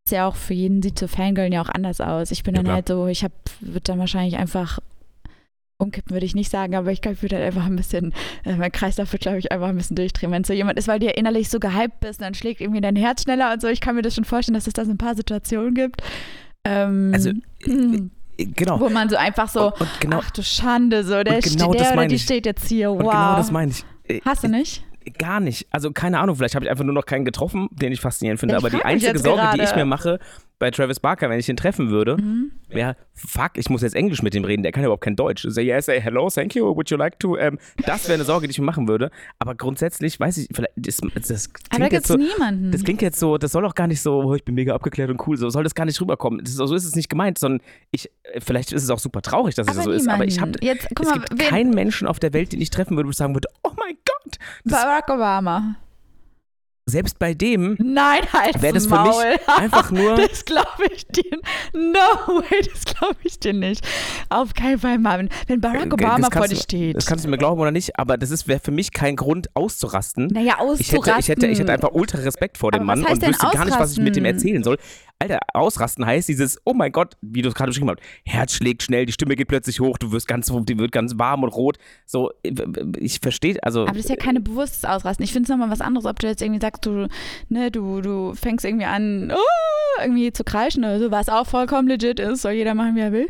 ist 0.06 0.12
ja 0.12 0.28
auch 0.28 0.36
für 0.36 0.54
jeden 0.54 0.82
sieht 0.82 1.00
so 1.00 1.08
Fangirlen 1.08 1.52
ja 1.54 1.62
auch 1.62 1.70
anders 1.70 2.02
aus. 2.02 2.32
Ich 2.32 2.44
bin 2.44 2.56
Ja, 2.56 2.60
dann 2.60 2.66
klar. 2.66 2.76
halt 2.76 2.88
so, 2.90 3.08
ich 3.08 3.24
habe, 3.24 3.34
würde 3.62 3.82
dann 3.82 4.00
wahrscheinlich 4.00 4.38
einfach 4.38 4.80
umkippen 5.80 6.12
würde 6.16 6.26
ich 6.26 6.34
nicht 6.34 6.50
sagen, 6.50 6.76
aber 6.76 6.92
ich 6.92 7.02
glaube, 7.02 7.16
ich 7.16 7.22
würde 7.22 7.36
halt 7.36 7.46
einfach 7.46 7.66
ein 7.68 7.76
bisschen, 7.76 8.12
äh, 8.46 8.56
mein 8.56 8.72
Kreislauf 8.72 9.12
wird, 9.14 9.22
glaube 9.22 9.38
ich, 9.38 9.52
einfach 9.52 9.68
ein 9.68 9.78
bisschen 9.78 9.96
durchdrehen. 9.96 10.32
Wenn 10.32 10.42
es 10.42 10.48
so 10.48 10.54
jemand 10.54 10.80
ist, 10.80 10.88
weil 10.88 11.00
du 11.00 11.06
ja 11.06 11.12
innerlich 11.14 11.50
so 11.50 11.60
gehypt 11.60 12.00
bist, 12.00 12.20
dann 12.22 12.34
schlägt 12.34 12.62
irgendwie 12.62 12.82
dein 12.82 12.96
Herz 12.96 13.22
schneller 13.24 13.54
und 13.54 13.62
so. 13.62 13.68
Ich 13.68 13.80
kann 13.80 13.96
mir 13.96 14.02
das 14.02 14.16
schon 14.16 14.24
vorstellen, 14.26 14.56
dass 14.56 14.66
es 14.68 14.74
da 14.74 14.86
so 14.86 14.92
ein 14.92 14.98
paar 14.98 15.16
Situationen 15.16 15.76
gibt. 15.76 16.02
Ähm, 16.64 17.12
Also, 17.14 17.32
hm, 17.64 18.10
Genau. 18.38 18.80
wo 18.80 18.90
man 18.90 19.10
so 19.10 19.16
einfach 19.16 19.50
so, 19.50 19.68
und, 19.68 19.82
und 19.82 19.90
genau, 20.00 20.20
ach 20.22 20.30
du 20.30 20.44
Schande, 20.44 21.04
so 21.04 21.24
der, 21.24 21.40
genau 21.40 21.72
der 21.74 21.94
oder 21.94 22.06
die 22.06 22.20
steht 22.20 22.46
jetzt 22.46 22.68
hier, 22.68 22.90
wow. 22.90 22.98
und 22.98 23.10
genau 23.10 23.36
das 23.36 23.52
meine 23.52 23.72
ich. 23.72 23.84
Äh, 24.08 24.22
Hast 24.24 24.44
du 24.44 24.48
nicht? 24.48 24.84
Gar 25.18 25.40
nicht. 25.40 25.68
Also 25.72 25.92
keine 25.92 26.20
Ahnung, 26.20 26.36
vielleicht 26.36 26.56
habe 26.56 26.66
ich 26.66 26.72
einfach 26.72 26.84
nur 26.84 26.94
noch 26.94 27.06
keinen 27.06 27.26
getroffen, 27.26 27.68
den 27.72 27.92
ich 27.92 28.02
faszinierend 28.02 28.40
finde. 28.40 28.56
Ich 28.56 28.60
aber 28.60 28.70
die 28.70 28.84
einzige 28.84 29.18
Sorge, 29.20 29.42
die 29.56 29.60
ich 29.62 29.66
gerade. 29.68 29.80
mir 29.80 29.86
mache, 29.86 30.20
bei 30.60 30.72
Travis 30.72 31.00
Barker, 31.00 31.30
wenn 31.30 31.40
ich 31.40 31.48
ihn 31.50 31.56
treffen 31.56 31.92
würde, 31.92 32.18
Mhm. 32.18 32.52
wäre, 32.70 32.96
fuck, 33.14 33.52
ich 33.58 33.70
muss 33.70 33.84
jetzt 33.84 33.96
Englisch 33.96 34.24
mit 34.24 34.34
ihm 34.34 34.44
reden, 34.44 34.64
der 34.64 34.72
kann 34.72 34.82
ja 34.82 34.88
überhaupt 34.88 35.04
kein 35.04 35.16
Deutsch. 35.16 35.46
Say 35.48 35.62
yes, 35.64 35.86
say 35.86 36.02
hello, 36.02 36.30
thank 36.30 36.56
you, 36.56 36.66
would 36.76 36.90
you 36.90 36.98
like 36.98 37.20
to? 37.20 37.38
Ähm, 37.38 37.60
das 37.86 38.08
wäre 38.08 38.16
eine 38.16 38.24
Sorge, 38.24 38.48
die 38.48 38.52
ich 38.52 38.60
mir 38.60 38.66
machen 38.66 38.88
würde. 38.88 39.12
Aber 39.38 39.54
grundsätzlich, 39.54 40.20
weiß 40.20 40.38
ich, 40.40 40.48
vielleicht, 40.52 40.74
das, 40.76 40.98
das 41.28 41.50
Aber 41.50 41.60
da 41.70 41.76
klingt 41.78 41.92
jetzt 41.94 42.04
es 42.06 42.08
so, 42.08 42.16
niemanden. 42.18 42.72
das 42.72 42.84
klingt 42.84 43.02
jetzt 43.04 43.20
so, 43.20 43.38
das 43.38 43.52
soll 43.52 43.66
auch 43.66 43.76
gar 43.76 43.86
nicht 43.88 44.02
so, 44.02 44.24
oh, 44.24 44.34
ich 44.34 44.44
bin 44.44 44.56
mega 44.56 44.74
abgeklärt 44.74 45.12
und 45.12 45.26
cool, 45.28 45.38
so 45.38 45.50
soll 45.52 45.64
das 45.64 45.76
gar 45.76 45.86
nicht 45.86 46.02
rüberkommen. 46.02 46.40
Ist, 46.40 46.56
so 46.56 46.74
ist 46.74 46.86
es 46.86 46.96
nicht 46.96 47.10
gemeint, 47.10 47.38
sondern 47.38 47.62
ich, 47.92 48.10
äh, 48.24 48.42
vielleicht 48.42 48.72
ist 48.72 48.82
es 48.84 48.90
auch 48.90 49.00
super 49.00 49.22
traurig, 49.22 49.54
dass 49.54 49.68
es 49.68 49.76
aber 49.76 49.84
so 49.84 49.92
ist, 49.92 50.08
aber 50.08 50.26
ich 50.26 50.42
habe, 50.42 50.54
niemanden. 50.60 50.88
Es 51.00 51.14
gibt 51.14 51.38
keinen 51.40 51.70
Menschen 51.70 52.08
auf 52.08 52.18
der 52.20 52.34
Welt, 52.34 52.52
den 52.52 52.62
ich 52.62 52.72
treffen 52.72 52.96
würde, 52.98 53.06
wo 53.06 53.12
ich 53.12 53.18
sagen 53.18 53.36
würde, 53.36 53.48
oh 53.64 53.72
mein 53.78 53.94
Gott, 54.06 54.17
das, 54.66 54.74
Barack 54.82 55.10
Obama. 55.10 55.76
selbst 56.90 57.20
bei 57.20 57.34
dem 57.34 57.76
Nein, 57.80 58.22
halt 58.32 58.62
wäre 58.62 58.74
das 58.76 58.88
für 58.88 59.02
mich 59.02 59.16
einfach 59.48 59.92
nur, 59.92 60.16
Das 60.30 60.46
glaube 60.46 60.86
ich 60.94 61.06
dir. 61.08 61.38
No 61.74 62.00
way, 62.40 62.62
das 62.74 62.86
glaube 62.86 63.18
ich 63.24 63.40
dir 63.40 63.54
nicht. 63.54 63.86
Auf 64.30 64.54
keinen 64.54 64.80
Fall, 64.80 64.98
Marvin. 64.98 65.28
Wenn 65.48 65.60
Barack 65.60 65.88
Äh, 65.88 65.94
Obama 65.94 66.30
vor 66.32 66.48
dir 66.48 66.56
steht. 66.56 66.96
das 66.96 67.06
kannst 67.06 67.26
du 67.26 67.30
mir 67.30 67.38
glauben 67.38 67.60
oder 67.60 67.72
nicht, 67.72 68.00
aber 68.00 68.18
das 68.18 68.48
wäre 68.48 68.60
für 68.62 68.72
mich 68.72 68.92
kein 68.94 69.16
Grund 69.18 69.50
auszurasten. 69.54 70.28
naja, 70.28 70.54
Ich 70.54 70.60
hätte, 70.60 71.00
auszurasten. 71.02 71.20
ich, 71.20 71.28
hätte, 71.30 71.48
ich 71.48 71.60
hätte 71.60 71.74
einfach 71.74 71.92
ultra 71.92 72.20
Respekt 72.20 72.58
vor 72.58 72.72
dem 72.72 72.82
Aber 72.82 72.86
Mann 72.96 73.06
und 73.06 73.22
wüsste 73.22 73.48
gar 73.52 73.66
nicht, 73.66 73.78
was 73.80 73.92
ich 73.94 73.98
mit 74.00 74.16
dem 74.16 74.24
ausrasten? 74.24 74.26
erzählen 74.26 74.64
soll. 74.64 74.78
Alter, 75.20 75.40
ausrasten 75.54 76.06
heißt 76.06 76.30
dieses, 76.30 76.62
oh 76.64 76.74
mein 76.74 76.92
Gott, 76.92 77.18
wie 77.22 77.42
du 77.42 77.50
es 77.50 77.56
gerade 77.56 77.70
beschrieben 77.70 77.90
hast, 77.90 78.02
Herz 78.24 78.54
schlägt 78.54 78.84
schnell, 78.84 79.08
die 79.08 79.14
Stimme 79.14 79.36
geht 79.36 79.48
plötzlich 79.48 79.80
hoch, 79.80 79.98
du 79.98 80.12
wirst 80.12 80.28
ganz, 80.28 80.52
die 80.54 80.78
wird 80.78 80.92
ganz 80.92 81.18
warm 81.18 81.44
und 81.44 81.50
rot. 81.50 81.78
So, 82.06 82.32
ich 82.98 83.20
verstehe, 83.20 83.58
also. 83.64 83.82
Aber 83.82 83.94
das 83.94 84.02
ist 84.02 84.10
ja 84.10 84.16
keine 84.16 84.42
bewusstes 84.42 84.86
Ausrasten. 84.86 85.24
Ich 85.24 85.34
finde 85.34 85.46
es 85.46 85.50
nochmal 85.50 85.72
was 85.72 85.82
anderes, 85.82 86.06
ob 86.06 86.20
du 86.20 86.28
jetzt 86.28 86.42
irgendwie 86.44 86.62
sagst, 86.62 86.86
du, 86.86 87.08
ne, 87.50 87.72
du, 87.72 88.02
du 88.02 88.36
fängst 88.36 88.64
irgendwie 88.64 88.86
an, 88.86 89.34
oh, 89.36 90.02
irgendwie 90.02 90.32
zu 90.32 90.44
kreischen 90.44 90.84
oder 90.84 91.00
so, 91.00 91.10
was 91.10 91.30
auch 91.30 91.48
vollkommen 91.48 91.88
legit 91.88 92.20
ist, 92.20 92.44
soll 92.44 92.52
jeder 92.52 92.76
machen, 92.76 92.96
wie 92.96 93.02
er 93.02 93.12
will. 93.12 93.28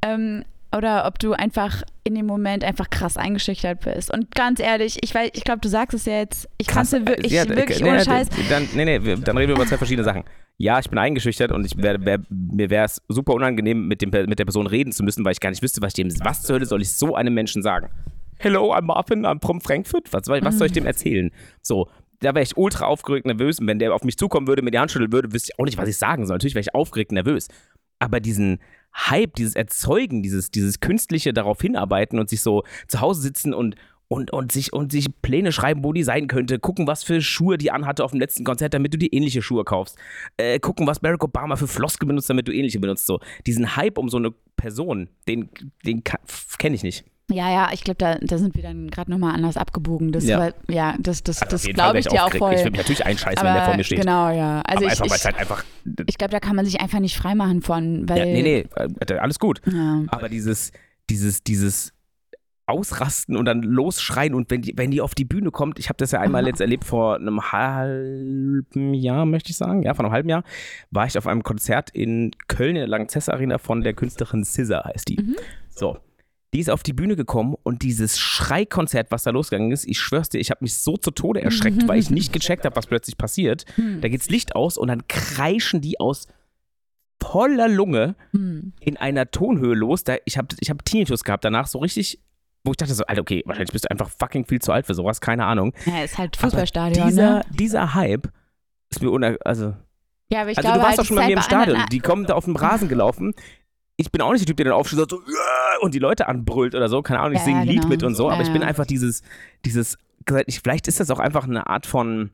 Ähm, 0.00 0.44
oder 0.76 1.06
ob 1.06 1.18
du 1.18 1.32
einfach 1.32 1.82
in 2.04 2.14
dem 2.14 2.26
Moment 2.26 2.64
einfach 2.64 2.90
krass 2.90 3.16
eingeschüchtert 3.16 3.80
bist. 3.80 4.12
Und 4.12 4.34
ganz 4.34 4.60
ehrlich, 4.60 4.98
ich 5.02 5.14
weiß, 5.14 5.30
ich 5.34 5.44
glaube, 5.44 5.60
du 5.60 5.68
sagst 5.68 5.94
es 5.94 6.04
ja 6.04 6.18
jetzt, 6.18 6.48
ich 6.58 6.66
kann 6.66 6.82
es 6.82 6.92
wirklich, 6.92 7.32
Ja, 7.32 7.48
wirklich 7.48 7.80
nee, 7.80 7.88
ohne 7.88 7.98
nee, 7.98 8.04
Scheiß. 8.04 8.28
Dann, 8.48 8.68
nee, 8.74 8.84
nee, 8.84 8.98
dann 9.16 9.36
reden 9.36 9.48
wir 9.48 9.56
über 9.56 9.66
zwei 9.66 9.78
verschiedene 9.78 10.04
Sachen. 10.04 10.24
Ja, 10.58 10.78
ich 10.78 10.88
bin 10.88 10.98
eingeschüchtert 10.98 11.52
und 11.52 11.66
ich 11.66 11.76
wär, 11.76 12.02
wär, 12.04 12.20
mir 12.30 12.70
wäre 12.70 12.84
es 12.86 13.02
super 13.08 13.34
unangenehm, 13.34 13.88
mit, 13.88 14.00
dem, 14.00 14.10
mit 14.10 14.38
der 14.38 14.44
Person 14.44 14.66
reden 14.66 14.92
zu 14.92 15.02
müssen, 15.02 15.24
weil 15.24 15.32
ich 15.32 15.40
gar 15.40 15.50
nicht 15.50 15.62
wüsste, 15.62 15.82
was 15.82 15.90
ich 15.90 15.94
dem, 15.94 16.08
was 16.24 16.42
zur 16.42 16.54
Hölle 16.54 16.66
soll 16.66 16.80
ich 16.80 16.92
so 16.92 17.14
einem 17.14 17.34
Menschen 17.34 17.62
sagen? 17.62 17.90
Hello, 18.38 18.74
I'm 18.74 18.82
Marvin, 18.82 19.26
I'm 19.26 19.44
from 19.44 19.60
Frankfurt. 19.60 20.12
Was, 20.12 20.28
was 20.28 20.58
soll 20.58 20.68
ich 20.68 20.72
dem 20.72 20.86
erzählen? 20.86 21.30
So, 21.62 21.88
da 22.20 22.34
wäre 22.34 22.42
ich 22.42 22.56
ultra 22.56 22.86
aufgeregt, 22.86 23.26
nervös 23.26 23.60
und 23.60 23.66
wenn 23.66 23.78
der 23.78 23.94
auf 23.94 24.04
mich 24.04 24.16
zukommen 24.16 24.46
würde, 24.46 24.62
mir 24.62 24.70
die 24.70 24.78
Hand 24.78 24.90
schütteln 24.90 25.12
würde, 25.12 25.32
wüsste 25.32 25.52
ich 25.52 25.58
auch 25.58 25.64
nicht, 25.64 25.78
was 25.78 25.88
ich 25.88 25.98
sagen 25.98 26.26
soll. 26.26 26.36
Natürlich 26.36 26.54
wäre 26.54 26.62
ich 26.62 26.74
aufgeregt, 26.74 27.12
nervös. 27.12 27.48
Aber 27.98 28.20
diesen 28.20 28.60
Hype, 28.96 29.34
dieses 29.34 29.54
Erzeugen, 29.54 30.22
dieses, 30.22 30.50
dieses 30.50 30.80
künstliche 30.80 31.32
darauf 31.32 31.60
hinarbeiten 31.60 32.18
und 32.18 32.28
sich 32.28 32.42
so 32.42 32.64
zu 32.88 33.00
Hause 33.00 33.20
sitzen 33.20 33.52
und, 33.54 33.76
und, 34.08 34.32
und, 34.32 34.52
sich, 34.52 34.72
und 34.72 34.92
sich 34.92 35.08
Pläne 35.22 35.52
schreiben, 35.52 35.84
wo 35.84 35.92
die 35.92 36.02
sein 36.02 36.28
könnte, 36.28 36.58
gucken, 36.58 36.86
was 36.86 37.04
für 37.04 37.20
Schuhe 37.20 37.58
die 37.58 37.70
anhatte 37.70 38.04
auf 38.04 38.12
dem 38.12 38.20
letzten 38.20 38.44
Konzert, 38.44 38.74
damit 38.74 38.94
du 38.94 38.98
die 38.98 39.14
ähnliche 39.14 39.42
Schuhe 39.42 39.64
kaufst, 39.64 39.98
äh, 40.36 40.58
gucken, 40.60 40.86
was 40.86 41.00
Barack 41.00 41.24
Obama 41.24 41.56
für 41.56 41.68
Floskel 41.68 42.06
benutzt, 42.06 42.30
damit 42.30 42.48
du 42.48 42.52
ähnliche 42.52 42.78
benutzt. 42.78 43.06
So. 43.06 43.20
Diesen 43.46 43.76
Hype 43.76 43.98
um 43.98 44.08
so 44.08 44.16
eine 44.16 44.32
Person, 44.56 45.08
den, 45.28 45.48
den 45.84 46.02
kenne 46.04 46.74
ich 46.74 46.82
nicht. 46.82 47.04
Ja, 47.28 47.50
ja, 47.50 47.70
ich 47.72 47.82
glaube, 47.82 47.98
da, 47.98 48.14
da 48.20 48.38
sind 48.38 48.54
wir 48.54 48.62
dann 48.62 48.88
gerade 48.88 49.10
nochmal 49.10 49.34
anders 49.34 49.56
abgebogen. 49.56 50.12
Das, 50.12 50.24
Ja. 50.24 50.38
war, 50.38 50.52
ja, 50.68 50.94
das, 51.00 51.24
das, 51.24 51.42
Also 51.42 51.56
das 51.56 51.74
glaube 51.74 51.98
ich 51.98 52.06
dir 52.06 52.24
auch 52.24 52.32
voll. 52.32 52.52
Ich 52.52 52.60
würde 52.60 52.70
mich 52.70 52.78
natürlich 52.80 53.04
einscheißen, 53.04 53.44
wenn 53.44 53.54
der 53.54 53.64
vor 53.64 53.76
mir 53.76 53.82
steht. 53.82 54.00
Genau, 54.00 54.30
ja. 54.30 54.62
Also 54.62 54.84
aber 54.84 54.92
ich, 54.92 55.02
einfach, 55.02 55.16
ich, 55.16 55.24
halt 55.24 55.36
einfach. 55.36 55.64
ich 56.06 56.18
glaube, 56.18 56.30
da 56.30 56.38
kann 56.38 56.54
man 56.54 56.64
sich 56.64 56.80
einfach 56.80 57.00
nicht 57.00 57.16
freimachen 57.16 57.62
von, 57.62 58.08
weil. 58.08 58.18
Ja, 58.18 58.24
nee, 58.26 58.42
nee, 58.42 58.66
äh, 58.76 59.14
alles 59.14 59.40
gut. 59.40 59.60
Ja. 59.66 60.04
Aber 60.08 60.28
dieses, 60.28 60.70
dieses, 61.10 61.42
dieses 61.42 61.92
Ausrasten 62.66 63.36
und 63.36 63.44
dann 63.44 63.62
losschreien 63.62 64.34
und 64.34 64.50
wenn 64.50 64.62
die, 64.62 64.74
wenn 64.76 64.90
die 64.92 65.00
auf 65.00 65.14
die 65.14 65.24
Bühne 65.24 65.50
kommt, 65.50 65.80
ich 65.80 65.88
habe 65.88 65.96
das 65.98 66.12
ja 66.12 66.20
einmal 66.20 66.42
Aha. 66.42 66.48
jetzt 66.48 66.60
erlebt 66.60 66.84
vor 66.84 67.16
einem 67.16 67.52
halben 67.52 68.94
Jahr, 68.94 69.24
möchte 69.26 69.50
ich 69.50 69.56
sagen, 69.56 69.82
ja, 69.82 69.94
vor 69.94 70.04
einem 70.04 70.12
halben 70.12 70.28
Jahr, 70.28 70.44
war 70.90 71.06
ich 71.06 71.18
auf 71.18 71.26
einem 71.26 71.42
Konzert 71.42 71.90
in 71.90 72.30
Köln 72.48 72.70
in 72.70 72.82
der 72.82 72.88
Lanxess 72.88 73.28
Arena 73.28 73.58
von 73.58 73.82
der 73.82 73.94
Künstlerin 73.94 74.44
Scissor, 74.44 74.84
heißt 74.84 75.08
die. 75.08 75.16
Mhm. 75.20 75.36
So. 75.70 75.98
Die 76.56 76.60
ist 76.60 76.70
auf 76.70 76.82
die 76.82 76.94
Bühne 76.94 77.16
gekommen 77.16 77.54
und 77.64 77.82
dieses 77.82 78.18
Schreikonzert, 78.18 79.10
was 79.10 79.24
da 79.24 79.30
losgegangen 79.30 79.72
ist, 79.72 79.86
ich 79.86 79.98
schwör's 79.98 80.30
dir, 80.30 80.38
ich 80.38 80.50
habe 80.50 80.60
mich 80.62 80.78
so 80.78 80.96
zu 80.96 81.10
Tode 81.10 81.42
erschreckt, 81.42 81.86
weil 81.86 81.98
ich 81.98 82.08
nicht 82.08 82.32
gecheckt 82.32 82.64
habe, 82.64 82.74
was 82.74 82.86
plötzlich 82.86 83.18
passiert. 83.18 83.66
Hm. 83.74 84.00
Da 84.00 84.08
geht's 84.08 84.30
Licht 84.30 84.56
aus 84.56 84.78
und 84.78 84.88
dann 84.88 85.06
kreischen 85.06 85.82
die 85.82 86.00
aus 86.00 86.28
voller 87.22 87.68
Lunge 87.68 88.14
Hm. 88.30 88.72
in 88.80 88.96
einer 88.96 89.30
Tonhöhe 89.30 89.74
los. 89.74 90.02
Da, 90.04 90.16
ich 90.24 90.38
habe 90.38 90.48
ich 90.58 90.70
hab 90.70 90.82
Tinnitus 90.82 91.24
gehabt 91.24 91.44
danach, 91.44 91.66
so 91.66 91.78
richtig, 91.78 92.22
wo 92.64 92.70
ich 92.70 92.78
dachte 92.78 92.94
so, 92.94 93.04
Alter, 93.04 93.20
okay, 93.20 93.42
wahrscheinlich 93.44 93.72
bist 93.72 93.84
du 93.84 93.90
einfach 93.90 94.08
fucking 94.08 94.46
viel 94.46 94.62
zu 94.62 94.72
alt 94.72 94.86
für 94.86 94.94
sowas, 94.94 95.20
keine 95.20 95.44
Ahnung. 95.44 95.74
Ja, 95.84 96.04
ist 96.04 96.16
halt 96.16 96.38
Aber 96.38 96.46
Fußballstadion, 96.46 97.06
dieser, 97.06 97.34
ne? 97.34 97.42
dieser 97.50 97.92
Hype 97.92 98.32
ist 98.88 99.02
mir 99.02 99.10
uner... 99.10 99.36
Also, 99.44 99.74
Ja, 100.32 100.40
aber 100.40 100.52
ich 100.52 100.56
also 100.56 100.68
glaube, 100.68 100.78
du 100.78 100.84
warst 100.84 100.88
halt, 100.88 100.98
doch 101.00 101.04
schon 101.04 101.16
bei 101.16 101.26
mir 101.26 101.32
im 101.32 101.38
halt 101.40 101.44
Stadion. 101.44 101.84
Die 101.92 102.00
kommen 102.00 102.24
da 102.24 102.32
auf 102.32 102.46
dem 102.46 102.56
Rasen 102.56 102.88
gelaufen. 102.88 103.34
Ich 103.96 104.12
bin 104.12 104.20
auch 104.20 104.32
nicht 104.32 104.42
der 104.42 104.46
Typ, 104.46 104.58
der 104.58 104.66
dann 104.66 104.74
aufsteht 104.74 105.00
und 105.00 105.10
so 105.10 105.20
und 105.80 105.94
die 105.94 105.98
Leute 105.98 106.28
anbrüllt 106.28 106.74
oder 106.74 106.88
so. 106.88 107.02
Keine 107.02 107.20
Ahnung, 107.20 107.32
ich 107.32 107.38
Ja, 107.40 107.44
singe 107.44 107.60
ein 107.60 107.66
ja, 107.66 107.72
Lied 107.72 107.82
genau. 107.82 107.88
mit 107.94 108.02
und 108.02 108.14
so. 108.14 108.28
Aber 108.28 108.40
Ja, 108.42 108.46
ich 108.46 108.52
bin 108.52 108.62
einfach 108.62 108.86
dieses, 108.86 109.22
dieses, 109.64 109.98
ich, 110.46 110.60
vielleicht 110.60 110.88
ist 110.88 111.00
das 111.00 111.10
auch 111.10 111.18
einfach 111.18 111.44
eine 111.44 111.66
Art 111.66 111.86
von 111.86 112.30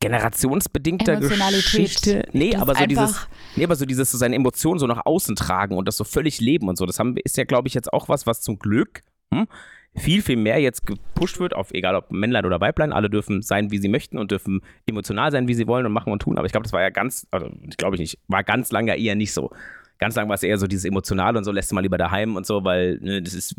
generationsbedingter. 0.00 1.16
Geschichte. 1.16 2.28
Nee, 2.32 2.56
aber 2.56 2.74
so 2.74 2.86
dieses, 2.86 3.28
nee, 3.56 3.64
aber 3.64 3.76
so 3.76 3.86
dieses, 3.86 4.10
so 4.10 4.18
seine 4.18 4.34
Emotionen 4.34 4.78
so 4.80 4.86
nach 4.86 5.06
außen 5.06 5.36
tragen 5.36 5.76
und 5.76 5.86
das 5.86 5.96
so 5.96 6.04
völlig 6.04 6.40
leben 6.40 6.68
und 6.68 6.76
so. 6.76 6.86
Das 6.86 6.98
haben, 6.98 7.16
ist 7.22 7.36
ja, 7.36 7.44
glaube 7.44 7.68
ich, 7.68 7.74
jetzt 7.74 7.92
auch 7.92 8.08
was, 8.08 8.26
was 8.26 8.40
zum 8.40 8.58
Glück 8.58 9.02
hm, 9.32 9.46
viel, 9.94 10.20
viel 10.22 10.36
mehr 10.36 10.58
jetzt 10.58 10.86
gepusht 10.86 11.38
wird, 11.38 11.54
auf 11.54 11.72
egal 11.72 11.94
ob 11.94 12.10
Männlein 12.10 12.44
oder 12.44 12.60
Weiblein. 12.60 12.92
Alle 12.92 13.10
dürfen 13.10 13.42
sein, 13.42 13.70
wie 13.70 13.78
sie 13.78 13.88
möchten 13.88 14.18
und 14.18 14.32
dürfen 14.32 14.62
emotional 14.86 15.30
sein, 15.30 15.46
wie 15.46 15.54
sie 15.54 15.68
wollen 15.68 15.86
und 15.86 15.92
machen 15.92 16.12
und 16.12 16.20
tun. 16.20 16.36
Aber 16.36 16.46
ich 16.46 16.52
glaube, 16.52 16.64
das 16.64 16.72
war 16.72 16.82
ja 16.82 16.90
ganz, 16.90 17.26
also 17.30 17.48
glaube 17.76 17.94
ich 17.96 18.00
nicht, 18.00 18.18
war 18.26 18.42
ganz 18.42 18.72
lange 18.72 18.96
eher 18.96 19.14
nicht 19.14 19.32
so. 19.32 19.52
Ganz 20.02 20.16
lang 20.16 20.28
war 20.28 20.34
es 20.34 20.42
eher 20.42 20.58
so 20.58 20.66
dieses 20.66 20.84
Emotionale 20.84 21.38
und 21.38 21.44
so, 21.44 21.52
lässt 21.52 21.70
du 21.70 21.76
mal 21.76 21.80
lieber 21.80 21.96
daheim 21.96 22.34
und 22.34 22.44
so, 22.44 22.64
weil 22.64 22.98
ne, 23.00 23.22
das 23.22 23.34
ist 23.34 23.54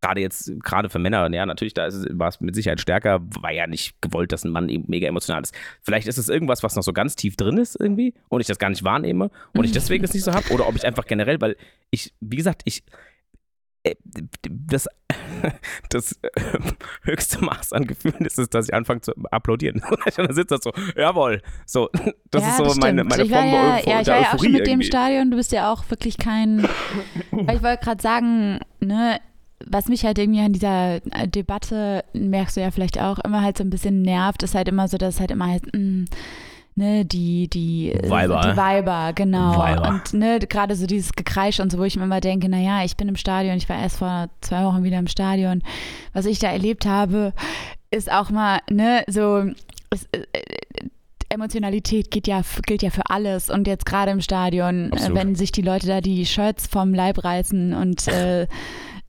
gerade 0.00 0.20
jetzt, 0.22 0.50
gerade 0.64 0.88
für 0.88 0.98
Männer, 0.98 1.30
ja, 1.32 1.44
natürlich, 1.44 1.74
da 1.74 1.86
es- 1.86 2.06
war 2.10 2.28
es 2.28 2.40
mit 2.40 2.54
Sicherheit 2.54 2.80
stärker, 2.80 3.20
war 3.40 3.52
ja 3.52 3.66
nicht 3.66 4.00
gewollt, 4.00 4.32
dass 4.32 4.42
ein 4.44 4.50
Mann 4.50 4.70
eben 4.70 4.84
mega 4.88 5.06
emotional 5.06 5.42
ist. 5.42 5.54
Vielleicht 5.82 6.08
ist 6.08 6.16
es 6.18 6.30
irgendwas, 6.30 6.62
was 6.62 6.74
noch 6.74 6.82
so 6.82 6.92
ganz 6.94 7.14
tief 7.14 7.36
drin 7.36 7.58
ist 7.58 7.76
irgendwie 7.78 8.14
und 8.30 8.40
ich 8.40 8.46
das 8.46 8.58
gar 8.58 8.70
nicht 8.70 8.82
wahrnehme 8.84 9.30
und 9.54 9.64
ich 9.64 9.72
deswegen 9.72 10.02
das 10.02 10.14
nicht 10.14 10.24
so 10.24 10.32
habe 10.32 10.48
oder 10.50 10.66
ob 10.66 10.74
ich 10.76 10.84
einfach 10.86 11.04
generell, 11.04 11.40
weil 11.40 11.56
ich, 11.90 12.12
wie 12.20 12.36
gesagt, 12.36 12.62
ich, 12.64 12.82
das, 14.44 14.88
das 15.90 16.18
höchste 17.02 17.44
Maß 17.44 17.72
an 17.72 17.86
Gefühlen 17.86 18.24
ist 18.24 18.38
es, 18.38 18.48
dass 18.50 18.68
ich 18.68 18.74
anfange 18.74 19.00
zu 19.00 19.12
applaudieren. 19.30 19.82
Und 19.90 20.18
dann 20.18 20.34
sitzt 20.34 20.50
das 20.50 20.60
so, 20.62 20.72
jawohl. 20.96 21.42
So, 21.66 21.88
das 22.30 22.42
ja, 22.42 22.48
ist 22.50 22.56
so 22.58 22.64
das 22.64 22.76
meine, 22.76 23.04
meine 23.04 23.22
ich 23.22 23.30
war 23.30 23.42
Form 23.42 23.52
ja, 23.52 23.62
der 23.62 23.74
Euphor- 23.78 23.88
ja, 23.90 24.00
ich 24.00 24.06
war 24.06 24.14
ja 24.16 24.20
auch 24.20 24.26
Euphorie 24.34 24.44
schon 24.44 24.52
mit 24.52 24.66
dem 24.66 24.70
irgendwie. 24.72 24.86
Stadion. 24.86 25.30
Du 25.30 25.36
bist 25.36 25.52
ja 25.52 25.72
auch 25.72 25.88
wirklich 25.90 26.18
kein. 26.18 26.68
Ich 27.32 27.62
wollte 27.62 27.84
gerade 27.84 28.02
sagen, 28.02 28.60
ne, 28.80 29.18
was 29.66 29.88
mich 29.88 30.04
halt 30.04 30.18
irgendwie 30.18 30.40
an 30.40 30.52
dieser 30.52 31.00
Debatte, 31.26 32.04
merkst 32.12 32.56
du 32.56 32.60
ja 32.60 32.70
vielleicht 32.70 33.00
auch, 33.00 33.18
immer 33.20 33.42
halt 33.42 33.58
so 33.58 33.64
ein 33.64 33.70
bisschen 33.70 34.02
nervt, 34.02 34.42
ist 34.42 34.54
halt 34.54 34.68
immer 34.68 34.88
so, 34.88 34.96
dass 34.98 35.14
es 35.14 35.20
halt 35.20 35.30
immer 35.30 35.46
heißt, 35.48 35.66
mh, 35.74 36.04
ne, 36.74 37.04
die, 37.04 37.48
die, 37.48 37.92
äh, 37.92 38.10
Weiber. 38.10 38.40
die 38.40 38.56
Weiber, 38.56 39.12
genau. 39.14 39.58
Weiber. 39.58 39.88
Und 39.88 40.14
ne, 40.14 40.38
gerade 40.38 40.76
so 40.76 40.86
dieses 40.86 41.12
Gekreisch 41.12 41.60
und 41.60 41.70
so, 41.70 41.78
wo 41.78 41.84
ich 41.84 41.96
mir 41.96 42.04
immer 42.04 42.20
denke, 42.20 42.48
naja, 42.48 42.84
ich 42.84 42.96
bin 42.96 43.08
im 43.08 43.16
Stadion, 43.16 43.56
ich 43.56 43.68
war 43.68 43.78
erst 43.78 43.98
vor 43.98 44.28
zwei 44.40 44.64
Wochen 44.64 44.82
wieder 44.82 44.98
im 44.98 45.08
Stadion. 45.08 45.62
Was 46.12 46.26
ich 46.26 46.38
da 46.38 46.48
erlebt 46.48 46.86
habe, 46.86 47.32
ist 47.90 48.10
auch 48.10 48.30
mal, 48.30 48.60
ne, 48.70 49.04
so, 49.06 49.44
es, 49.90 50.04
äh, 50.12 50.22
Emotionalität 51.28 52.10
geht 52.10 52.26
ja, 52.26 52.42
gilt 52.66 52.82
ja 52.82 52.90
für 52.90 53.08
alles 53.08 53.48
und 53.48 53.66
jetzt 53.66 53.86
gerade 53.86 54.10
im 54.10 54.20
Stadion, 54.20 54.90
äh, 54.90 54.92
Absolut. 54.92 55.18
wenn 55.18 55.34
sich 55.34 55.50
die 55.50 55.62
Leute 55.62 55.86
da 55.86 56.00
die 56.00 56.26
Shirts 56.26 56.66
vom 56.66 56.92
Leib 56.92 57.24
reißen 57.24 57.72
und 57.72 58.06
äh, 58.08 58.46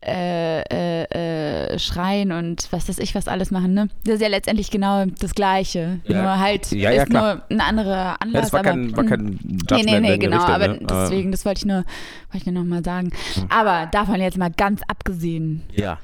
äh, 0.05 1.73
äh, 1.73 1.79
schreien 1.79 2.31
und 2.31 2.67
was 2.71 2.87
weiß 2.89 2.99
ich 2.99 3.15
was 3.15 3.27
alles 3.27 3.51
machen, 3.51 3.73
ne? 3.73 3.87
Das 4.05 4.15
ist 4.15 4.21
ja 4.21 4.27
letztendlich 4.27 4.69
genau 4.71 5.05
das 5.05 5.33
Gleiche. 5.35 5.99
Ja. 6.05 6.21
Nur 6.21 6.39
halt 6.39 6.71
Ja, 6.71 6.91
ja, 6.91 7.03
ist 7.03 7.09
klar. 7.09 7.35
nur 7.35 7.43
ein 7.49 7.61
anderer 7.61 7.95
Ja, 7.95 8.15
Anlass. 8.19 8.41
das 8.43 8.53
war 8.53 8.59
aber, 8.61 8.69
kein, 8.69 8.95
war 8.97 9.03
kein 9.05 9.27
Judgment 9.41 9.69
Nee, 9.71 9.83
nee, 9.83 9.99
nee, 9.99 10.17
genau, 10.17 10.37
Richtung, 10.37 10.55
aber 10.55 10.67
ne? 10.69 10.79
deswegen, 10.89 11.31
das 11.31 11.45
wollte 11.45 11.59
ich 11.59 11.65
nur, 11.65 11.77
wollte 11.77 12.37
ich 12.37 12.45
nur 12.45 12.55
nochmal 12.63 12.83
sagen. 12.83 13.11
Hm. 13.35 13.45
Aber 13.49 13.87
davon 13.91 14.21
jetzt 14.21 14.37
mal 14.37 14.51
ganz 14.51 14.81
abgesehen, 14.87 15.63
Ja. 15.73 15.97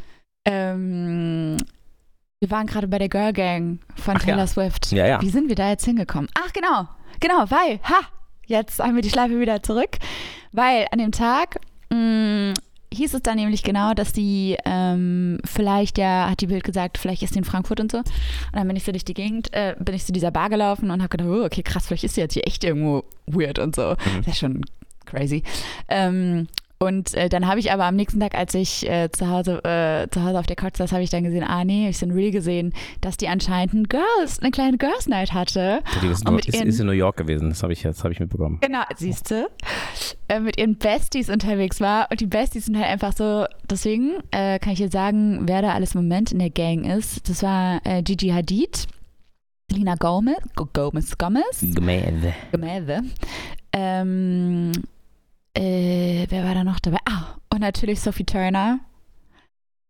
ähm, 0.46 1.58
wir 2.40 2.52
waren 2.52 2.68
gerade 2.68 2.88
bei 2.88 2.98
der 3.00 3.10
Girl 3.10 3.34
Gang 3.34 3.80
von 3.96 4.16
Ach 4.18 4.22
ja. 4.22 4.34
Taylor 4.34 4.48
Swift. 4.48 4.92
Ja, 4.92 5.06
ja. 5.06 5.22
Wie 5.22 5.30
sind 5.30 5.50
wir 5.50 5.56
da 5.56 5.70
jetzt 5.70 5.86
hingekommen? 5.86 6.30
Ach, 6.36 6.52
genau. 6.54 6.88
Genau, 7.20 7.46
weil, 7.50 7.80
ha, 7.84 8.00
jetzt 8.46 8.80
haben 8.80 8.96
wir 8.96 9.02
die 9.02 9.10
Schleife 9.10 9.40
wieder 9.40 9.62
zurück. 9.62 9.98
Weil 10.54 10.88
an 10.92 11.00
dem 11.00 11.12
Tag 11.12 11.60
mh, 11.92 12.54
hieß 12.94 13.14
es 13.14 13.22
dann 13.22 13.38
nämlich 13.38 13.64
genau, 13.64 13.94
dass 13.94 14.14
die 14.14 14.58
ähm, 14.66 15.40
vielleicht, 15.46 15.98
ja, 15.98 16.30
hat 16.30 16.42
die 16.42 16.48
Bild 16.48 16.64
gesagt, 16.64 16.98
vielleicht 16.98 17.22
ist 17.22 17.34
sie 17.34 17.40
in 17.40 17.46
Frankfurt 17.46 17.80
und 17.80 17.92
so. 17.92 18.00
Und 18.00 18.06
dann 18.54 18.68
bin 18.68 18.76
ich 18.76 18.84
so 18.84 18.92
durch 18.92 19.06
die 19.06 19.14
Gegend, 19.14 19.54
äh, 19.54 19.76
bin 19.80 19.96
ich 19.96 20.06
zu 20.06 20.12
dieser 20.12 20.32
Bar 20.32 20.50
gelaufen 20.50 20.90
und 20.90 21.02
habe 21.02 21.10
gedacht, 21.10 21.30
oh, 21.30 21.46
okay, 21.46 21.64
krass, 21.64 21.88
vielleicht 21.88 22.04
ist 22.04 22.16
sie 22.16 22.22
jetzt 22.22 22.34
hier 22.34 22.48
echt 22.48 22.64
irgendwo 22.64 23.04
weird 23.28 23.60
und 23.60 23.76
so. 23.76 23.92
Mhm. 23.92 24.24
Das 24.26 24.28
ist 24.28 24.40
schon 24.40 24.62
crazy. 25.06 25.44
Ähm, 25.88 26.48
und 26.82 27.14
äh, 27.14 27.28
dann 27.30 27.46
habe 27.48 27.60
ich 27.60 27.72
aber 27.74 27.84
am 27.86 27.96
nächsten 27.96 28.20
Tag, 28.20 28.36
als 28.36 28.54
ich 28.54 28.90
äh, 28.90 29.10
zu, 29.12 29.28
Hause, 29.30 29.62
äh, 29.66 30.08
zu 30.10 30.24
Hause 30.24 30.40
auf 30.40 30.46
der 30.46 30.56
Couch 30.56 30.78
saß, 30.78 30.92
habe 30.94 31.04
ich 31.04 31.10
dann 31.10 31.24
gesehen, 31.24 31.44
ah 31.44 31.66
nee, 31.66 31.90
ich 31.90 31.98
so 31.98 32.06
ein 32.06 32.12
Reel 32.12 32.32
gesehen, 32.32 32.74
dass 33.02 33.18
die 33.18 33.28
anscheinend 33.28 33.74
ein 33.74 33.84
Girls, 33.90 34.40
eine 34.40 34.52
kleine 34.52 34.78
Girls 34.78 35.08
Night 35.08 35.34
hatte. 35.34 35.82
Die 36.02 36.08
ist, 36.08 36.24
nur, 36.26 36.40
ist, 36.40 36.54
ihren- 36.54 36.68
ist 36.68 36.80
in 36.80 36.86
New 36.88 36.94
York 36.94 37.18
gewesen, 37.18 37.50
das 37.50 37.64
habe 37.64 37.74
ich 37.74 37.84
jetzt 37.84 38.04
hab 38.04 38.12
ich 38.12 38.20
mitbekommen. 38.20 38.60
Genau, 38.62 38.82
siehst 38.96 39.30
du, 39.32 39.48
äh, 40.30 40.40
mit 40.40 40.58
ihren 40.58 40.78
Besties 40.78 41.30
unterwegs 41.30 41.82
war. 41.82 42.08
Und 42.12 42.22
die 42.22 42.28
Besties 42.28 42.66
sind 42.68 42.78
halt 42.78 42.88
einfach 42.88 43.12
so, 43.14 43.46
deswegen 43.70 44.14
äh, 44.32 44.58
kann 44.60 44.72
ich 44.74 44.80
jetzt 44.80 44.94
sagen, 44.94 45.42
wer 45.48 45.62
da 45.62 45.74
alles 45.74 45.96
im 45.96 46.02
Moment 46.04 46.32
in 46.32 46.40
der 46.40 46.50
Gang 46.50 46.86
ist. 46.86 47.30
Das 47.30 47.44
war 47.44 47.82
äh, 47.86 48.02
Gigi 48.04 48.30
Hadid, 48.30 48.88
Selena 49.70 49.96
Gomez, 49.96 50.38
Go- 50.56 50.70
Gomez, 50.74 51.18
Gomez, 51.18 51.60
Gemälde. 51.62 52.34
Gemälde. 52.52 53.02
Ähm, 53.74 54.72
äh, 55.60 56.26
wer 56.30 56.44
war 56.46 56.54
da 56.54 56.64
noch 56.64 56.80
dabei? 56.80 57.00
Ah, 57.06 57.36
und 57.54 57.60
natürlich 57.62 58.00
Sophie 58.00 58.24
Turner. 58.26 58.80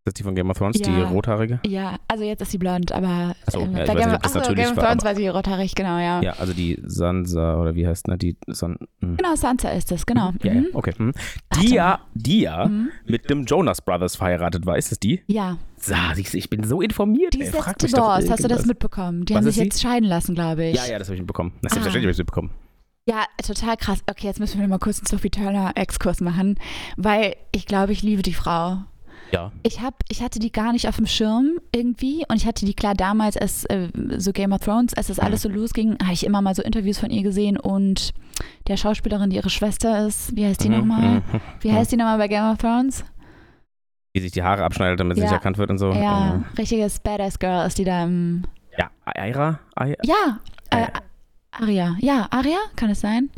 Das 0.06 0.12
ist 0.14 0.20
die 0.20 0.24
von 0.24 0.34
Game 0.34 0.50
of 0.50 0.58
Thrones, 0.58 0.78
die 0.82 0.90
Ja. 0.90 1.10
rothaarige? 1.10 1.60
Ja, 1.68 1.98
also 2.08 2.24
jetzt 2.24 2.42
ist 2.42 2.52
sie 2.52 2.58
blond, 2.58 2.92
aber 2.92 3.36
so, 3.52 3.60
ähm, 3.60 3.76
ja, 3.78 3.86
bei 3.86 3.94
Game, 3.94 3.96
nicht, 3.98 4.08
of- 4.08 4.14
ob 4.16 4.22
das 4.24 4.32
ach 4.32 4.34
so, 4.34 4.40
natürlich 4.40 4.64
Game 4.64 4.72
of 4.72 4.78
war, 4.78 4.86
Thrones 4.88 5.04
aber- 5.04 5.10
war 5.12 5.16
sie 5.16 5.28
rothaarig, 5.28 5.76
genau, 5.76 5.98
ja. 6.00 6.22
Ja, 6.22 6.32
also 6.40 6.54
die 6.54 6.82
Sansa 6.84 7.60
oder 7.62 7.76
wie 7.76 7.86
heißt, 7.86 8.08
ne? 8.08 8.18
Die 8.18 8.36
San. 8.48 8.78
hm. 9.02 9.18
Genau, 9.18 9.36
Sansa 9.36 9.70
ist 9.70 9.92
es, 9.92 10.06
genau. 10.08 10.32
Ja, 10.42 10.54
ja, 10.54 10.62
Mhm. 10.62 10.68
okay. 10.74 10.94
hm. 10.98 11.12
Warte 11.52 11.68
Die 11.68 11.74
ja, 11.76 12.00
die 12.16 12.42
ja 12.42 12.66
Mhm. 12.66 12.90
mit 13.06 13.30
dem 13.30 13.44
Jonas 13.44 13.82
Brothers 13.82 14.16
verheiratet 14.16 14.66
war. 14.66 14.78
Ist 14.78 14.92
es 14.92 15.00
die? 15.00 15.22
Ja, 15.28 15.58
Sa, 15.76 16.14
ich 16.16 16.50
bin 16.50 16.64
so 16.64 16.82
informiert. 16.82 17.34
die 17.36 17.42
ist 17.42 17.54
jetzt 17.54 17.84
divorced. 17.84 18.32
Hast 18.32 18.44
du 18.44 18.48
das 18.48 18.66
mitbekommen? 18.66 19.26
Die 19.26 19.34
Was 19.34 19.38
haben 19.40 19.46
sich 19.46 19.56
sie? 19.56 19.64
jetzt 19.64 19.82
scheiden 19.82 20.08
lassen, 20.10 20.34
glaube 20.34 20.66
ich. 20.66 20.76
Ja, 20.78 20.86
ja, 20.92 20.98
das 20.98 21.10
habe 21.10 21.16
ich 21.16 21.22
mitbekommen. 21.22 21.52
Das 21.62 21.74
Ah. 21.74 21.82
habe 21.86 21.90
ich 22.00 22.06
mitbekommen. 22.18 22.50
Ja, 23.08 23.26
total 23.46 23.76
krass. 23.78 24.04
Okay, 24.10 24.28
jetzt 24.28 24.40
müssen 24.40 24.60
wir 24.60 24.68
mal 24.68 24.78
kurz 24.80 25.00
einen 25.00 25.08
Sophie 25.08 25.30
Turner-Exkurs 25.32 26.22
machen, 26.22 26.56
weil 26.98 27.36
ich 27.54 27.66
glaube, 27.66 27.92
ich 27.92 28.04
liebe 28.04 28.22
die 28.22 28.34
Frau. 28.34 28.78
Ja. 29.32 29.52
Ich, 29.64 29.80
hab, 29.82 29.94
ich 30.10 30.24
hatte 30.24 30.40
die 30.40 30.52
gar 30.52 30.72
nicht 30.74 30.88
auf 30.88 30.96
dem 30.96 31.06
Schirm 31.06 31.60
irgendwie 31.74 32.24
und 32.30 32.38
ich 32.38 32.48
hatte 32.48 32.66
die 32.66 32.74
klar 32.74 32.96
damals, 32.96 33.38
als 33.38 33.64
äh, 33.66 33.90
so 34.18 34.32
Game 34.32 34.52
of 34.54 34.62
Thrones, 34.62 34.94
als 34.96 35.08
das 35.08 35.18
Mhm. 35.18 35.24
alles 35.24 35.42
so 35.44 35.50
losging, 35.50 35.98
habe 36.02 36.14
ich 36.14 36.26
immer 36.26 36.42
mal 36.42 36.56
so 36.56 36.62
Interviews 36.64 36.98
von 37.00 37.12
ihr 37.12 37.22
gesehen 37.24 37.58
und 37.58 38.14
der 38.68 38.78
Schauspielerin, 38.78 39.30
die 39.30 39.36
ihre 39.36 39.50
Schwester 39.52 40.08
ist, 40.08 40.36
wie 40.36 40.46
heißt 40.46 40.64
die 40.64 40.70
Mhm, 40.70 40.78
nochmal? 40.78 41.02
mhm. 41.20 41.24
Wie 41.62 41.72
heißt 41.72 41.92
die 41.92 41.98
nochmal 41.98 42.18
bei 42.18 42.28
Game 42.28 42.44
of 42.52 42.58
Thrones? 42.58 43.04
Die 44.16 44.22
sich 44.22 44.32
die 44.32 44.42
Haare 44.42 44.64
abschneidet, 44.64 45.00
damit 45.00 45.18
sie 45.18 45.22
Ja. 45.22 45.28
nicht 45.28 45.34
erkannt 45.34 45.60
wird 45.60 45.70
und 45.70 45.78
so. 45.78 45.92
Ja, 45.92 46.36
Äh, 46.36 46.40
richtiges 46.60 47.00
Badass 47.00 47.38
Girl 47.38 47.68
ist 47.68 47.78
die 47.78 47.84
da 47.84 48.04
im. 48.04 48.44
Ja, 48.80 48.90
Aira? 49.06 49.60
Ja, 50.04 50.40
Äh. 50.72 50.88
Aria. 51.52 51.96
Ja, 52.00 52.28
Aria, 52.32 52.58
kann 52.76 52.90
es 52.90 53.02
sein? 53.02 53.30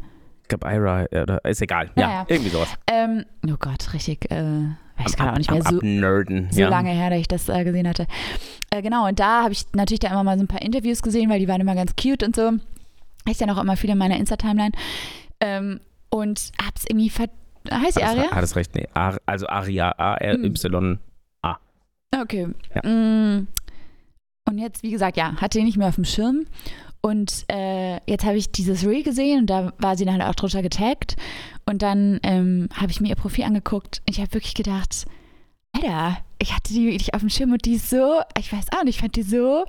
ich 0.44 0.48
glaube 0.50 0.68
Ira, 0.68 1.06
ja, 1.12 1.24
oder 1.24 1.46
ist 1.46 1.62
egal. 1.62 1.92
Ja, 1.96 2.02
Ja, 2.02 2.10
ja. 2.10 2.26
irgendwie 2.28 2.50
sowas. 2.50 2.70
Ähm, 2.88 3.26
oh 3.48 3.56
Gott, 3.58 3.94
richtig, 3.94 4.30
äh, 4.30 4.66
weiß 4.98 5.16
gerade 5.16 5.34
auch 5.34 5.38
nicht 5.38 5.50
mehr 5.50 5.62
so, 5.62 5.78
Abnerden. 5.78 6.50
so 6.52 6.62
ja. 6.62 6.70
lange 6.70 6.90
her, 6.90 7.10
dass 7.10 7.20
ich 7.20 7.28
das 7.28 7.48
äh, 7.48 7.64
gesehen 7.64 7.88
hatte. 7.88 8.06
Äh, 8.70 8.82
genau, 8.82 9.08
und 9.08 9.20
da 9.20 9.44
habe 9.44 9.54
ich 9.54 9.66
natürlich 9.74 10.02
da 10.02 10.10
immer 10.10 10.24
mal 10.24 10.38
so 10.38 10.44
ein 10.44 10.48
paar 10.48 10.62
Interviews 10.62 11.02
gesehen, 11.02 11.30
weil 11.30 11.40
die 11.40 11.48
waren 11.48 11.62
immer 11.62 11.76
ganz 11.76 11.96
cute 11.96 12.24
und 12.24 12.36
so. 12.36 12.52
Ich 13.30 13.38
dann 13.38 13.50
auch 13.50 13.62
immer 13.62 13.78
viel 13.78 13.90
in 13.90 13.98
meiner 13.98 14.18
Insta-Timeline. 14.18 14.72
Ähm, 15.40 15.80
und 16.10 16.52
hab's 16.62 16.86
irgendwie 16.88 17.10
ver... 17.10 17.28
Heißt 17.72 17.94
sie 17.94 18.04
Hat 18.04 18.18
Aria? 18.18 18.32
Hat 18.32 18.44
es 18.44 18.56
recht, 18.56 18.76
nee. 18.76 18.88
Ar, 18.94 19.20
also 19.26 19.48
Aria, 19.48 19.94
A-R-Y. 19.98 21.00
Okay. 22.20 22.48
Ja. 22.76 22.90
Mm. 22.90 23.48
Und 24.48 24.58
jetzt, 24.58 24.84
wie 24.84 24.92
gesagt, 24.92 25.18
ja, 25.18 25.36
hatte 25.38 25.60
ich 25.60 25.66
nicht 25.66 25.78
mehr 25.78 25.88
auf 25.88 25.96
dem 25.96 26.06
Schirm. 26.06 26.46
Und 27.02 27.46
äh, 27.48 28.00
jetzt 28.10 28.26
habe 28.26 28.38
ich 28.38 28.52
dieses 28.52 28.86
Reel 28.86 29.04
gesehen 29.04 29.42
und 29.42 29.48
da 29.48 29.74
war 29.80 29.98
sie 29.98 30.06
dann 30.06 30.22
halt 30.22 30.30
auch 30.30 30.36
drunter 30.36 30.62
getaggt. 30.62 31.16
Und 31.66 31.82
dann 31.82 32.20
ähm, 32.24 32.70
habe 32.74 32.92
ich 32.92 33.02
mir 33.02 33.10
ihr 33.10 33.16
Profil 33.16 33.44
angeguckt 33.44 34.02
und 34.06 34.14
ich 34.14 34.22
habe 34.22 34.34
wirklich 34.34 34.54
gedacht, 34.54 35.06
Alter, 35.74 36.18
ich 36.40 36.54
hatte 36.54 36.74
die 36.74 36.86
wirklich 36.86 37.14
auf 37.14 37.22
dem 37.22 37.30
Schirm 37.30 37.54
und 37.54 37.66
die 37.66 37.76
ist 37.76 37.90
so, 37.90 38.22
ich 38.38 38.52
weiß 38.52 38.66
auch 38.76 38.84
nicht, 38.84 38.96
ich 38.96 39.02
fand 39.02 39.16
die 39.16 39.24
so 39.24 39.66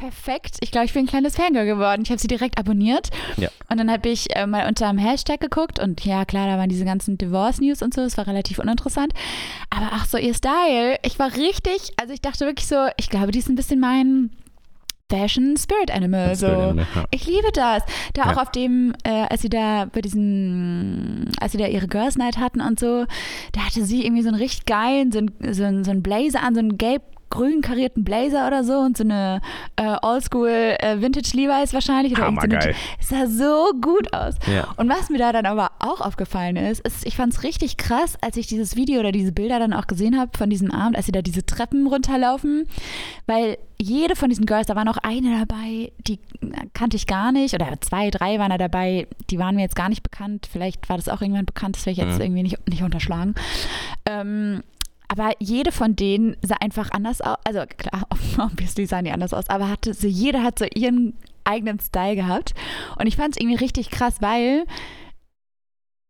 perfekt. 0.00 0.56
Ich 0.60 0.70
glaube, 0.70 0.86
ich 0.86 0.94
bin 0.94 1.04
ein 1.04 1.08
kleines 1.08 1.36
Fangirl 1.36 1.66
geworden. 1.66 2.02
Ich 2.02 2.10
habe 2.10 2.20
sie 2.20 2.28
direkt 2.28 2.58
abonniert. 2.58 3.10
Ja. 3.36 3.50
Und 3.68 3.78
dann 3.78 3.90
habe 3.90 4.08
ich 4.08 4.34
äh, 4.34 4.46
mal 4.46 4.66
unter 4.66 4.88
einem 4.88 4.98
Hashtag 4.98 5.40
geguckt 5.40 5.78
und 5.78 6.04
ja, 6.04 6.24
klar, 6.24 6.46
da 6.46 6.56
waren 6.56 6.70
diese 6.70 6.86
ganzen 6.86 7.18
Divorce-News 7.18 7.82
und 7.82 7.92
so, 7.92 8.00
das 8.00 8.16
war 8.16 8.26
relativ 8.26 8.58
uninteressant. 8.58 9.12
Aber 9.68 9.90
ach 9.92 10.06
so, 10.06 10.16
ihr 10.16 10.34
Style, 10.34 10.96
ich 11.02 11.18
war 11.18 11.36
richtig, 11.36 11.92
also 12.00 12.14
ich 12.14 12.22
dachte 12.22 12.46
wirklich 12.46 12.66
so, 12.66 12.86
ich 12.96 13.10
glaube, 13.10 13.32
die 13.32 13.38
ist 13.38 13.50
ein 13.50 13.56
bisschen 13.56 13.80
mein 13.80 14.30
Fashion 15.10 15.56
Spirit 15.58 15.90
Animal. 15.90 16.34
So. 16.36 16.46
Ja. 16.46 16.74
Ich 17.10 17.26
liebe 17.26 17.50
das. 17.52 17.82
Da 18.14 18.22
Ja. 18.24 18.32
auch 18.32 18.42
auf 18.42 18.50
dem, 18.52 18.94
äh, 19.04 19.26
als 19.28 19.42
sie 19.42 19.48
da 19.50 19.86
bei 19.92 20.00
diesem, 20.00 21.26
als 21.40 21.52
sie 21.52 21.58
da 21.58 21.66
ihre 21.66 21.88
Girls 21.88 22.16
Night 22.16 22.38
hatten 22.38 22.60
und 22.60 22.78
so, 22.80 23.04
da 23.52 23.60
hatte 23.66 23.84
sie 23.84 24.04
irgendwie 24.06 24.22
so 24.22 24.28
einen 24.28 24.38
richtig 24.38 24.64
geilen, 24.66 25.12
so 25.12 25.18
einen, 25.18 25.32
so 25.52 25.64
einen, 25.64 25.84
so 25.84 25.90
einen 25.90 26.02
Blazer 26.02 26.42
an, 26.42 26.54
so 26.54 26.60
einen 26.60 26.78
gelb 26.78 27.02
grün 27.30 27.60
karierten 27.62 28.04
Blazer 28.04 28.46
oder 28.46 28.64
so 28.64 28.74
und 28.78 28.96
so 28.96 29.04
eine 29.04 29.40
äh, 29.76 29.96
Oldschool 30.02 30.48
äh, 30.48 31.00
Vintage 31.00 31.30
Levi's 31.34 31.72
wahrscheinlich. 31.72 32.12
Oder 32.12 32.22
so 32.22 32.26
Hammergeil. 32.28 32.74
Es 33.00 33.08
sah 33.08 33.26
so 33.26 33.72
gut 33.80 34.12
aus. 34.12 34.34
Ja. 34.52 34.68
Und 34.76 34.88
was 34.88 35.08
mir 35.10 35.18
da 35.18 35.32
dann 35.32 35.46
aber 35.46 35.70
auch 35.78 36.00
aufgefallen 36.00 36.56
ist, 36.56 36.80
ist, 36.80 37.06
ich 37.06 37.16
fand 37.16 37.32
es 37.32 37.42
richtig 37.42 37.76
krass, 37.76 38.18
als 38.20 38.36
ich 38.36 38.46
dieses 38.46 38.76
Video 38.76 39.00
oder 39.00 39.12
diese 39.12 39.32
Bilder 39.32 39.58
dann 39.58 39.72
auch 39.72 39.86
gesehen 39.86 40.18
habe 40.18 40.36
von 40.36 40.50
diesem 40.50 40.70
Abend, 40.70 40.96
als 40.96 41.06
sie 41.06 41.12
da 41.12 41.22
diese 41.22 41.46
Treppen 41.46 41.86
runterlaufen, 41.86 42.66
weil 43.26 43.56
jede 43.78 44.14
von 44.16 44.28
diesen 44.28 44.44
Girls, 44.44 44.66
da 44.66 44.76
war 44.76 44.84
noch 44.84 44.98
eine 44.98 45.38
dabei, 45.46 45.92
die 46.06 46.18
kannte 46.74 46.96
ich 46.96 47.06
gar 47.06 47.32
nicht, 47.32 47.54
oder 47.54 47.68
zwei, 47.80 48.10
drei 48.10 48.38
waren 48.38 48.50
da 48.50 48.58
dabei, 48.58 49.06
die 49.30 49.38
waren 49.38 49.54
mir 49.54 49.62
jetzt 49.62 49.76
gar 49.76 49.88
nicht 49.88 50.02
bekannt. 50.02 50.48
Vielleicht 50.52 50.88
war 50.90 50.96
das 50.96 51.08
auch 51.08 51.22
irgendwann 51.22 51.46
bekannt, 51.46 51.76
das 51.76 51.86
werde 51.86 52.00
ich 52.00 52.06
jetzt 52.06 52.16
Mhm. 52.18 52.24
irgendwie 52.24 52.42
nicht, 52.42 52.68
nicht 52.68 52.82
unterschlagen. 52.82 53.34
Ähm, 54.04 54.62
aber 55.10 55.32
jede 55.40 55.72
von 55.72 55.96
denen 55.96 56.36
sah 56.40 56.56
einfach 56.60 56.92
anders 56.92 57.20
aus. 57.20 57.36
Also 57.44 57.64
klar, 57.66 58.06
obviously 58.38 58.86
sahen 58.86 59.04
die 59.04 59.10
anders 59.10 59.34
aus, 59.34 59.48
aber 59.48 59.68
hatte 59.68 59.92
so, 59.92 60.06
jede 60.06 60.42
hat 60.42 60.60
so 60.60 60.66
ihren 60.72 61.14
eigenen 61.42 61.80
Style 61.80 62.14
gehabt. 62.14 62.54
Und 62.96 63.08
ich 63.08 63.16
fand 63.16 63.34
es 63.34 63.42
irgendwie 63.42 63.56
richtig 63.56 63.90
krass, 63.90 64.16
weil 64.20 64.64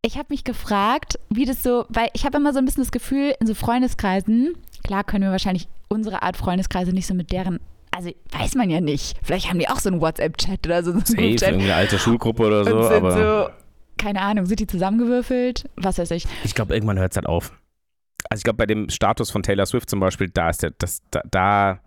ich 0.02 0.18
habe 0.18 0.26
mich 0.28 0.44
gefragt, 0.44 1.18
wie 1.30 1.46
das 1.46 1.62
so, 1.62 1.86
weil 1.88 2.08
ich 2.12 2.26
habe 2.26 2.36
immer 2.36 2.52
so 2.52 2.58
ein 2.58 2.66
bisschen 2.66 2.82
das 2.82 2.92
Gefühl, 2.92 3.34
in 3.40 3.46
so 3.46 3.54
Freundeskreisen, 3.54 4.54
klar 4.84 5.02
können 5.02 5.24
wir 5.24 5.30
wahrscheinlich 5.30 5.66
unsere 5.88 6.22
Art 6.22 6.36
Freundeskreise 6.36 6.92
nicht 6.92 7.06
so 7.06 7.14
mit 7.14 7.32
deren, 7.32 7.58
also 7.90 8.10
weiß 8.32 8.54
man 8.54 8.68
ja 8.68 8.82
nicht. 8.82 9.16
Vielleicht 9.22 9.48
haben 9.48 9.58
die 9.58 9.68
auch 9.68 9.78
so 9.78 9.88
einen 9.88 10.02
WhatsApp-Chat 10.02 10.66
oder 10.66 10.82
so. 10.82 10.92
so 10.92 11.16
einen 11.16 11.38
Safe, 11.38 11.52
irgendeine 11.52 11.74
alte 11.74 11.98
Schulgruppe 11.98 12.46
oder 12.46 12.64
so, 12.64 12.76
und 12.76 12.82
sind 12.82 12.92
aber 12.92 13.12
so, 13.46 13.50
keine 13.96 14.20
Ahnung, 14.20 14.44
sind 14.44 14.60
die 14.60 14.66
zusammengewürfelt? 14.66 15.70
Was 15.76 15.96
weiß 15.96 16.10
ich. 16.10 16.26
ich 16.44 16.54
glaube, 16.54 16.74
irgendwann 16.74 16.98
hört 16.98 17.12
es 17.12 17.16
halt 17.16 17.26
auf. 17.26 17.52
Also 18.30 18.40
ich 18.40 18.44
glaube, 18.44 18.58
bei 18.58 18.66
dem 18.66 18.88
Status 18.88 19.30
von 19.30 19.42
Taylor 19.42 19.66
Swift 19.66 19.90
zum 19.90 20.00
Beispiel, 20.00 20.28
da 20.28 20.50
ist 20.50 20.62
der, 20.62 20.70
das, 20.78 21.02
da, 21.10 21.20
da 21.30 21.80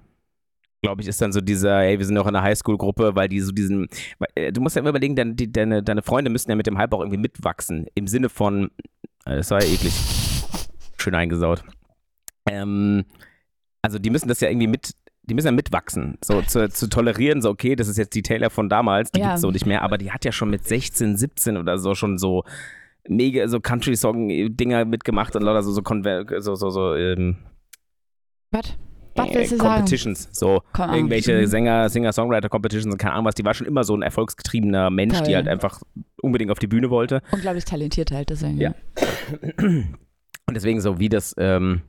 glaube 0.81 1.01
ich, 1.01 1.07
ist 1.07 1.21
dann 1.21 1.31
so 1.31 1.39
dieser, 1.39 1.79
hey, 1.79 1.97
wir 1.97 2.05
sind 2.05 2.15
noch 2.15 2.27
in 2.27 2.35
einer 2.35 2.43
Highschool-Gruppe, 2.43 3.15
weil 3.15 3.29
die 3.29 3.39
so 3.39 3.53
diesen, 3.53 3.87
weil, 4.19 4.27
äh, 4.35 4.51
du 4.51 4.59
musst 4.59 4.75
ja 4.75 4.81
immer 4.81 4.89
überlegen, 4.89 5.15
deine, 5.15 5.33
die, 5.35 5.49
deine, 5.51 5.81
deine 5.81 6.01
Freunde 6.01 6.29
müssen 6.29 6.49
ja 6.49 6.57
mit 6.57 6.67
dem 6.67 6.77
Hype 6.77 6.91
auch 6.93 6.99
irgendwie 6.99 7.17
mitwachsen, 7.17 7.87
im 7.95 8.07
Sinne 8.07 8.27
von, 8.27 8.71
äh, 9.25 9.37
das 9.37 9.51
war 9.51 9.63
ja 9.63 9.69
eklig, 9.69 9.93
schön 10.97 11.15
eingesaut. 11.15 11.63
Ähm, 12.49 13.05
also 13.81 13.97
die 13.97 14.09
müssen 14.09 14.27
das 14.27 14.41
ja 14.41 14.49
irgendwie 14.49 14.67
mit, 14.67 14.93
die 15.23 15.33
müssen 15.35 15.47
ja 15.47 15.51
mitwachsen, 15.53 16.17
so 16.21 16.41
zu, 16.41 16.67
zu 16.67 16.89
tolerieren, 16.89 17.41
so 17.41 17.49
okay, 17.51 17.77
das 17.77 17.87
ist 17.87 17.97
jetzt 17.97 18.13
die 18.15 18.21
Taylor 18.21 18.49
von 18.49 18.67
damals, 18.67 19.11
die 19.11 19.21
Ja. 19.21 19.27
gibt's 19.27 19.41
so 19.41 19.51
nicht 19.51 19.65
mehr, 19.65 19.81
aber 19.81 19.97
die 19.97 20.11
hat 20.11 20.25
ja 20.25 20.33
schon 20.33 20.49
mit 20.49 20.67
16, 20.67 21.15
17 21.15 21.55
oder 21.55 21.77
so 21.77 21.95
schon 21.95 22.17
so 22.17 22.43
mega 23.07 23.47
so 23.47 23.59
Country-Song-Dinger 23.59 24.85
mitgemacht 24.85 25.35
und 25.35 25.43
lauter 25.43 25.63
so, 25.63 25.71
so, 25.71 25.81
Conver 25.81 26.25
so, 26.41 26.55
so, 26.55 26.69
so 26.69 26.95
ähm, 26.95 27.37
Was? 28.51 28.77
Was 29.15 29.29
äh, 29.29 29.35
willst 29.35 29.51
du 29.51 29.57
sagen? 29.57 29.69
Competitions, 29.75 30.29
so 30.31 30.61
Keine 30.73 30.85
Ahnung. 30.89 30.95
irgendwelche 31.01 31.41
Mhm. 31.41 31.45
Sänger, 31.47 31.89
Singer-Songwriter-Competitions 31.89 32.91
und 32.91 32.97
keine 32.97 33.13
Ahnung 33.13 33.25
was, 33.25 33.35
die 33.35 33.45
war 33.45 33.53
schon 33.53 33.67
immer 33.67 33.83
so 33.83 33.95
ein 33.95 34.01
erfolgsgetriebener 34.01 34.89
Mensch, 34.89 35.17
die 35.19 35.25
Geil. 35.31 35.35
halt 35.35 35.47
einfach 35.47 35.81
unbedingt 36.21 36.49
auf 36.51 36.59
die 36.59 36.67
Bühne 36.67 36.89
wollte. 36.89 37.21
Unglaublich 37.31 37.65
talentiert 37.65 38.11
halt, 38.11 38.29
deswegen. 38.29 38.57
Ja. 38.59 38.73
Und 40.45 40.55
deswegen 40.55 40.81
so, 40.81 40.99
wie 40.99 41.09
das, 41.09 41.35
ähm, 41.37 41.81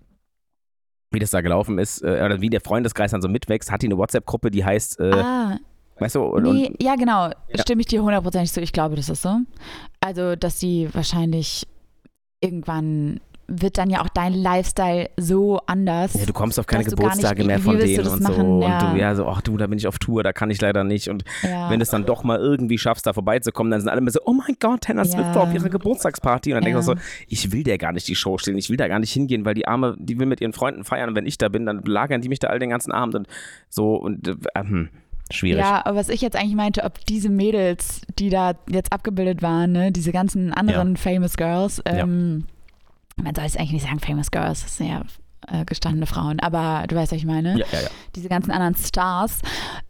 wie 1.10 1.18
das 1.18 1.30
da 1.30 1.40
gelaufen 1.40 1.78
ist, 1.78 2.02
äh, 2.02 2.22
oder 2.24 2.40
wie 2.40 2.50
der 2.50 2.60
Freundeskreis 2.60 3.12
dann 3.12 3.22
so 3.22 3.28
mitwächst, 3.28 3.70
hat 3.70 3.82
die 3.82 3.86
eine 3.86 3.96
WhatsApp-Gruppe, 3.96 4.50
die 4.50 4.64
heißt, 4.64 5.00
äh, 5.00 5.12
Ah, 5.14 5.58
weißt 5.98 6.14
du, 6.16 6.22
und, 6.22 6.42
nee, 6.44 6.68
und 6.68 6.82
ja 6.82 6.94
genau, 6.96 7.26
Ja. 7.28 7.34
stimme 7.60 7.80
ich 7.80 7.86
dir 7.86 8.02
hundertprozentig 8.02 8.52
zu. 8.52 8.60
Ich 8.60 8.72
glaube, 8.72 8.96
das 8.96 9.08
ist 9.08 9.22
so. 9.22 9.36
Also, 10.00 10.36
dass 10.36 10.58
sie 10.60 10.88
wahrscheinlich 10.92 11.66
irgendwann 12.40 13.20
wird 13.46 13.76
dann 13.76 13.90
ja 13.90 14.00
auch 14.00 14.08
dein 14.08 14.32
Lifestyle 14.32 15.10
so 15.18 15.60
anders. 15.66 16.14
Ja, 16.14 16.24
du 16.24 16.32
kommst 16.32 16.58
auf 16.58 16.66
keine 16.66 16.84
du 16.84 16.88
nicht, 16.92 16.96
Geburtstage 16.96 17.42
wie- 17.42 17.46
mehr 17.46 17.58
von 17.58 17.76
du 17.78 17.84
denen 17.84 18.06
und 18.08 18.24
so. 18.24 18.62
Ja. 18.62 18.78
Und 18.88 18.94
du, 18.94 18.98
ja, 18.98 19.14
so, 19.14 19.26
ach 19.26 19.42
du, 19.42 19.58
da 19.58 19.66
bin 19.66 19.76
ich 19.76 19.86
auf 19.86 19.98
Tour, 19.98 20.22
da 20.22 20.32
kann 20.32 20.48
ich 20.48 20.62
leider 20.62 20.82
nicht. 20.82 21.08
Und 21.10 21.24
ja. 21.42 21.68
wenn 21.68 21.78
du 21.78 21.82
es 21.82 21.90
dann 21.90 22.06
doch 22.06 22.24
mal 22.24 22.38
irgendwie 22.38 22.78
schaffst, 22.78 23.06
da 23.06 23.12
vorbeizukommen, 23.12 23.70
dann 23.70 23.82
sind 23.82 23.90
alle 23.90 24.00
immer 24.00 24.10
so, 24.10 24.20
oh 24.24 24.32
mein 24.32 24.56
Gott, 24.60 24.80
Taylor 24.80 25.04
Swift 25.04 25.18
Ja. 25.26 25.34
war 25.34 25.42
auf 25.42 25.52
ihrer 25.54 25.68
Geburtstagsparty. 25.68 26.54
Und 26.54 26.62
dann 26.62 26.70
Ja. 26.70 26.76
mir 26.78 26.82
so, 26.82 26.94
ich 27.28 27.52
will 27.52 27.64
der 27.64 27.76
gar 27.76 27.92
nicht 27.92 28.08
die 28.08 28.14
Show 28.14 28.38
stellen, 28.38 28.56
ich 28.56 28.70
will 28.70 28.78
da 28.78 28.88
gar 28.88 28.98
nicht 28.98 29.12
hingehen, 29.12 29.44
weil 29.44 29.52
die 29.52 29.68
Arme, 29.68 29.94
die 29.98 30.18
will 30.18 30.26
mit 30.26 30.40
ihren 30.40 30.54
Freunden 30.54 30.82
feiern. 30.84 31.10
Und 31.10 31.14
wenn 31.14 31.26
ich 31.26 31.36
da 31.36 31.50
bin, 31.50 31.66
dann 31.66 31.82
lagern 31.84 32.22
die 32.22 32.30
mich 32.30 32.38
da 32.38 32.48
all 32.48 32.58
den 32.58 32.70
ganzen 32.70 32.92
Abend 32.92 33.14
und 33.14 33.26
so. 33.68 33.94
Und 33.96 34.26
äh, 34.26 34.34
hm, 34.56 34.88
schwierig. 35.30 35.60
Ja, 35.60 35.84
aber 35.84 35.96
was 35.96 36.08
ich 36.08 36.20
jetzt 36.20 36.36
eigentlich 36.36 36.54
meinte, 36.54 36.84
ob 36.84 37.04
diese 37.06 37.28
Mädels, 37.28 38.02
die 38.18 38.30
da 38.30 38.54
jetzt 38.68 38.92
abgebildet 38.92 39.42
waren, 39.42 39.72
ne, 39.72 39.92
diese 39.92 40.12
ganzen 40.12 40.52
anderen 40.52 40.96
Famous 40.96 41.36
Girls, 41.36 41.82
ähm, 41.84 42.44
man 43.16 43.34
soll 43.34 43.44
es 43.44 43.56
eigentlich 43.56 43.72
nicht 43.72 43.86
sagen 43.86 44.00
Famous 44.00 44.30
Girls, 44.30 44.62
das 44.62 44.76
sind 44.76 44.88
ja 44.88 45.02
äh, 45.48 45.64
gestandene 45.64 46.06
Frauen, 46.06 46.40
aber 46.40 46.86
du 46.88 46.96
weißt, 46.96 47.12
was 47.12 47.18
ich 47.18 47.26
meine. 47.26 47.58
Ja, 47.58 47.66
ja, 47.72 47.80
ja. 47.82 47.88
Diese 48.14 48.28
ganzen 48.28 48.50
anderen 48.50 48.74
Stars, 48.74 49.40